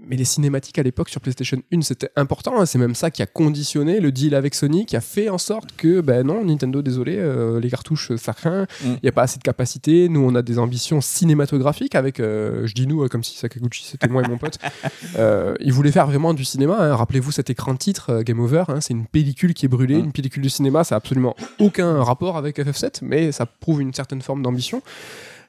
[0.08, 2.60] Mais les cinématiques à l'époque sur PlayStation 1, c'était important.
[2.60, 2.66] hein.
[2.66, 5.76] C'est même ça qui a conditionné le deal avec Sony, qui a fait en sorte
[5.76, 8.66] que, ben non, Nintendo, désolé, euh, les cartouches, ça craint.
[8.84, 8.97] Il Mm.
[9.04, 10.08] n'y a pas assez de capacité.
[10.08, 13.84] Nous, on a des ambitions cinématographiques avec, euh, je dis nous, euh, comme si Sakaguchi,
[13.84, 14.58] c'était moi et mon pote.
[15.18, 16.78] Euh, il voulait faire vraiment du cinéma.
[16.80, 16.95] hein.
[16.95, 18.64] Rappelez-vous cet écran de titre, euh, Game Over.
[18.70, 18.80] hein.
[18.82, 20.06] c'est une pellicule qui est brûlée, Mm.
[20.06, 20.84] une pellicule de cinéma.
[20.84, 24.82] Ça n'a absolument aucun rapport avec FF7, mais ça prouve une certaine forme d'ambition.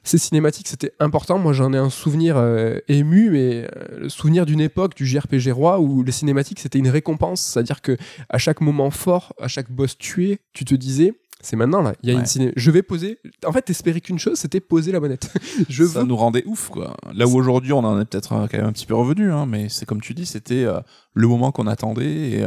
[0.03, 1.37] Ces cinématiques, c'était important.
[1.37, 5.51] Moi, j'en ai un souvenir euh, ému, mais euh, le souvenir d'une époque du JRPG
[5.51, 7.41] roi où les cinématiques, c'était une récompense.
[7.41, 7.97] C'est-à-dire que
[8.29, 11.13] à chaque moment fort, à chaque boss tué, tu te disais.
[11.43, 12.19] C'est maintenant là, il y a Ouais.
[12.21, 12.53] une ciné.
[12.55, 13.17] Je vais poser.
[13.47, 15.27] En fait, t'espérais qu'une chose, c'était poser la manette.
[15.69, 16.95] Je ça veux nous rendait ouf quoi.
[17.15, 19.47] Là où aujourd'hui on en est peut-être euh, quand même un petit peu revenu, hein,
[19.47, 20.79] mais c'est comme tu dis, c'était euh,
[21.15, 22.05] le moment qu'on attendait.
[22.29, 22.45] Et,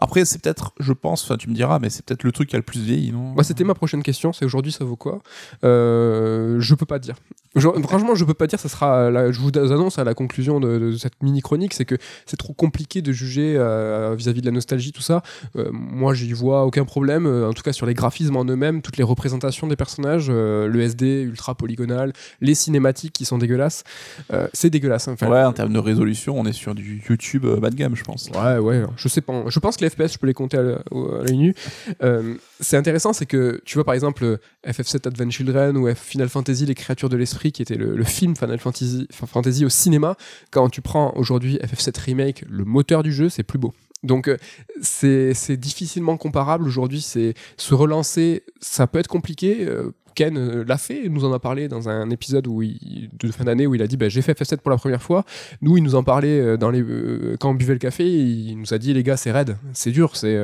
[0.00, 2.56] Après, c'est peut-être, je pense, enfin, tu me diras, mais c'est peut-être le truc qui
[2.56, 3.32] a le plus vieilli, non?
[3.34, 5.20] Bah, c'était ma prochaine question, c'est aujourd'hui ça vaut quoi?
[5.64, 7.16] Euh, Je peux pas dire.
[7.56, 9.10] Je- franchement, je peux pas dire, ça sera.
[9.10, 11.96] la- je vous annonce à la conclusion de, de cette mini chronique, c'est que
[12.26, 15.22] c'est trop compliqué de juger euh, vis-à-vis de la nostalgie, tout ça.
[15.56, 17.26] Euh, moi, j'y vois aucun problème.
[17.26, 20.80] euh, en tout cas, sur les graphismes en eux-mêmes, toutes les représentations des personnages, le
[20.80, 23.82] SD ultra polygonal, les cinématiques qui sont dégueulasses,
[24.52, 25.08] c'est dégueulasse.
[25.08, 25.16] hein.
[25.22, 28.28] Ouais, en termes de résolution, on est sur du YouTube bas de gamme, je pense.
[28.34, 29.44] Ouais, ouais, je sais pas.
[29.48, 31.54] Je pense que les FPS, je peux les compter à l'œil.
[32.02, 34.36] Euh, c'est intéressant, c'est que tu vois par exemple euh,
[34.66, 38.58] FF7 Advent Children ou Final Fantasy Les Créatures de l'Esprit, qui était le, film Final
[38.58, 40.16] Fantasy, Fantasy au cinéma.
[40.50, 43.74] Quand tu prends aujourd'hui FF7 Remake, le moteur du jeu, c'est plus beau.
[44.04, 44.36] Donc euh,
[44.80, 47.00] c'est difficilement comparable aujourd'hui.
[47.00, 49.68] C'est se relancer, ça peut être compliqué.
[50.18, 53.30] Ken euh, l'a fait, il nous en a parlé dans un épisode où il- de
[53.30, 55.24] fin d'année où il a dit bah, j'ai fait FF7 pour la première fois.
[55.62, 58.04] Nous, il nous en parlait euh, dans les, euh, quand on buvait le café.
[58.04, 60.36] Il nous a dit les gars, c'est raide, c'est dur, c'est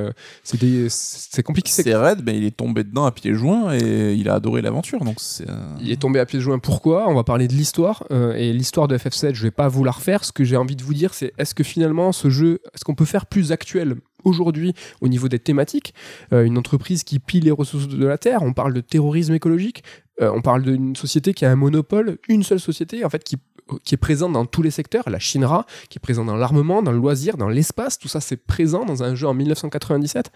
[0.45, 1.70] c'est compliqué.
[1.70, 5.05] c'est- raide, mais il est tombé dedans à pieds joints et il a adoré l'aventure,
[5.05, 5.16] donc
[5.49, 6.59] euh, Il est tombé à pieds joints.
[6.61, 7.09] Pourquoi?
[7.09, 8.05] On va parler de l'histoire.
[8.37, 10.25] et l'histoire de FF7, je vais pas vous la refaire.
[10.25, 12.95] Ce que j'ai envie de vous dire, c'est est-ce que finalement, ce jeu, est-ce qu'on
[12.95, 13.97] peut faire plus actuel?
[14.25, 15.95] Aujourd'hui au niveau des thématiques
[16.33, 19.83] Euh, Une entreprise qui pille les ressources de la Terre, on parle de terrorisme écologique,
[20.20, 23.37] euh, on parle d'une société qui a un monopole, une seule société, en fait, qui
[23.95, 26.99] est présente dans tous les secteurs, la Shinra, qui est présente dans l'armement, dans le
[26.99, 30.31] loisir, dans l'espace, tout ça c'est présent dans un jeu en 1997.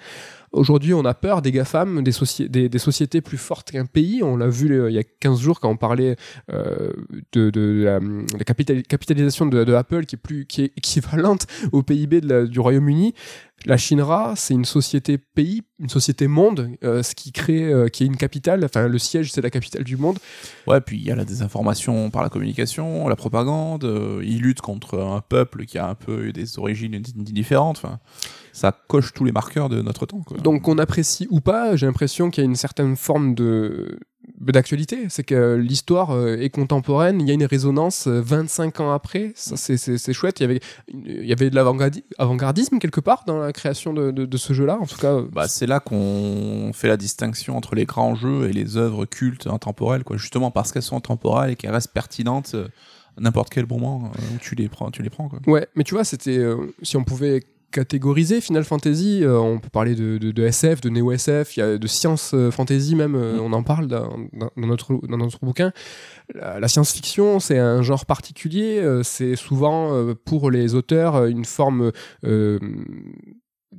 [0.53, 4.23] Aujourd'hui, on a peur des GAFAM, des, soci- des, des sociétés plus fortes qu'un pays.
[4.23, 6.17] On l'a vu euh, il y a 15 jours quand on parlait
[7.35, 12.23] de, la, la capital- capitalisation de, Apple qui est, plus, qui est équivalente au PIB
[12.49, 13.13] du Royaume-Uni.
[13.67, 18.05] La Shinra, c'est une société pays, une société monde, euh, ce qui crée, euh, qui
[18.05, 18.65] est une capitale.
[18.65, 20.19] Enfin, le siège, c'est la capitale du monde.
[20.69, 23.85] Ouais, puis il y a la désinformation par la communication, la propagande.
[23.85, 27.79] euh, il lutte contre un peuple qui a un peu eu des origines di- différentes.
[27.79, 27.99] Enfin,
[28.53, 30.23] ça coche tous les marqueurs de notre temps.
[30.23, 30.39] Quoi.
[30.39, 33.99] Donc, qu'on apprécie ou pas, j'ai l'impression qu'il y a une certaine forme de
[34.53, 38.93] d'actualité, c'est que l'histoire euh, est contemporaine, il y a une résonance euh, 25 ans
[38.93, 40.61] après, ça c'est- chouette, il y avait,
[40.93, 44.53] il y avait de l'avant-gardi- avant-gardisme quelque part dans la création de, de- de ce
[44.53, 45.13] jeu-là, en tout cas.
[45.15, 49.05] euh, Bah, c'est là qu'on fait la distinction entre les grands jeux et les œuvres
[49.07, 50.17] cultes intemporelles, quoi.
[50.17, 52.69] Justement parce qu'elles sont intemporelles et qu'elles restent pertinentes euh,
[53.17, 55.41] à n'importe quel moment euh, où tu les prends, tu les prends, quoi.
[55.47, 56.39] Ouais, mais tu vois, c'était.
[56.39, 60.81] euh, si on pouvait catégoriser Final Fantasy, euh, on peut parler de, de- de SF,
[60.81, 63.41] de Neo SF, il y a de science euh, fantasy même, euh, Mm.
[63.41, 65.73] on en parle dans, dans- dans notre, dans notre bouquin.
[66.35, 71.93] La, la science-fiction, c'est un genre particulier, euh, c'est souvent pour les auteurs une forme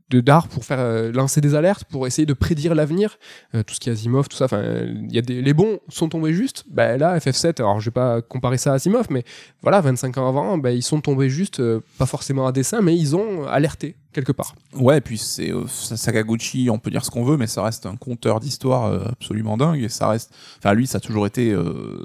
[0.09, 3.17] de d'art pour faire euh, lancer des alertes, pour essayer de prédire l'avenir,
[3.55, 4.45] Euh, tout ce qui est Asimov, tout ça.
[4.45, 6.63] Enfin, il y a des les bons sont tombés juste.
[6.69, 9.23] Ben là, FF7, alors je vais pas comparer ça à Asimov, mais
[9.63, 12.95] voilà, 25 ans avant, ben, ils sont tombés juste, euh, pas forcément à dessein, mais
[12.95, 14.55] ils ont alerté quelque part.
[14.73, 17.95] Ouais, et puis c'est Sakaguchi, on peut dire ce qu'on veut, mais ça reste un
[17.95, 19.81] conteur d'histoire absolument dingue.
[19.83, 21.55] Et ça reste, enfin lui, ça a toujours été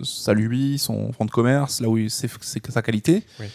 [0.02, 3.24] sa lubie, son fond de commerce, là où c'est c'est sa qualité.
[3.40, 3.46] Oui.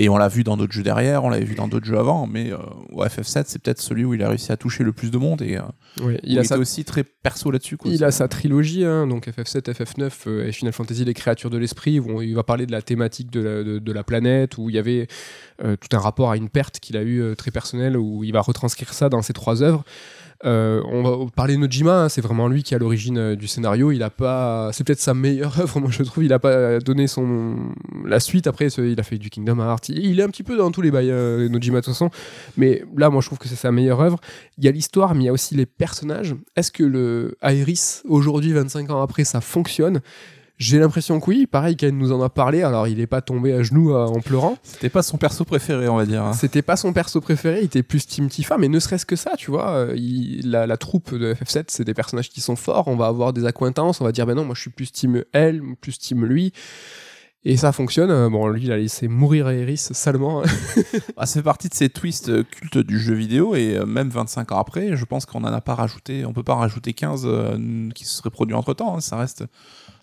[0.00, 2.28] Et on l'a vu dans d'autres jeux derrière, on l'avait vu dans d'autres jeux avant,
[2.28, 2.56] mais euh,
[2.92, 5.42] ouais, FF7, c'est peut-être celui où il a réussi à toucher le plus de monde
[5.42, 5.62] et euh,
[5.96, 7.76] il, il, a était sa, aussi très perso là-dessus.
[7.76, 7.90] quoi.
[7.90, 11.58] il a sa trilogie, hein, donc FF7, FF9 euh, et Final Fantasy Les Créatures de
[11.58, 14.56] l'Esprit, où on- il va parler de la thématique de la, de, de la planète,
[14.56, 15.08] où il y avait
[15.58, 18.92] tout un rapport à une perte qu'il a eu très personnelle, où il va retranscrire
[18.94, 19.82] ça dans ses trois œuvres.
[20.44, 23.36] Euh, on va parler de Nojima, hein, c'est vraiment lui qui est à l'origine euh,
[23.36, 23.90] du scénario.
[23.90, 26.24] Il a pas, c'est peut-être sa meilleure œuvre, moi je trouve.
[26.24, 27.56] Il a pas donné son
[28.04, 28.46] la suite.
[28.46, 29.88] Après, il a fait du Kingdom Hearts.
[29.88, 32.10] Il, est un petit peu dans tous les bails euh, Nojima de toute façon.
[32.56, 34.20] Mais là, moi je trouve que c'est sa meilleure œuvre.
[34.58, 36.34] Il y a l'histoire, mais il y a aussi les personnages.
[36.56, 40.00] Est-ce que le Aeris aujourd'hui, 25 ans après, ça fonctionne?
[40.58, 41.46] J'ai l'impression que oui.
[41.46, 42.62] Pareil, Ken nous en a parlé.
[42.62, 44.58] Alors, il est pas tombé à genoux euh, en pleurant.
[44.64, 46.24] C'était pas son perso préféré, on va dire.
[46.24, 46.32] hein.
[46.32, 49.32] C'était pas son perso préféré, il était plus Team Tifa, mais ne serait-ce que ça,
[49.38, 49.70] tu vois.
[49.70, 53.06] euh, il- la, la troupe de FF7, c'est des personnages qui sont forts, on va
[53.06, 55.96] avoir des accointances, on va dire, ben non, moi je suis plus Team elle, plus
[55.98, 56.52] Team lui.
[57.44, 58.10] Et ça fonctionne.
[58.10, 60.42] Euh, Bon, lui, il a laissé mourir Aeris salement.
[61.16, 64.08] Ah, ça fait partie de ces twists euh, cultes du jeu vidéo et euh, même
[64.08, 66.92] 25 ans après, je pense qu'on en a pas rajouté, on peut pas en rajouter
[66.92, 69.00] 15 euh, qui se seraient produits entre temps.
[69.00, 69.44] Ça reste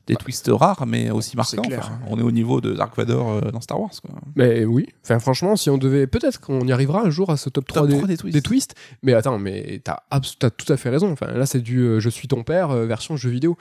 [0.07, 1.61] des twists rares mais aussi marquants.
[1.63, 1.79] clair.
[1.79, 3.91] Enfin, on est au niveau de Dark Vador euh, dans Star Wars.
[4.01, 4.15] Quoi.
[4.35, 6.05] mais oui, enfin, franchement, si on devait.
[6.07, 8.33] Peut-être qu'on y arrivera un jour à ce top 3 Top des, 3 des twists.
[8.33, 8.75] des twists.
[9.03, 11.11] Mais attends, mais t'as abs- t'as tout à fait raison.
[11.11, 13.57] Enfin, là, c'est du euh, Je suis ton père euh, version jeu vidéo.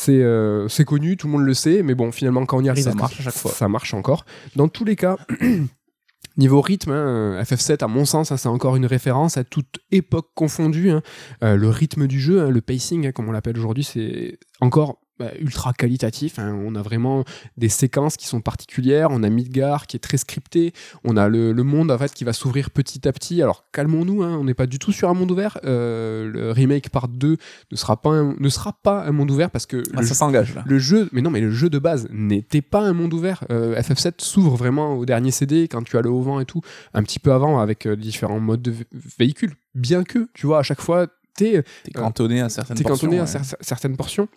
[0.00, 2.68] C'est euh, c'est connu, tout le monde le sait, mais bon, finalement, quand on y
[2.68, 3.50] arrive, Ça marche à chaque fois.
[3.50, 4.24] Ça marche encore.
[4.54, 5.16] Dans tous les cas,
[6.36, 10.28] niveau rythme, hein, FF7, à mon sens, ça, c'est encore une référence à toute époque
[10.36, 10.90] confondue.
[10.90, 11.02] hein.
[11.42, 15.00] Euh, le rythme du jeu, hein, le pacing, hein, comme on l'appelle aujourd'hui, c'est encore
[15.18, 16.38] bah, ultra qualitatif.
[16.38, 16.58] hein.
[16.64, 17.24] On a vraiment
[17.56, 19.08] des séquences qui sont particulières.
[19.10, 20.72] On a Midgar qui est très scripté.
[21.04, 23.42] On a le, le monde en fait qui va s'ouvrir petit à petit.
[23.42, 25.58] Alors calmons-nous, hein, on n'est pas du tout sur un monde ouvert.
[25.64, 27.36] Euh, le remake part 2
[27.70, 30.14] ne sera pas un, ne sera pas un monde ouvert parce que Ah, le, ça
[30.14, 33.44] s'engage le jeu, mais non, mais le jeu de base n'était pas un monde ouvert.
[33.50, 36.60] Euh, FF7 s'ouvre vraiment au dernier CD quand tu as le haut vent et tout,
[36.94, 38.84] un petit peu avant avec euh, différents modes de vé-
[39.18, 39.54] véhicule.
[39.74, 41.06] Bien que, tu vois, à chaque fois,
[41.36, 43.06] t'es T'es cantonné à certaines t'es portions.
[43.08, 43.28] cantonné à ouais.
[43.30, 44.28] cer- certaines portions.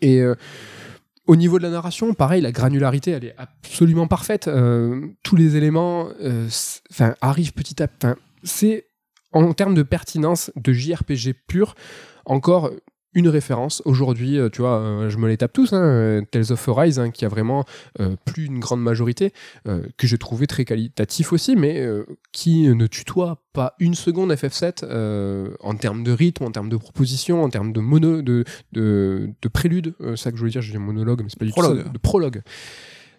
[0.00, 0.34] Et euh,
[1.26, 4.48] au niveau de la narration, pareil, la granularité, elle est absolument parfaite.
[4.48, 6.48] Euh, tous les éléments euh,
[7.20, 8.06] arrivent petit à petit.
[8.44, 8.86] C'est,
[9.32, 11.74] en termes de pertinence de JRPG pur,
[12.24, 12.70] encore
[13.16, 13.82] une référence.
[13.86, 17.00] Aujourd'hui, euh, tu vois, euh, je me les tape tous, hein, euh, Tales of Arise,
[17.00, 17.64] hein, qui a vraiment
[18.00, 19.32] euh, plus une grande majorité,
[19.66, 24.30] euh, que j'ai trouvé très qualitatif aussi, mais euh, qui ne tutoie pas une seconde
[24.32, 28.44] FF7 euh, en termes de rythme, en termes de proposition, en termes de mono, de,
[28.72, 31.46] de, de prélude, c'est ça que je voulais dire, je dis monologue, mais c'est pas
[31.46, 32.42] du tout ça, de prologue.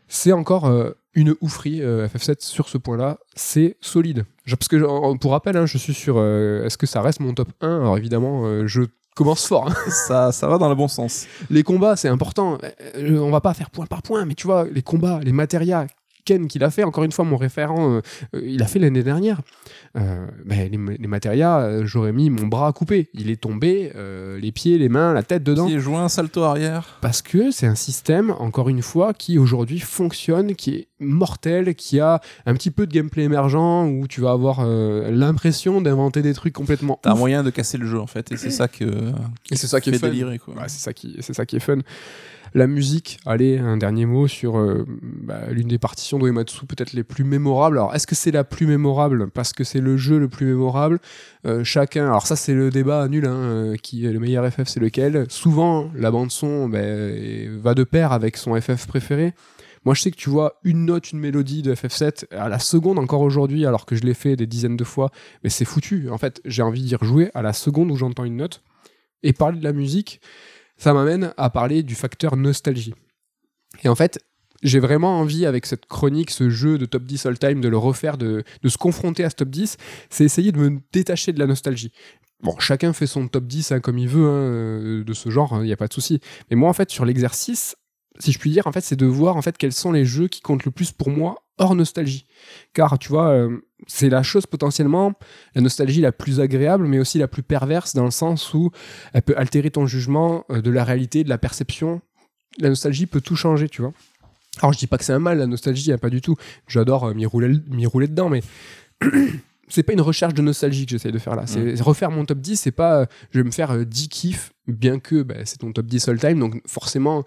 [0.09, 0.71] C'est encore
[1.15, 4.23] une oufrie euh, FF7 sur ce point-là, c'est solide.
[4.45, 7.33] Je- parce que pour rappel, hein, je suis sur euh, est-ce que ça reste mon
[7.33, 8.83] top 1 Alors évidemment, euh, je
[9.17, 9.69] commence fort.
[9.69, 9.75] hein.
[10.07, 11.25] ça, ça va dans le bon sens.
[11.49, 12.57] Les combats, c'est important.
[12.95, 15.87] Euh, on va pas faire point par point, mais tu vois, les combats, les matérias,
[16.27, 18.01] Ken qu'il a fait, encore une fois, mon référent, euh,
[18.35, 19.41] euh, il a fait l'année dernière.
[19.95, 23.09] Ben, les, les matérias, j'aurais mis mon bras à couper.
[23.13, 23.91] Il est tombé,
[24.39, 25.65] les pieds, les mains, la tête dedans.
[25.65, 26.99] Pied joint, salto arrière.
[27.01, 31.99] Parce que c'est un système, encore une fois, qui aujourd'hui fonctionne, qui est mortel, qui
[31.99, 36.33] a un petit peu de gameplay émergent, où tu vas avoir euh, l'impression d'inventer des
[36.33, 38.85] trucs complètement T'as un moyen de casser le jeu en fait, et c'est ça que
[39.51, 40.09] Et c'est ça qui est fait fun.
[40.09, 40.55] délirer quoi.
[40.55, 41.79] Ouais, c'est ça qui c'est ça qui est fun.
[42.57, 47.03] La musique, allez, un dernier mot sur euh, bah, l'une des partitions d'Uematsu peut-être les
[47.03, 47.77] plus mémorables.
[47.77, 49.29] Alors, est-ce que c'est la plus mémorable?
[49.29, 50.97] Parce que c'est le jeu le plus mémorable
[51.45, 54.79] Euh, Chacun, alors ça c'est le débat nul, hein, euh, qui le meilleur FF, c'est
[54.79, 55.27] lequel?
[55.29, 59.35] Souvent, la bande son ben, va de pair avec son FF préféré.
[59.85, 62.97] Moi, je sais que tu vois une note, une mélodie de FF7 à la seconde
[62.97, 65.11] encore aujourd'hui, alors que je l'ai fait des dizaines de fois,
[65.43, 66.09] mais c'est foutu.
[66.09, 68.63] En fait, j'ai envie d'y rejouer à la seconde où j'entends une note.
[69.21, 70.21] Et parler de la musique,
[70.77, 72.93] ça m'amène à parler du facteur nostalgie.
[73.83, 74.19] Et en fait,
[74.63, 78.17] j'ai vraiment envie, avec cette chronique, ce jeu de top 10 all-time, de le refaire,
[78.17, 79.77] de, de se confronter à ce top 10,
[80.09, 81.91] c'est essayer de me détacher de la nostalgie.
[82.41, 85.57] Bon, chacun fait son top 10 hein, comme il veut, hein, euh, de ce genre,
[85.61, 86.19] il n'y a pas de souci.
[86.49, 87.75] Mais moi, en fait, sur l'exercice,
[88.19, 90.27] si je puis dire, en fait, c'est de voir en fait quels sont les jeux
[90.27, 92.27] qui comptent le plus pour moi hors nostalgie.
[92.73, 93.57] Car tu vois, euh,
[93.87, 95.13] c'est la chose potentiellement,
[95.55, 98.71] la nostalgie la plus agréable, mais aussi la plus perverse dans le sens où
[99.13, 102.01] elle peut altérer ton jugement euh, de la réalité, de la perception.
[102.59, 103.93] La nostalgie peut tout changer, tu vois.
[104.61, 106.35] Alors je dis pas que c'est un mal, la nostalgie, hein, pas du tout.
[106.67, 108.41] J'adore euh, m'y rouler, m'y rouler dedans, mais
[109.67, 111.45] c'est pas une recherche de nostalgie que j'essaye de faire là.
[111.45, 114.53] C'est refaire mon top 10, c'est pas euh, je vais me faire euh, 10 kiffs,
[114.67, 117.23] bien que bah, c'est ton top 10 all time, donc forcément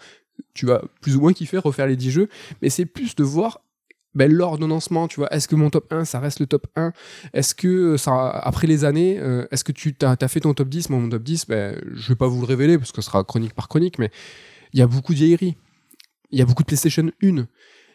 [0.55, 2.29] tu vas plus ou moins kiffer refaire les 10 jeux,
[2.63, 3.61] mais c'est plus de voir
[4.15, 5.33] ben, l'ordonnancement, tu vois.
[5.33, 6.93] Est-ce que mon top 1, ça reste le top 1
[7.33, 10.69] Est-ce que euh, ça, après les années, euh, est-ce que tu as, fait ton top
[10.69, 13.07] 10 Moi, mon top 10, ben, je vais pas vous le révéler parce que ce
[13.07, 14.11] sera chronique par chronique, mais
[14.73, 15.57] il y a beaucoup de vieilleries.
[16.31, 17.47] Il y a beaucoup de PlayStation 1.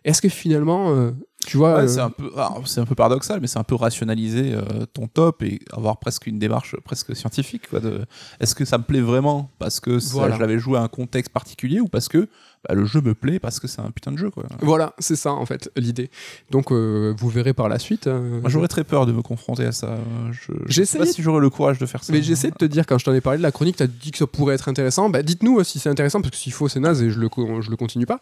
[0.06, 1.12] Est-ce que finalement, euh,
[1.46, 1.76] tu vois.
[1.76, 4.54] Ouais, euh, c'est un peu, alors, c'est un peu paradoxal, mais c'est un peu rationaliser
[4.54, 7.70] euh, ton top et avoir presque une démarche presque scientifique.
[7.70, 8.06] Quoi, de,
[8.40, 10.36] est-ce que ça me plaît vraiment parce que ça- Voilà.
[10.36, 12.28] je l'avais joué à un contexte particulier ou parce que
[12.68, 14.30] bah, le jeu me plaît parce que c'est un putain de jeu.
[14.30, 14.44] Quoi.
[14.62, 16.10] Voilà, c'est ça en fait l'idée.
[16.52, 18.08] Donc euh, vous verrez par la suite.
[18.08, 19.98] euh, Moi, j'aurais très peur de me confronter à ça.
[20.32, 22.14] Je, je sais pas si j'aurais le courage de faire ça.
[22.14, 24.12] Mais j'essaie de te dire, quand je t'en ai parlé de la chronique, t'as dit
[24.12, 25.10] que ça pourrait être intéressant.
[25.10, 27.30] Bah, dites-nous euh, si c'est intéressant, parce que s'il faut, c'est naze et je le,
[27.62, 28.20] je le continue pas.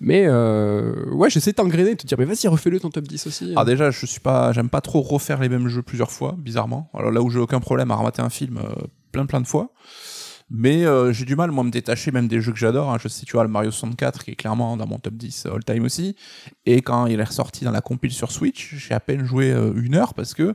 [0.00, 3.26] Mais euh, ouais, j'essaie de t'engrainer, de te dire, mais vas-y, refais-le ton top 10
[3.26, 3.52] aussi.
[3.56, 6.90] Ah déjà, je suis pas, j'aime pas trop refaire les mêmes jeux plusieurs fois, bizarrement.
[6.94, 8.60] Alors là où j'ai aucun problème à remater un film
[9.12, 9.70] plein plein de fois,
[10.56, 12.90] mais euh, j'ai du mal moi à me détacher même des jeux que j'adore.
[12.92, 12.98] hein.
[13.02, 15.64] Je sais, tu vois, le Mario 64 qui est clairement dans mon top 10 all
[15.64, 16.14] time aussi.
[16.64, 19.72] Et quand il est ressorti dans la compile sur Switch, j'ai à peine joué euh,
[19.74, 20.54] une heure parce que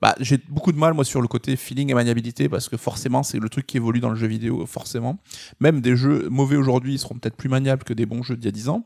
[0.00, 3.22] bah, j'ai beaucoup de mal moi sur le côté feeling et maniabilité parce que forcément
[3.22, 5.18] c'est le truc qui évolue dans le jeu vidéo forcément.
[5.60, 8.48] Même des jeux mauvais aujourd'hui seront peut-être plus maniables que des bons jeux d'il y
[8.48, 8.84] a 10 ans.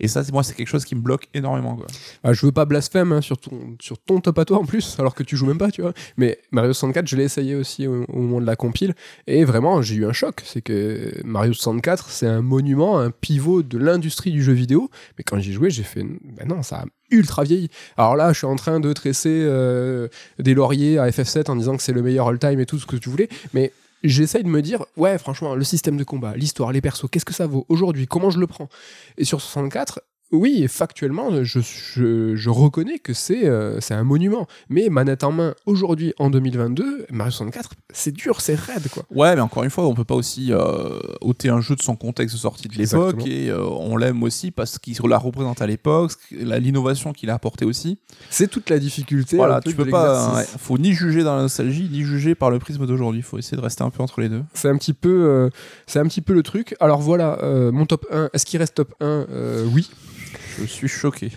[0.00, 1.76] Et ça, moi, c'est quelque chose qui me bloque énormément.
[1.76, 1.86] Quoi.
[2.24, 4.98] Ah, je veux pas blasphème hein, sur, ton, sur ton top à toi en plus,
[4.98, 5.92] alors que tu joues même pas, tu vois.
[6.16, 8.94] Mais Mario 64, je l'ai essayé aussi au, moment de la compile,
[9.26, 10.42] et vraiment, j'ai eu un choc.
[10.44, 14.90] C'est que Mario 64, c'est un monument, un pivot de l'industrie du jeu vidéo.
[15.18, 17.68] Mais quand j'y joué, j'ai fait, ben non, ça a ultra vieilli.
[17.96, 20.08] Alors là, je suis en train de tresser euh,
[20.38, 22.96] des lauriers à FF7 en disant que c'est le meilleur all-time et tout ce que
[22.96, 23.72] tu voulais, mais
[24.04, 27.34] j'essaye de me dire, ouais, franchement, le système de combat, l'histoire, les persos, qu'est-ce que
[27.34, 28.06] ça vaut aujourd'hui?
[28.06, 28.68] Comment je le prends?
[29.18, 30.00] Et sur 64,
[30.32, 34.46] oui, factuellement, je, je, je reconnais que c'est euh, c'est un monument.
[34.68, 39.02] Mais manette en main, aujourd'hui, en 2022, Mario 64, c'est dur, c'est raide, quoi.
[39.10, 41.96] Ouais, mais encore une fois, on peut pas aussi euh, ôter un jeu de son
[41.96, 45.66] contexte de sortie de l'époque et euh, on l'aime aussi parce qu'il la représente à
[45.66, 47.98] l'époque, l'innovation qu'il a apporté aussi.
[48.30, 49.36] C'est toute la difficulté.
[49.36, 50.36] voilà, tu peux pas.
[50.36, 53.22] ouais, faut ni juger dans la nostalgie, ni juger par le prisme d'aujourd'hui.
[53.22, 54.42] Faut essayer de rester un peu entre les deux.
[54.54, 55.50] C'est un petit peu,
[55.86, 56.76] c'est un petit peu le truc.
[56.80, 57.38] Alors voilà,
[57.72, 58.30] mon top 1.
[58.32, 59.90] Est-ce qu'il reste top 1 Euh, Oui.
[60.58, 61.30] Je suis choqué.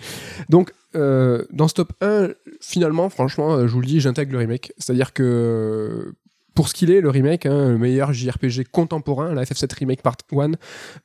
[0.48, 2.30] Donc euh, dans ce top 1,
[2.60, 4.72] finalement, franchement, euh, je vous le dis, j'intègre le remake.
[4.78, 6.14] C'est-à-dire que
[6.54, 10.16] pour ce qu'il est, le remake, hein, le meilleur JRPG contemporain, la FF7 Remake Part
[10.32, 10.52] 1,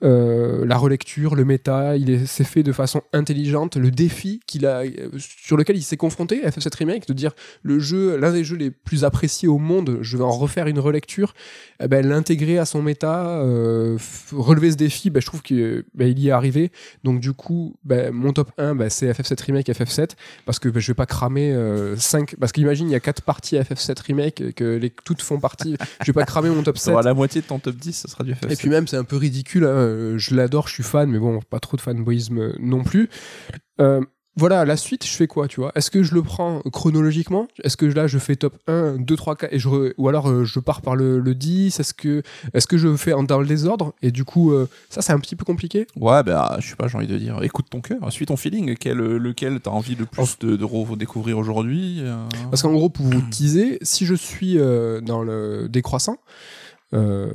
[0.04, 3.76] euh, la relecture, le méta, il est- c'est fait de façon intelligente.
[3.76, 7.32] Le défi qu'il a, euh, sur lequel il s'est confronté, FF7 Remake, de dire
[7.64, 10.80] le jeu, l'un des jeux les plus appréciés au monde, je vais en refaire une
[10.80, 11.34] relecture,
[11.82, 13.98] eh ben, l'intégrer à son méta, euh,
[14.32, 16.72] relever ce défi, ben, je trouve qu'il y est arrivé.
[17.04, 20.12] Donc du coup, ben, mon top 1, ben, c'est FF7 Remake, FF7,
[20.46, 21.56] parce que ben, je vais pas cramer
[21.98, 22.36] 5...
[22.40, 25.76] Parce qu'imagine, il y a 4 parties à FF7 Remake, que les, toutes font partie.
[26.02, 26.86] je vais pas cramer mon top 7.
[26.86, 28.50] Ça aura la moitié de ton top 10, ça sera du FF.
[28.50, 29.64] Et puis même, c'est un peu ridicule.
[29.64, 32.84] hein, euh, Je l'adore, je suis fan, mais bon, pas trop de fanboyisme euh, non
[32.84, 33.10] plus.
[33.82, 34.02] Euh,
[34.40, 35.72] voilà, la suite, je fais quoi, tu vois?
[35.76, 37.48] Est-ce que je le prends chronologiquement?
[37.64, 40.30] Est-ce que là, je fais top 1, 2, 3, 4, et je re- ou alors
[40.30, 42.24] euh, je pars par le, le 10 Est-ce que,
[42.54, 43.94] est que je fais en, dans le désordre?
[44.02, 45.86] Et du coup, euh, ça, c'est un petit peu compliqué.
[45.96, 48.76] Ouais, bah, je sais pas, j'ai envie de dire, écoute ton cœur, suis ton feeling,
[48.80, 51.98] quel, lequel t'as envie le plus de, de redécouvrir aujourd'hui.
[52.00, 52.16] euh,
[52.50, 56.18] Parce qu'en gros, pour vous teaser, si je suis euh, dans le décroissant,
[56.94, 57.30] euh,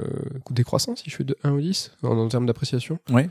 [0.50, 3.28] décroissant, si je fais de 1 au 10, en, en termes d'appréciation, Ouais.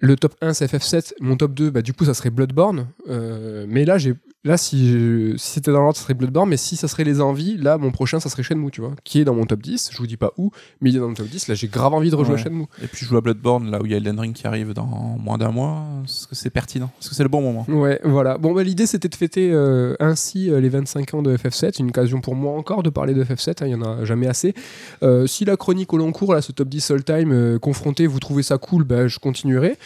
[0.00, 2.86] Le top 1 c'est FF7, mon top 2 bah du coup ça serait Bloodborne.
[3.08, 4.14] Euh, mais là j'ai
[4.44, 7.20] là si, je- si c'était dans l'ordre ça serait Bloodborne mais si ça serait les
[7.20, 9.90] envies, là mon prochain ça serait Shenmue, tu vois, qui est dans mon top 10,
[9.92, 11.92] je vous dis pas où, mais il est dans mon top 10, là j'ai grave
[11.94, 12.40] envie de rejouer Ouais.
[12.40, 12.66] à Shenmue.
[12.82, 14.72] Et puis je joue à Bloodborne, là où il y a Elden Ring qui arrive
[14.74, 15.84] dans moins d'un mois.
[16.04, 16.90] Est-ce que c'est pertinent?
[17.00, 17.64] Est-ce que c'est le bon moment?
[17.68, 18.38] Ouais, voilà.
[18.38, 21.88] Bon bah l'idée c'était de fêter euh, ainsi euh, les 25 ans de FF7, une
[21.88, 24.54] occasion pour moi encore de parler de FF7, hein, il y en a jamais assez.
[25.02, 28.06] Euh, si la chronique au long cours là ce top 10 all time euh, confronté,
[28.06, 29.76] vous trouvez ça cool, bah je continuerai.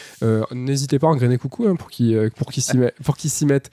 [0.53, 2.77] N'hésitez pas à engrainer coucou hein, pour qu'ils qu'ils s'y
[3.47, 3.71] mettent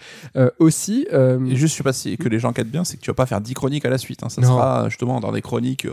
[0.69, 1.07] aussi.
[1.13, 3.09] Euh, Et juste, je sais pas si que les gens captent bien, c'est que tu
[3.11, 4.23] vas pas faire 10 chroniques à la suite.
[4.23, 4.29] hein.
[4.29, 4.47] Ça Non.
[4.47, 5.91] sera justement dans des chroniques, euh,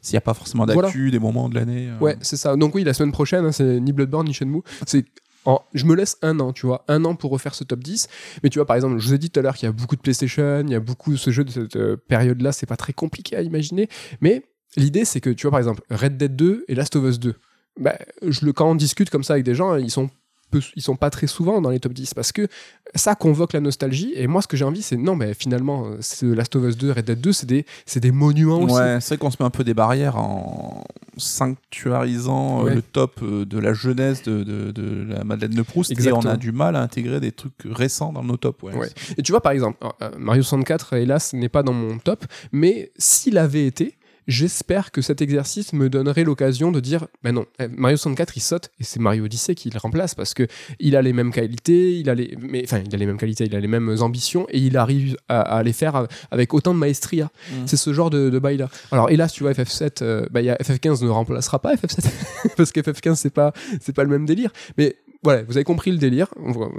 [0.00, 1.88] s'il n'y a pas forcément d'actu, des moments de l'année.
[1.90, 1.98] euh.
[2.04, 2.54] Ouais, c'est ça.
[2.56, 4.62] Donc oui, la semaine prochaine, hein, c'est ni Bloodborne ni Shenmue.
[4.86, 5.04] C'est
[5.44, 8.08] en- je me laisse un an, tu vois, un an pour refaire ce top 10.
[8.42, 9.72] Mais tu vois, par exemple, je vous ai dit tout à l'heure qu'il y a
[9.72, 12.76] beaucoup de PlayStation, il y a beaucoup de ce jeu de cette période-là, c'est pas
[12.76, 13.88] très compliqué à imaginer.
[14.20, 14.42] Mais
[14.76, 17.34] l'idée, c'est que, tu vois, par exemple, Red Dead 2 et Last of Us 2,
[17.80, 20.10] bah, je le, quand on discute comme ça avec des gens, ils sont
[20.50, 22.48] peu- ils sont pas très souvent dans les top 10 parce que
[22.94, 26.24] ça convoque la nostalgie et moi ce que j'ai envie c'est non mais finalement ce
[26.26, 29.18] Last of Us 2 Red Dead 2 c'est des des monuments aussi Ouais, c'est vrai
[29.18, 30.84] qu'on se met un peu des barrières en
[31.16, 32.74] sanctuarisant euh, Ouais.
[32.76, 36.22] le top euh, de la jeunesse de, de- de la Madeleine de Proust Exactement.
[36.22, 38.62] et on a du mal à intégrer des trucs récents dans nos tops.
[38.62, 38.74] Ouais.
[38.76, 38.88] Ouais.
[39.16, 42.90] Et tu vois, par exemple, euh, Mario 64, hélas, n'est pas dans mon top, mais
[42.98, 43.94] s'il avait été,
[44.28, 48.40] j'espère que cet exercice me donnerait l'occasion de dire, ben non, eh, Mario 64, il
[48.40, 50.46] saute, et c'est Mario Odyssey qui le remplace, parce que
[50.78, 53.44] il a les mêmes qualités, il a les, mais, enfin, il a les mêmes qualités,
[53.46, 56.78] il a les mêmes ambitions, et il arrive à, à les faire avec autant de
[56.78, 57.30] maestria.
[57.50, 57.54] Mm.
[57.66, 58.68] C'est ce genre de, de bail-là.
[58.92, 62.10] Alors, hélas, tu vois, FF7, euh, bah, il y a FF15 ne remplacera pas FF7,
[62.56, 65.90] parce que FF15, c'est pas, c'est pas le même délire, mais voilà, vous avez compris
[65.90, 66.28] le délire.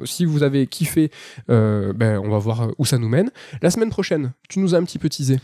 [0.05, 1.11] Si vous avez kiffé,
[1.49, 3.31] euh, ben, on va voir où ça nous mène.
[3.61, 5.39] La semaine prochaine, tu nous as un petit peu teasé.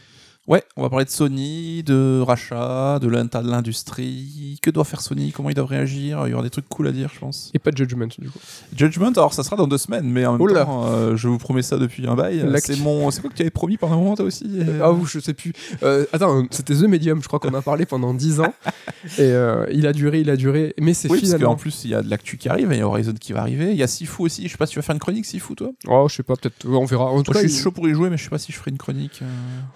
[0.47, 4.59] Ouais, on va parler de Sony, de rachat, de l'industrie.
[4.61, 5.31] Que doit faire Sony?
[5.31, 6.21] Comment ils doivent réagir?
[6.27, 7.49] Il y aura des trucs cool à dire, je pense.
[7.55, 8.37] Et pas de Judgment, du coup.
[8.75, 10.65] Judgment, alors ça sera dans deux semaines, mais en même là.
[10.65, 12.45] temps, euh, je vous promets ça depuis un bail.
[12.59, 14.45] C'est mon, quoi que tu avais promis pendant un moment toi aussi?
[14.59, 15.51] Euh Ah, je sais plus.
[15.81, 18.53] Euh, attends, c'était The Medium, je crois qu'on a parlé pendant 10 ans.
[19.17, 20.75] Et euh, il a duré, il a duré.
[20.79, 21.53] Mais c'est Oui, parce finalement.
[21.53, 23.41] qu'en plus, il y a de l'actu qui arrive, il y a Horizon qui va
[23.41, 23.71] arriver.
[23.71, 24.43] Il y a Sifu aussi.
[24.45, 25.71] Je sais pas si tu vas faire une chronique Sifu, toi?
[25.87, 26.67] Oh, je sais pas, peut-être.
[26.67, 27.05] On verra.
[27.05, 28.37] En tout Moi, cas, je suis il- chaud pour y jouer, mais je sais pas
[28.37, 29.21] si je ferai une chronique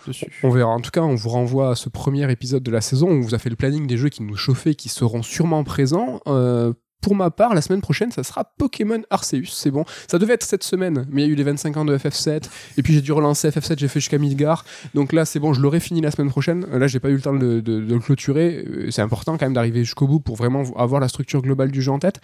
[0.05, 0.39] dessus.
[0.43, 0.58] On verra.
[0.67, 3.07] En tout cas, on vous renvoie à ce premier épisode de la saison.
[3.09, 6.21] On vous a fait le planning des jeux qui nous chauffaient, qui seront sûrement présents.
[6.27, 9.45] Euh, pour ma part, la semaine prochaine, ça sera Pokémon Arceus.
[9.51, 9.85] C'est bon.
[10.07, 12.43] Ça devait être cette semaine, mais il y a eu les 25 ans de FF7.
[12.77, 14.65] Et puis j'ai dû relancer FF7, j'ai fait jusqu'à Midgar.
[14.93, 16.65] Donc là, c'est bon, je l'aurai fini la semaine prochaine.
[16.71, 18.65] Là, j'ai pas eu le temps de, de- de le clôturer.
[18.67, 21.81] Euh, C'est important quand même d'arriver jusqu'au bout pour vraiment avoir la structure globale du
[21.81, 22.19] jeu en tête.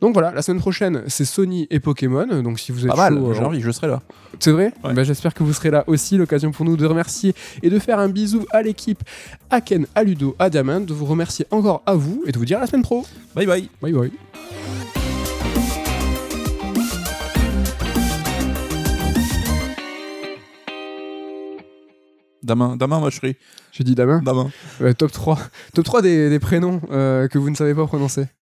[0.00, 2.26] Donc voilà, la semaine prochaine, c'est Sony et Pokémon.
[2.42, 4.00] Donc si vous êtes Pas mal, j'ai euh, envie, je serai là.
[4.38, 4.72] c'est vrai?
[4.84, 4.94] Ouais.
[4.94, 6.16] Bah, J'espère que vous serez là aussi.
[6.16, 9.02] L'occasion pour nous de remercier et de faire un bisou à l'équipe,
[9.50, 12.44] à Ken, à Ludo, à Damien, de vous remercier encore à vous et de vous
[12.44, 13.04] dire à la semaine pro.
[13.34, 13.68] Bye bye.
[13.82, 14.19] Bye bye.
[22.42, 23.36] Damin, Damin, serai.
[23.70, 24.22] J'ai dit Damien.
[24.22, 24.50] Damin.
[24.80, 25.38] Ouais, top 3.
[25.74, 28.26] Top 3 des, des prénoms euh, que vous ne savez pas prononcer.